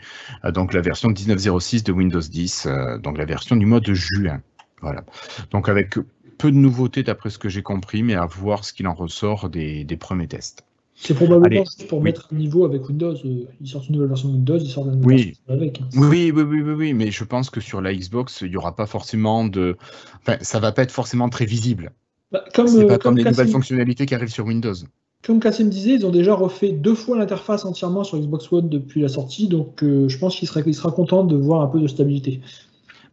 donc 0.53 0.73
la 0.73 0.81
version 0.81 1.11
19.06 1.11 1.85
de 1.85 1.93
Windows 1.93 2.21
10, 2.21 2.67
donc 3.03 3.19
la 3.19 3.27
version 3.27 3.57
du 3.57 3.67
mois 3.67 3.81
de 3.81 3.95
juin. 3.95 4.41
Voilà. 4.83 5.05
Donc 5.51 5.69
avec 5.69 5.97
peu 6.39 6.51
de 6.51 6.57
nouveautés 6.57 7.03
d'après 7.03 7.31
ce 7.31 7.39
que 7.39 7.49
j'ai 7.49 7.63
compris, 7.63 8.03
mais 8.03 8.15
à 8.15 8.27
voir 8.27 8.65
ce 8.65 8.73
qu'il 8.73 8.87
en 8.87 8.95
ressort 8.95 9.49
des, 9.49 9.85
premiers 9.99 10.29
tests. 10.29 10.65
C'est 10.95 11.15
probablement 11.15 11.65
pour 11.89 12.01
mettre 12.01 12.29
un 12.33 12.37
niveau 12.37 12.65
avec 12.65 12.89
Windows. 12.89 13.15
Euh, 13.15 13.45
ils 13.61 13.69
sortent 13.69 13.89
une 13.89 13.97
nouvelle 13.97 14.09
version 14.09 14.29
de 14.31 14.35
Windows, 14.35 14.59
ils 14.59 14.71
sortent 14.71 14.89
une 14.89 15.01
nouvelle 15.01 15.17
oui. 15.17 15.25
version 15.25 15.43
avec. 15.49 15.81
Hein. 15.83 15.89
Oui, 15.95 16.33
oui, 16.35 16.43
oui, 16.43 16.61
oui, 16.63 16.73
oui, 16.73 16.95
mais 16.95 17.11
je 17.11 17.25
pense 17.25 17.51
que 17.51 17.61
sur 17.61 17.83
la 17.83 17.95
Xbox, 17.95 18.41
il 18.41 18.51
n'y 18.51 18.57
aura 18.57 18.75
pas 18.75 18.87
forcément 18.87 19.45
de. 19.45 19.77
Enfin, 20.23 20.39
ça 20.41 20.59
va 20.59 20.73
pas 20.73 20.83
être 20.83 20.93
forcément 20.93 21.29
très 21.29 21.45
visible. 21.45 21.93
Bah, 22.33 22.45
comme, 22.55 22.67
c'est 22.67 22.87
pas 22.87 22.95
euh, 22.95 22.99
comme, 22.99 23.19
les 23.19 23.25
nouvelles 23.25 23.49
fonctionnalités 23.49 24.07
qui 24.07 24.15
arrivent 24.15 24.33
sur 24.33 24.47
Windows. 24.47 24.75
Comme 25.23 25.41
Cassim 25.41 25.69
disait, 25.69 25.95
ils 25.95 26.07
ont 26.07 26.11
déjà 26.11 26.35
refait 26.35 26.71
deux 26.71 26.95
fois 26.95 27.19
l'interface 27.19 27.65
entièrement 27.65 28.05
sur 28.05 28.19
Xbox 28.19 28.53
One 28.53 28.69
depuis 28.69 29.01
la 29.01 29.09
sortie, 29.09 29.49
donc 29.49 29.83
euh, 29.83 30.09
je 30.09 30.19
pense 30.19 30.37
qu'il 30.37 30.47
sera, 30.47 30.61
il 30.65 30.75
sera 30.75 30.93
content 30.93 31.25
de 31.25 31.37
voir 31.37 31.63
un 31.63 31.67
peu 31.67 31.81
de 31.81 31.89
stabilité. 31.89 32.41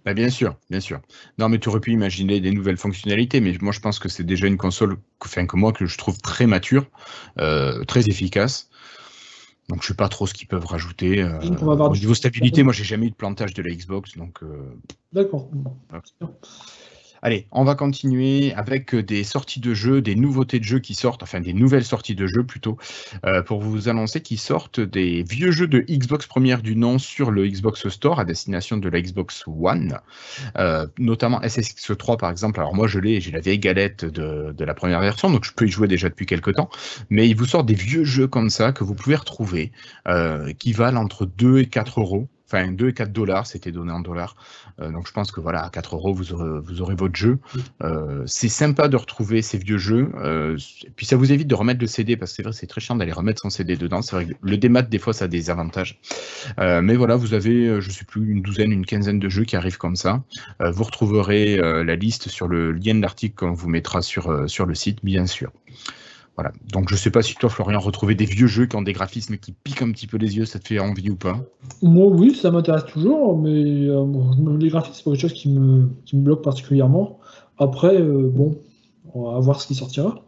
Bah, 0.05 0.13
bien 0.13 0.29
sûr, 0.29 0.57
bien 0.69 0.79
sûr. 0.79 0.99
Non, 1.37 1.47
mais 1.49 1.59
tu 1.59 1.69
aurais 1.69 1.79
pu 1.79 1.91
imaginer 1.91 2.39
des 2.41 2.51
nouvelles 2.51 2.77
fonctionnalités, 2.77 3.39
mais 3.39 3.57
moi 3.61 3.71
je 3.71 3.79
pense 3.79 3.99
que 3.99 4.09
c'est 4.09 4.23
déjà 4.23 4.47
une 4.47 4.57
console, 4.57 4.97
enfin, 5.21 5.45
que 5.45 5.55
moi 5.55 5.71
que 5.71 5.85
je 5.85 5.97
trouve 5.97 6.17
très 6.17 6.45
mature, 6.45 6.85
euh, 7.39 7.83
très 7.85 8.09
efficace. 8.09 8.69
Donc 9.69 9.81
je 9.81 9.87
sais 9.87 9.93
pas 9.93 10.09
trop 10.09 10.27
ce 10.27 10.33
qu'ils 10.33 10.47
peuvent 10.47 10.65
rajouter. 10.65 11.21
Euh, 11.21 11.39
au 11.39 11.95
niveau 11.95 12.13
stabilité, 12.13 12.63
moi 12.63 12.73
j'ai 12.73 12.83
jamais 12.83 13.07
eu 13.07 13.11
de 13.11 13.15
plantage 13.15 13.53
de 13.53 13.61
la 13.61 13.73
Xbox, 13.73 14.17
donc. 14.17 14.43
Euh, 14.43 14.77
D'accord. 15.13 15.49
Allez, 17.25 17.47
on 17.53 17.63
va 17.63 17.75
continuer 17.75 18.53
avec 18.53 18.93
euh, 18.93 19.01
des 19.01 19.23
sorties 19.23 19.61
de 19.61 19.73
jeux, 19.73 20.01
des 20.01 20.13
nouveautés 20.13 20.59
de 20.59 20.65
jeux 20.65 20.79
qui 20.79 20.93
sortent, 20.93 21.23
enfin 21.23 21.39
des 21.39 21.53
nouvelles 21.53 21.85
sorties 21.85 22.15
de 22.15 22.27
jeux 22.27 22.43
plutôt, 22.43 22.77
euh, 23.25 23.41
pour 23.41 23.61
vous 23.61 23.87
annoncer 23.87 24.19
qu'ils 24.19 24.39
sortent 24.39 24.81
des 24.81 25.23
vieux 25.23 25.51
jeux 25.51 25.69
de 25.69 25.79
Xbox 25.89 26.27
première 26.27 26.61
du 26.61 26.75
nom 26.75 26.99
sur 26.99 27.31
le 27.31 27.47
Xbox 27.47 27.87
Store 27.87 28.19
à 28.19 28.25
destination 28.25 28.75
de 28.75 28.89
la 28.89 28.99
Xbox 28.99 29.45
One, 29.47 29.99
euh, 30.57 30.85
notamment 30.99 31.39
SSX3 31.39 32.17
par 32.17 32.29
exemple. 32.29 32.59
Alors 32.59 32.75
moi 32.75 32.87
je 32.87 32.99
l'ai, 32.99 33.21
j'ai 33.21 33.31
la 33.31 33.39
vieille 33.39 33.59
galette 33.59 34.03
de, 34.03 34.53
la 34.59 34.73
première 34.73 34.99
version, 34.99 35.29
donc 35.29 35.45
je 35.45 35.53
peux 35.53 35.65
y 35.65 35.71
jouer 35.71 35.87
déjà 35.87 36.09
depuis 36.09 36.25
quelques 36.25 36.55
temps, 36.55 36.69
mais 37.09 37.29
il 37.29 37.37
vous 37.37 37.45
sort 37.45 37.63
des 37.63 37.73
vieux 37.73 38.03
jeux 38.03 38.27
comme 38.27 38.49
ça 38.49 38.73
que 38.73 38.83
vous 38.83 38.95
pouvez 38.95 39.15
retrouver, 39.15 39.71
qui 40.59 40.73
valent 40.73 41.01
entre 41.01 41.25
2 41.25 41.59
et 41.59 41.67
4 41.67 42.01
euros 42.01 42.27
enfin 42.53 42.71
2 42.71 42.89
et 42.89 42.93
4 42.93 43.11
dollars, 43.11 43.47
c'était 43.47 43.71
donné 43.71 43.91
en 43.91 43.99
dollars. 43.99 44.35
Euh, 44.79 44.91
donc 44.91 45.07
je 45.07 45.11
pense 45.11 45.31
que 45.31 45.41
voilà, 45.41 45.63
à 45.63 45.69
4 45.69 45.95
euros, 45.95 46.13
vous 46.13 46.33
aurez, 46.33 46.59
vous 46.61 46.81
aurez 46.81 46.95
votre 46.95 47.15
jeu. 47.15 47.39
Euh, 47.81 48.23
c'est 48.25 48.49
sympa 48.49 48.87
de 48.87 48.95
retrouver 48.95 49.41
ces 49.41 49.57
vieux 49.57 49.77
jeux. 49.77 50.11
Euh, 50.15 50.57
et 50.83 50.91
puis 50.95 51.05
ça 51.05 51.15
vous 51.15 51.31
évite 51.31 51.47
de 51.47 51.55
remettre 51.55 51.81
le 51.81 51.87
CD, 51.87 52.15
parce 52.15 52.31
que 52.31 52.35
c'est 52.37 52.43
vrai, 52.43 52.53
c'est 52.53 52.67
très 52.67 52.81
chiant 52.81 52.95
d'aller 52.95 53.11
remettre 53.11 53.41
son 53.41 53.49
CD 53.49 53.75
dedans. 53.75 54.01
C'est 54.01 54.15
vrai 54.15 54.25
que 54.27 54.33
le 54.41 54.57
démat, 54.57 54.83
des 54.83 54.99
fois, 54.99 55.13
ça 55.13 55.25
a 55.25 55.27
des 55.27 55.49
avantages. 55.49 55.99
mais 56.57 56.95
voilà, 56.95 57.15
vous 57.15 57.33
avez, 57.33 57.81
je 57.81 57.91
sais 57.91 58.05
plus, 58.05 58.31
une 58.31 58.41
douzaine, 58.41 58.71
une 58.71 58.85
quinzaine 58.85 59.19
de 59.19 59.29
jeux 59.29 59.45
qui 59.45 59.55
arrivent 59.55 59.77
comme 59.77 59.95
ça. 59.95 60.23
vous 60.59 60.83
retrouverez 60.83 61.57
la 61.57 61.95
liste 61.95 62.29
sur 62.29 62.47
le 62.47 62.71
lien 62.71 62.95
de 62.95 63.01
l'article 63.01 63.35
qu'on 63.35 63.53
vous 63.53 63.69
mettra 63.69 64.01
sur, 64.01 64.49
sur 64.49 64.65
le 64.65 64.75
site, 64.75 64.99
bien 65.03 65.25
sûr. 65.25 65.51
Voilà. 66.35 66.51
Donc 66.71 66.89
je 66.89 66.95
sais 66.95 67.11
pas 67.11 67.21
si 67.21 67.35
toi, 67.35 67.49
Florian, 67.49 67.79
retrouver 67.79 68.15
des 68.15 68.25
vieux 68.25 68.47
jeux 68.47 68.65
qui 68.65 68.75
ont 68.75 68.81
des 68.81 68.93
graphismes 68.93 69.37
qui 69.37 69.51
piquent 69.51 69.83
un 69.83 69.91
petit 69.91 70.07
peu 70.07 70.17
les 70.17 70.35
yeux, 70.35 70.45
ça 70.45 70.59
te 70.59 70.67
fait 70.67 70.79
envie 70.79 71.09
ou 71.11 71.15
pas? 71.15 71.39
Moi, 71.81 72.07
oui, 72.07 72.35
ça 72.35 72.49
m'intéresse 72.49 72.85
toujours, 72.85 73.37
mais 73.37 73.87
euh, 73.87 74.05
les 74.59 74.69
graphismes, 74.69 74.95
c'est 74.95 75.03
pas 75.03 75.11
quelque 75.11 75.21
chose 75.21 75.33
qui 75.33 75.49
me, 75.49 75.89
qui 76.05 76.17
me 76.17 76.23
bloque 76.23 76.43
particulièrement. 76.43 77.19
Après, 77.59 78.01
euh, 78.01 78.29
bon, 78.33 78.55
on 79.13 79.31
va 79.31 79.39
voir 79.39 79.61
ce 79.61 79.67
qui 79.67 79.75
sortira. 79.75 80.23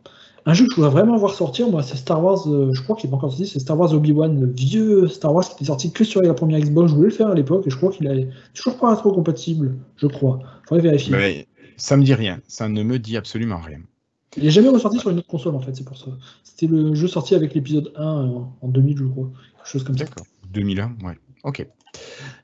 Un 0.47 0.53
jeu 0.53 0.65
que 0.65 0.71
je 0.71 0.75
voudrais 0.75 0.91
vraiment 0.91 1.17
voir 1.17 1.33
sortir, 1.33 1.67
moi, 1.69 1.81
c'est 1.81 1.97
Star 1.97 2.23
Wars, 2.23 2.47
euh, 2.47 2.71
je 2.71 2.83
crois 2.83 2.95
qu'il 2.95 3.09
n'est 3.09 3.11
pas 3.11 3.17
encore 3.17 3.31
sorti, 3.31 3.47
c'est 3.47 3.57
Star 3.57 3.79
Wars 3.79 3.91
Obi-Wan, 3.93 4.39
le 4.39 4.45
vieux 4.45 5.07
Star 5.07 5.33
Wars 5.33 5.43
qui 5.43 5.55
était 5.55 5.65
sorti 5.65 5.91
que 5.91 6.03
sur 6.03 6.21
la 6.21 6.35
première 6.35 6.59
Xbox. 6.59 6.91
Je 6.91 6.95
voulais 6.95 7.09
le 7.09 7.15
faire 7.15 7.29
à 7.29 7.33
l'époque 7.33 7.65
et 7.65 7.71
je 7.71 7.77
crois 7.77 7.91
qu'il 7.91 8.05
est 8.05 8.29
toujours 8.53 8.77
pas 8.77 8.95
trop 8.95 9.11
compatible, 9.11 9.75
je 9.97 10.05
crois. 10.05 10.37
Faudrait 10.69 10.83
vérifier. 10.83 11.15
Mais 11.15 11.47
ça 11.77 11.97
me 11.97 12.03
dit 12.03 12.13
rien, 12.13 12.41
ça 12.47 12.69
ne 12.69 12.83
me 12.83 12.99
dit 12.99 13.17
absolument 13.17 13.57
rien. 13.57 13.79
Il 14.37 14.43
n'est 14.43 14.51
jamais 14.51 14.69
ressorti 14.69 14.99
sur 14.99 15.09
une 15.09 15.19
autre 15.19 15.27
console 15.27 15.55
en 15.55 15.61
fait, 15.61 15.75
c'est 15.75 15.85
pour 15.85 15.97
ça. 15.97 16.07
C'était 16.43 16.67
le 16.67 16.93
jeu 16.93 17.07
sorti 17.07 17.35
avec 17.35 17.53
l'épisode 17.53 17.91
1 17.95 18.03
en 18.61 18.67
2000, 18.67 18.97
je 18.97 19.03
crois. 19.05 19.29
Chose 19.63 19.83
comme 19.83 19.97
ça. 19.97 20.05
D'accord. 20.05 20.25
2001, 20.51 20.95
ouais. 21.03 21.17
Ok. 21.43 21.67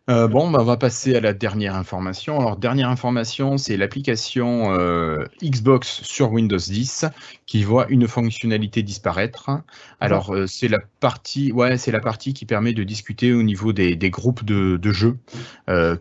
Euh, 0.09 0.27
bon, 0.27 0.49
bah, 0.49 0.59
on 0.61 0.65
va 0.65 0.77
passer 0.77 1.15
à 1.15 1.21
la 1.21 1.31
dernière 1.31 1.75
information. 1.75 2.39
Alors, 2.39 2.57
dernière 2.57 2.89
information, 2.89 3.57
c'est 3.57 3.77
l'application 3.77 4.73
euh, 4.73 5.23
Xbox 5.43 6.01
sur 6.03 6.31
Windows 6.31 6.57
10 6.57 7.05
qui 7.45 7.63
voit 7.63 7.85
une 7.89 8.07
fonctionnalité 8.07 8.81
disparaître. 8.81 9.51
Alors, 9.99 10.33
euh, 10.33 10.47
c'est 10.47 10.67
la 10.67 10.79
partie, 10.99 11.51
ouais, 11.51 11.77
c'est 11.77 11.91
la 11.91 11.99
partie 11.99 12.33
qui 12.33 12.45
permet 12.45 12.73
de 12.73 12.83
discuter 12.83 13.31
au 13.31 13.43
niveau 13.43 13.73
des, 13.73 13.95
groupes 14.09 14.43
de, 14.43 14.91
jeux 14.91 15.17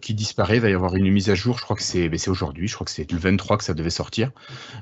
qui 0.01 0.15
disparaît. 0.15 0.57
Il 0.57 0.63
va 0.63 0.71
y 0.71 0.75
avoir 0.75 0.97
une 0.97 1.11
mise 1.11 1.31
à 1.31 1.35
jour. 1.35 1.59
Je 1.59 1.63
crois 1.63 1.77
que 1.77 1.83
c'est, 1.83 2.29
aujourd'hui. 2.29 2.69
Je 2.69 2.75
crois 2.75 2.87
que 2.87 2.91
c'est 2.91 3.11
le 3.11 3.19
23 3.19 3.59
que 3.59 3.65
ça 3.65 3.75
devait 3.75 3.91
sortir. 3.91 4.31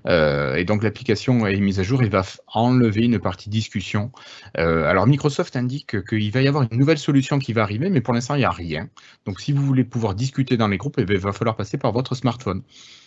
et 0.07 0.65
donc, 0.65 0.83
l'application 0.83 1.47
est 1.47 1.61
mise 1.61 1.81
à 1.81 1.83
jour. 1.83 2.03
Il 2.03 2.11
va 2.11 2.23
enlever 2.55 3.05
une 3.05 3.19
partie 3.19 3.51
discussion. 3.51 4.13
alors, 4.55 5.07
Microsoft 5.07 5.57
indique 5.57 6.05
qu'il 6.05 6.31
va 6.31 6.43
y 6.43 6.49
avoir 6.49 6.67
une 6.71 6.79
nouvelle 6.79 6.99
solution 6.99 7.39
qui 7.39 7.53
va 7.53 7.63
arriver, 7.63 7.91
mais 7.91 8.01
pour 8.01 8.15
l'instant, 8.15 8.35
il 8.35 8.39
n'y 8.39 8.45
a 8.45 8.49
rien. 8.59 8.89
Donc, 9.25 9.41
si 9.41 9.53
vous 9.53 9.65
voulez 9.65 9.85
pouvoir 9.85 10.15
discuter 10.15 10.57
dans 10.57 10.69
les 10.69 10.77
groupes, 10.77 10.97
eh 10.99 11.05
ben, 11.05 11.15
il 11.15 11.21
va 11.21 11.33
falloir 11.33 11.57
passer 11.57 11.79
par 11.79 11.93
votre 11.93 12.15
smartphone. 12.15 12.63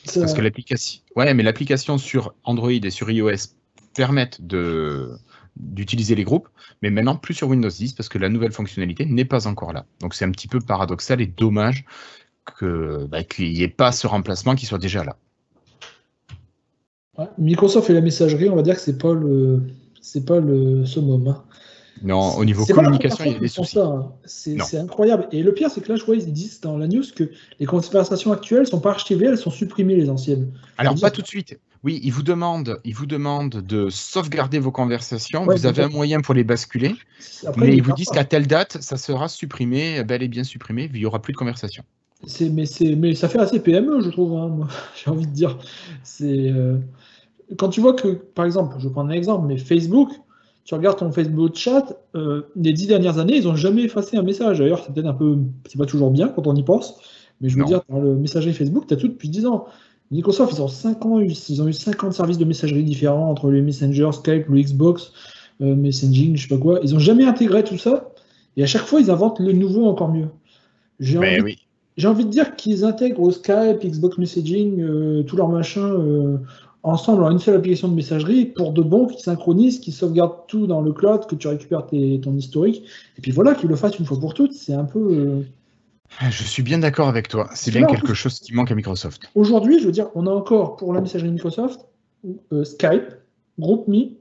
Parce 0.06 0.34
que 0.34 0.42
l'application, 0.42 1.02
ouais, 1.16 1.34
mais 1.34 1.44
l'application 1.44 1.98
sur 1.98 2.34
Android 2.44 2.72
et 2.72 2.90
sur 2.90 3.10
iOS 3.12 3.54
permettent 3.94 4.42
de 4.42 5.12
d'utiliser 5.58 6.16
les 6.16 6.24
groupes, 6.24 6.48
mais 6.82 6.90
maintenant 6.90 7.18
plus 7.18 7.34
sur 7.34 7.50
Windows 7.50 7.70
10 7.70 7.92
parce 7.94 8.08
que 8.08 8.18
la 8.18 8.30
nouvelle 8.30 8.54
fonctionnalité 8.54 9.06
n'est 9.06 9.26
pas 9.26 9.48
encore 9.48 9.74
là. 9.74 9.86
Donc 10.00 10.14
c'est 10.14 10.24
un 10.24 10.32
petit 10.32 10.48
peu 10.48 10.62
paradoxal 10.62 11.20
et 11.20 11.28
dommage 11.28 11.84
bah, 12.62 13.24
qu'il 13.24 13.52
n'y 13.52 13.64
ait 13.64 13.68
pas 13.68 13.92
ce 13.92 14.08
remplacement 14.08 14.56
qui 14.56 14.66
soit 14.66 14.78
déjà 14.78 15.04
là. 15.04 15.18
Microsoft 17.38 17.90
et 17.90 17.94
la 17.94 18.02
messagerie, 18.02 18.50
on 18.50 18.56
va 18.56 18.62
dire 18.64 18.76
que 18.76 18.82
c'est 18.82 18.98
pas 18.98 19.14
le 19.14 19.62
c'est 20.02 20.26
pas 20.26 20.40
le 20.40 20.86
summum. 20.86 21.28
Hein. 21.28 21.44
Non, 22.04 22.36
au 22.36 22.45
niveau 22.45 22.65
communication, 22.65 23.25
il 23.25 23.34
y 23.34 23.36
a 23.36 23.39
des 23.39 23.47
soucis. 23.47 23.80
Hein. 23.80 24.12
C'est 24.25 24.77
incroyable. 24.77 25.27
Et 25.32 25.43
le 25.43 25.54
pire, 25.54 25.69
c'est 25.69 25.82
que 25.82 25.91
là, 25.91 25.97
je 25.97 26.06
vois, 26.06 26.15
ils 26.15 26.32
disent 26.32 26.62
dans 26.62 26.77
la 26.77 26.88
news 26.88 27.04
que 27.15 27.32
les 27.60 27.65
conversations 27.65 28.32
actuelles 28.32 28.67
sont 28.67 28.80
pas 28.80 28.91
archivées, 28.91 29.27
elles 29.27 29.38
sont 29.38 29.51
supprimées, 29.51 29.95
les 29.95 30.10
anciennes. 30.10 30.51
Alors, 30.77 30.99
pas 30.99 31.12
tout 31.12 31.21
de 31.21 31.27
suite. 31.27 31.60
Oui, 31.84 31.99
ils 32.04 32.12
vous 32.12 32.21
demandent, 32.21 32.80
ils 32.84 32.93
vous 32.93 33.08
demandent 33.08 33.62
de 33.62 33.89
sauvegarder 33.89 34.60
vos 34.60 34.71
conversations. 34.71 35.45
vous 35.45 35.65
avez 35.65 35.84
un 35.84 35.89
moyen 35.89 36.21
pour 36.21 36.36
les 36.36 36.43
basculer. 36.43 36.95
mais 37.58 37.75
ils 37.75 37.82
vous 37.82 37.93
disent 37.93 38.10
qu'à 38.10 38.23
telle 38.23 38.47
date, 38.47 38.77
ça 38.82 38.97
sera 38.97 39.27
supprimé, 39.27 40.04
bel 40.04 40.21
et 40.21 40.27
bien 40.27 40.43
supprimé, 40.43 40.89
il 40.93 40.99
n'y 40.99 41.06
aura 41.06 41.21
plus 41.21 41.34
de 41.34 41.38
conversation. 41.38 41.84
Mais, 42.39 42.65
mais 42.97 43.15
ça 43.15 43.30
fait 43.30 43.39
assez 43.39 43.60
PME, 43.60 44.01
je 44.01 44.10
trouve, 44.10 44.38
hein, 44.38 44.67
j'ai 45.04 45.10
envie 45.10 45.25
de 45.25 45.32
dire. 45.32 45.58
Euh, 46.21 46.77
quand 47.58 47.69
tu 47.69 47.82
vois 47.82 47.93
que, 47.93 48.10
par 48.10 48.45
exemple, 48.45 48.75
je 48.77 48.88
vais 48.88 48.93
prendre 48.93 49.10
un 49.10 49.13
exemple, 49.13 49.47
mais 49.47 49.58
Facebook, 49.58 50.10
tu 50.63 50.76
regardes 50.76 51.00
ton 51.00 51.12
Facebook 51.12 51.56
chat, 51.56 51.97
euh, 52.15 52.43
les 52.56 52.74
dix 52.74 52.88
dernières 52.88 53.17
années, 53.17 53.38
ils 53.38 53.45
n'ont 53.45 53.56
jamais 53.56 53.84
effacé 53.84 54.17
un 54.17 54.24
message. 54.24 54.60
D'ailleurs, 54.60 54.84
c'est 54.86 54.93
peut-être 54.93 55.08
un 55.08 55.13
peu, 55.13 55.38
c'est 55.67 55.78
pas 55.78 55.86
toujours 55.86 56.12
bien 56.12 56.28
quand 56.28 56.45
on 56.47 56.56
y 56.56 56.63
pense, 56.63 56.97
mais 57.41 57.50
je 57.50 57.58
veux 57.58 57.65
dire, 57.65 57.82
dans 57.89 58.00
le 58.00 58.15
messagerie 58.15 58.54
Facebook, 58.54 58.86
tu 58.88 58.93
as 58.93 58.97
tout 58.97 59.08
depuis 59.08 59.30
10 59.30 59.47
ans. 59.47 59.65
Microsoft, 60.12 60.54
ils 60.56 60.62
ont 60.62 60.67
5 60.67 61.06
ans, 61.06 61.19
ils 61.19 61.62
ont 61.62 61.67
eu 61.67 61.74
50 61.74 62.13
services 62.13 62.38
de 62.38 62.45
messagerie 62.45 62.84
différents 62.84 63.32
entre 63.32 63.50
les 63.50 63.62
Messenger, 63.62 64.10
Skype, 64.12 64.47
le 64.50 64.62
Xbox, 64.62 65.13
euh, 65.62 65.76
Messaging, 65.76 66.36
je 66.36 66.43
sais 66.43 66.56
pas 66.56 66.62
quoi. 66.62 66.80
Ils 66.84 66.93
n'ont 66.93 67.00
jamais 67.00 67.26
intégré 67.26 67.63
tout 67.63 67.78
ça, 67.78 68.12
et 68.58 68.63
à 68.63 68.67
chaque 68.67 68.84
fois, 68.84 69.00
ils 69.00 69.10
inventent 69.10 69.39
le 69.39 69.54
nouveau 69.54 69.86
encore 69.86 70.12
mieux. 70.12 70.28
J'ai 71.00 71.17
envie, 71.17 71.58
envie, 72.06 72.26
de 72.26 72.30
dire 72.30 72.56
qu'ils 72.56 72.84
intègrent 72.84 73.21
au 73.21 73.32
Skype, 73.32 73.80
Xbox 73.84 74.17
Messaging, 74.17 74.82
euh, 74.82 75.24
tout 75.24 75.38
leur 75.38 75.47
machin 75.47 76.39
ensemble 76.84 77.24
en 77.24 77.32
une 77.32 77.39
seule 77.39 77.56
application 77.56 77.88
de 77.88 77.94
messagerie 77.94 78.46
pour 78.46 78.74
de 78.74 78.82
bon 78.82 79.08
qui 79.08 79.22
synchronise, 79.22 79.80
qui 79.80 79.91
sauvegarde 79.91 80.48
tout 80.48 80.67
dans 80.67 80.82
le 80.82 80.94
cloud, 80.94 81.26
que 81.28 81.36
tu 81.36 81.48
récupères 81.48 81.86
ton 81.88 82.36
historique. 82.36 82.84
Et 83.17 83.22
puis 83.22 83.32
voilà, 83.32 83.56
qu'ils 83.56 83.70
le 83.70 83.76
fassent 83.76 84.00
une 84.00 84.06
fois 84.06 84.20
pour 84.20 84.34
toutes, 84.34 84.54
c'est 84.54 84.74
un 84.74 84.86
peu. 84.86 85.00
Euh, 85.00 85.44
je 86.30 86.44
suis 86.44 86.63
bien 86.63 86.80
d'accord 86.80 87.08
avec 87.08 87.28
toi. 87.28 87.50
C'est 87.54 87.72
bien 87.72 87.86
quelque 87.86 88.13
chose 88.13 88.39
qui 88.39 88.54
manque 88.54 88.72
à 88.72 88.76
Microsoft. 88.76 89.30
Aujourd'hui, 89.36 89.80
je 89.80 89.86
veux 89.86 89.91
dire, 89.91 90.10
on 90.15 90.28
a 90.28 90.32
encore 90.32 90.76
pour 90.76 90.94
la 90.94 91.02
messagerie 91.02 91.32
Microsoft 91.32 91.86
euh, 92.52 92.63
Skype, 92.63 93.15
GroupMe, 93.60 94.15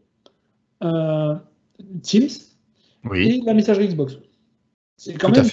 euh, 0.85 1.35
Teams 2.03 2.29
et 3.15 3.41
la 3.45 3.55
messagerie 3.55 3.89
Xbox. 3.89 4.19
C'est 4.97 5.15
quand, 5.15 5.35
même, 5.35 5.47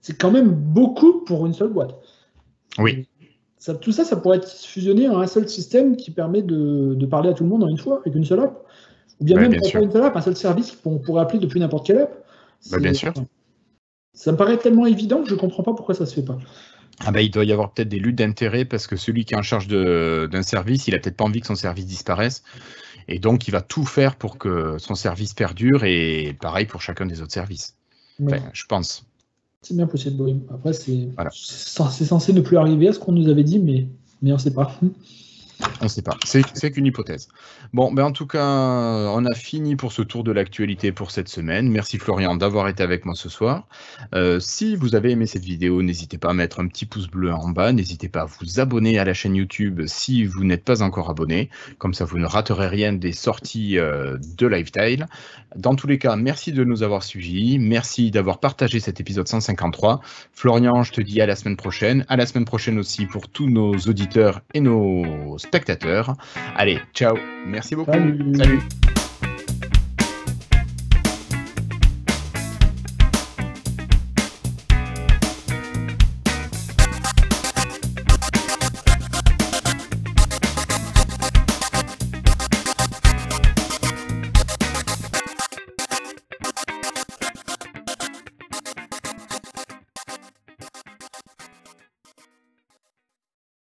c'est 0.00 0.18
quand 0.18 0.30
même 0.30 0.50
beaucoup 0.50 1.24
pour 1.24 1.44
une 1.46 1.52
seule 1.52 1.68
boîte. 1.68 1.94
Oui 2.78 3.06
tout 3.72 3.92
ça, 3.92 4.04
ça 4.04 4.16
pourrait 4.16 4.38
être 4.38 4.50
fusionné 4.50 5.08
en 5.08 5.20
un 5.20 5.26
seul 5.26 5.48
système 5.48 5.96
qui 5.96 6.10
permet 6.10 6.42
de, 6.42 7.06
parler 7.06 7.30
à 7.30 7.32
tout 7.32 7.44
le 7.44 7.48
monde 7.48 7.64
en 7.64 7.68
une 7.68 7.78
fois, 7.78 8.00
avec 8.00 8.14
une 8.14 8.24
seule 8.24 8.40
app. 8.40 8.62
Ou 9.20 9.24
bien 9.24 9.38
même 9.38 9.52
pas 9.52 9.80
une 9.80 9.90
seule 9.90 10.02
app, 10.02 10.16
un 10.16 10.20
seul 10.20 10.36
service 10.36 10.72
qu'on 10.72 10.98
pourrait 10.98 11.22
appeler 11.22 11.38
depuis 11.38 11.60
n'importe 11.60 11.86
quelle 11.86 11.98
app. 11.98 12.24
Bah, 12.70 12.78
bien 12.78 12.92
sûr. 12.92 13.12
Ça 14.12 14.32
me 14.32 14.36
paraît 14.36 14.58
tellement 14.58 14.86
évident 14.86 15.22
que 15.22 15.28
je 15.28 15.34
ne 15.34 15.38
comprends 15.38 15.62
pas 15.62 15.72
pourquoi 15.72 15.94
ça 15.94 16.04
ne 16.04 16.08
se 16.08 16.14
fait 16.14 16.22
pas. 16.22 16.38
Ah 17.00 17.10
bah, 17.10 17.22
il 17.22 17.30
doit 17.30 17.44
y 17.44 17.52
avoir 17.52 17.72
peut-être 17.72 17.88
des 17.88 17.98
luttes 17.98 18.16
d'intérêt 18.16 18.64
parce 18.64 18.86
que 18.86 18.96
celui 18.96 19.24
qui 19.24 19.34
est 19.34 19.36
en 19.36 19.42
charge 19.42 19.66
d'un 19.66 20.42
service, 20.42 20.86
il 20.86 20.94
a 20.94 20.98
peut-être 20.98 21.16
pas 21.16 21.24
envie 21.24 21.40
que 21.40 21.46
son 21.46 21.56
service 21.56 21.86
disparaisse. 21.86 22.42
Et 23.08 23.18
donc, 23.18 23.48
il 23.48 23.50
va 23.50 23.60
tout 23.60 23.84
faire 23.84 24.16
pour 24.16 24.38
que 24.38 24.78
son 24.78 24.94
service 24.94 25.34
perdure 25.34 25.84
et 25.84 26.36
pareil 26.40 26.66
pour 26.66 26.82
chacun 26.82 27.06
des 27.06 27.20
autres 27.20 27.32
services. 27.32 27.76
je 28.18 28.66
pense. 28.66 29.04
C'est 29.64 29.74
bien 29.74 29.86
possible, 29.86 30.40
Après, 30.50 30.74
c'est 30.74 32.04
censé 32.04 32.32
ne 32.34 32.42
plus 32.42 32.58
arriver 32.58 32.88
à 32.88 32.92
ce 32.92 32.98
qu'on 32.98 33.12
nous 33.12 33.28
avait 33.30 33.44
dit, 33.44 33.58
mais, 33.58 33.86
mais 34.20 34.30
on 34.30 34.34
ne 34.34 34.40
sait 34.40 34.52
pas. 34.52 34.78
On 35.80 35.84
ne 35.84 35.88
sait 35.88 36.02
pas. 36.02 36.16
C'est 36.24 36.70
qu'une 36.70 36.86
hypothèse. 36.86 37.28
Bon, 37.72 37.92
ben 37.92 38.04
en 38.04 38.12
tout 38.12 38.26
cas, 38.26 38.44
on 38.44 39.24
a 39.24 39.34
fini 39.34 39.76
pour 39.76 39.92
ce 39.92 40.02
tour 40.02 40.22
de 40.22 40.32
l'actualité 40.32 40.92
pour 40.92 41.10
cette 41.10 41.28
semaine. 41.28 41.68
Merci 41.68 41.98
Florian 41.98 42.36
d'avoir 42.36 42.68
été 42.68 42.82
avec 42.82 43.04
moi 43.04 43.14
ce 43.16 43.28
soir. 43.28 43.66
Euh, 44.14 44.38
si 44.38 44.76
vous 44.76 44.94
avez 44.94 45.10
aimé 45.10 45.26
cette 45.26 45.44
vidéo, 45.44 45.82
n'hésitez 45.82 46.16
pas 46.16 46.30
à 46.30 46.32
mettre 46.34 46.60
un 46.60 46.68
petit 46.68 46.86
pouce 46.86 47.08
bleu 47.08 47.32
en 47.32 47.48
bas. 47.48 47.72
N'hésitez 47.72 48.08
pas 48.08 48.22
à 48.22 48.24
vous 48.26 48.60
abonner 48.60 48.98
à 48.98 49.04
la 49.04 49.14
chaîne 49.14 49.34
YouTube 49.34 49.82
si 49.86 50.24
vous 50.24 50.44
n'êtes 50.44 50.64
pas 50.64 50.82
encore 50.82 51.10
abonné. 51.10 51.50
Comme 51.78 51.94
ça, 51.94 52.04
vous 52.04 52.18
ne 52.18 52.26
raterez 52.26 52.68
rien 52.68 52.92
des 52.92 53.12
sorties 53.12 53.78
euh, 53.78 54.16
de 54.38 54.46
Lifetile. 54.46 55.06
Dans 55.56 55.74
tous 55.74 55.86
les 55.86 55.98
cas, 55.98 56.16
merci 56.16 56.52
de 56.52 56.62
nous 56.64 56.82
avoir 56.82 57.02
suivis. 57.02 57.58
Merci 57.58 58.10
d'avoir 58.10 58.38
partagé 58.38 58.80
cet 58.80 59.00
épisode 59.00 59.28
153. 59.28 60.00
Florian, 60.32 60.82
je 60.82 60.92
te 60.92 61.00
dis 61.00 61.20
à 61.20 61.26
la 61.26 61.36
semaine 61.36 61.56
prochaine. 61.56 62.04
À 62.08 62.16
la 62.16 62.26
semaine 62.26 62.44
prochaine 62.44 62.78
aussi 62.78 63.06
pour 63.06 63.28
tous 63.28 63.48
nos 63.48 63.72
auditeurs 63.74 64.40
et 64.54 64.60
nos 64.60 65.36
spectateurs. 65.38 65.63
Allez, 66.56 66.80
ciao. 66.94 67.16
Merci 67.46 67.74
beaucoup. 67.74 67.92
Salut. 67.92 68.60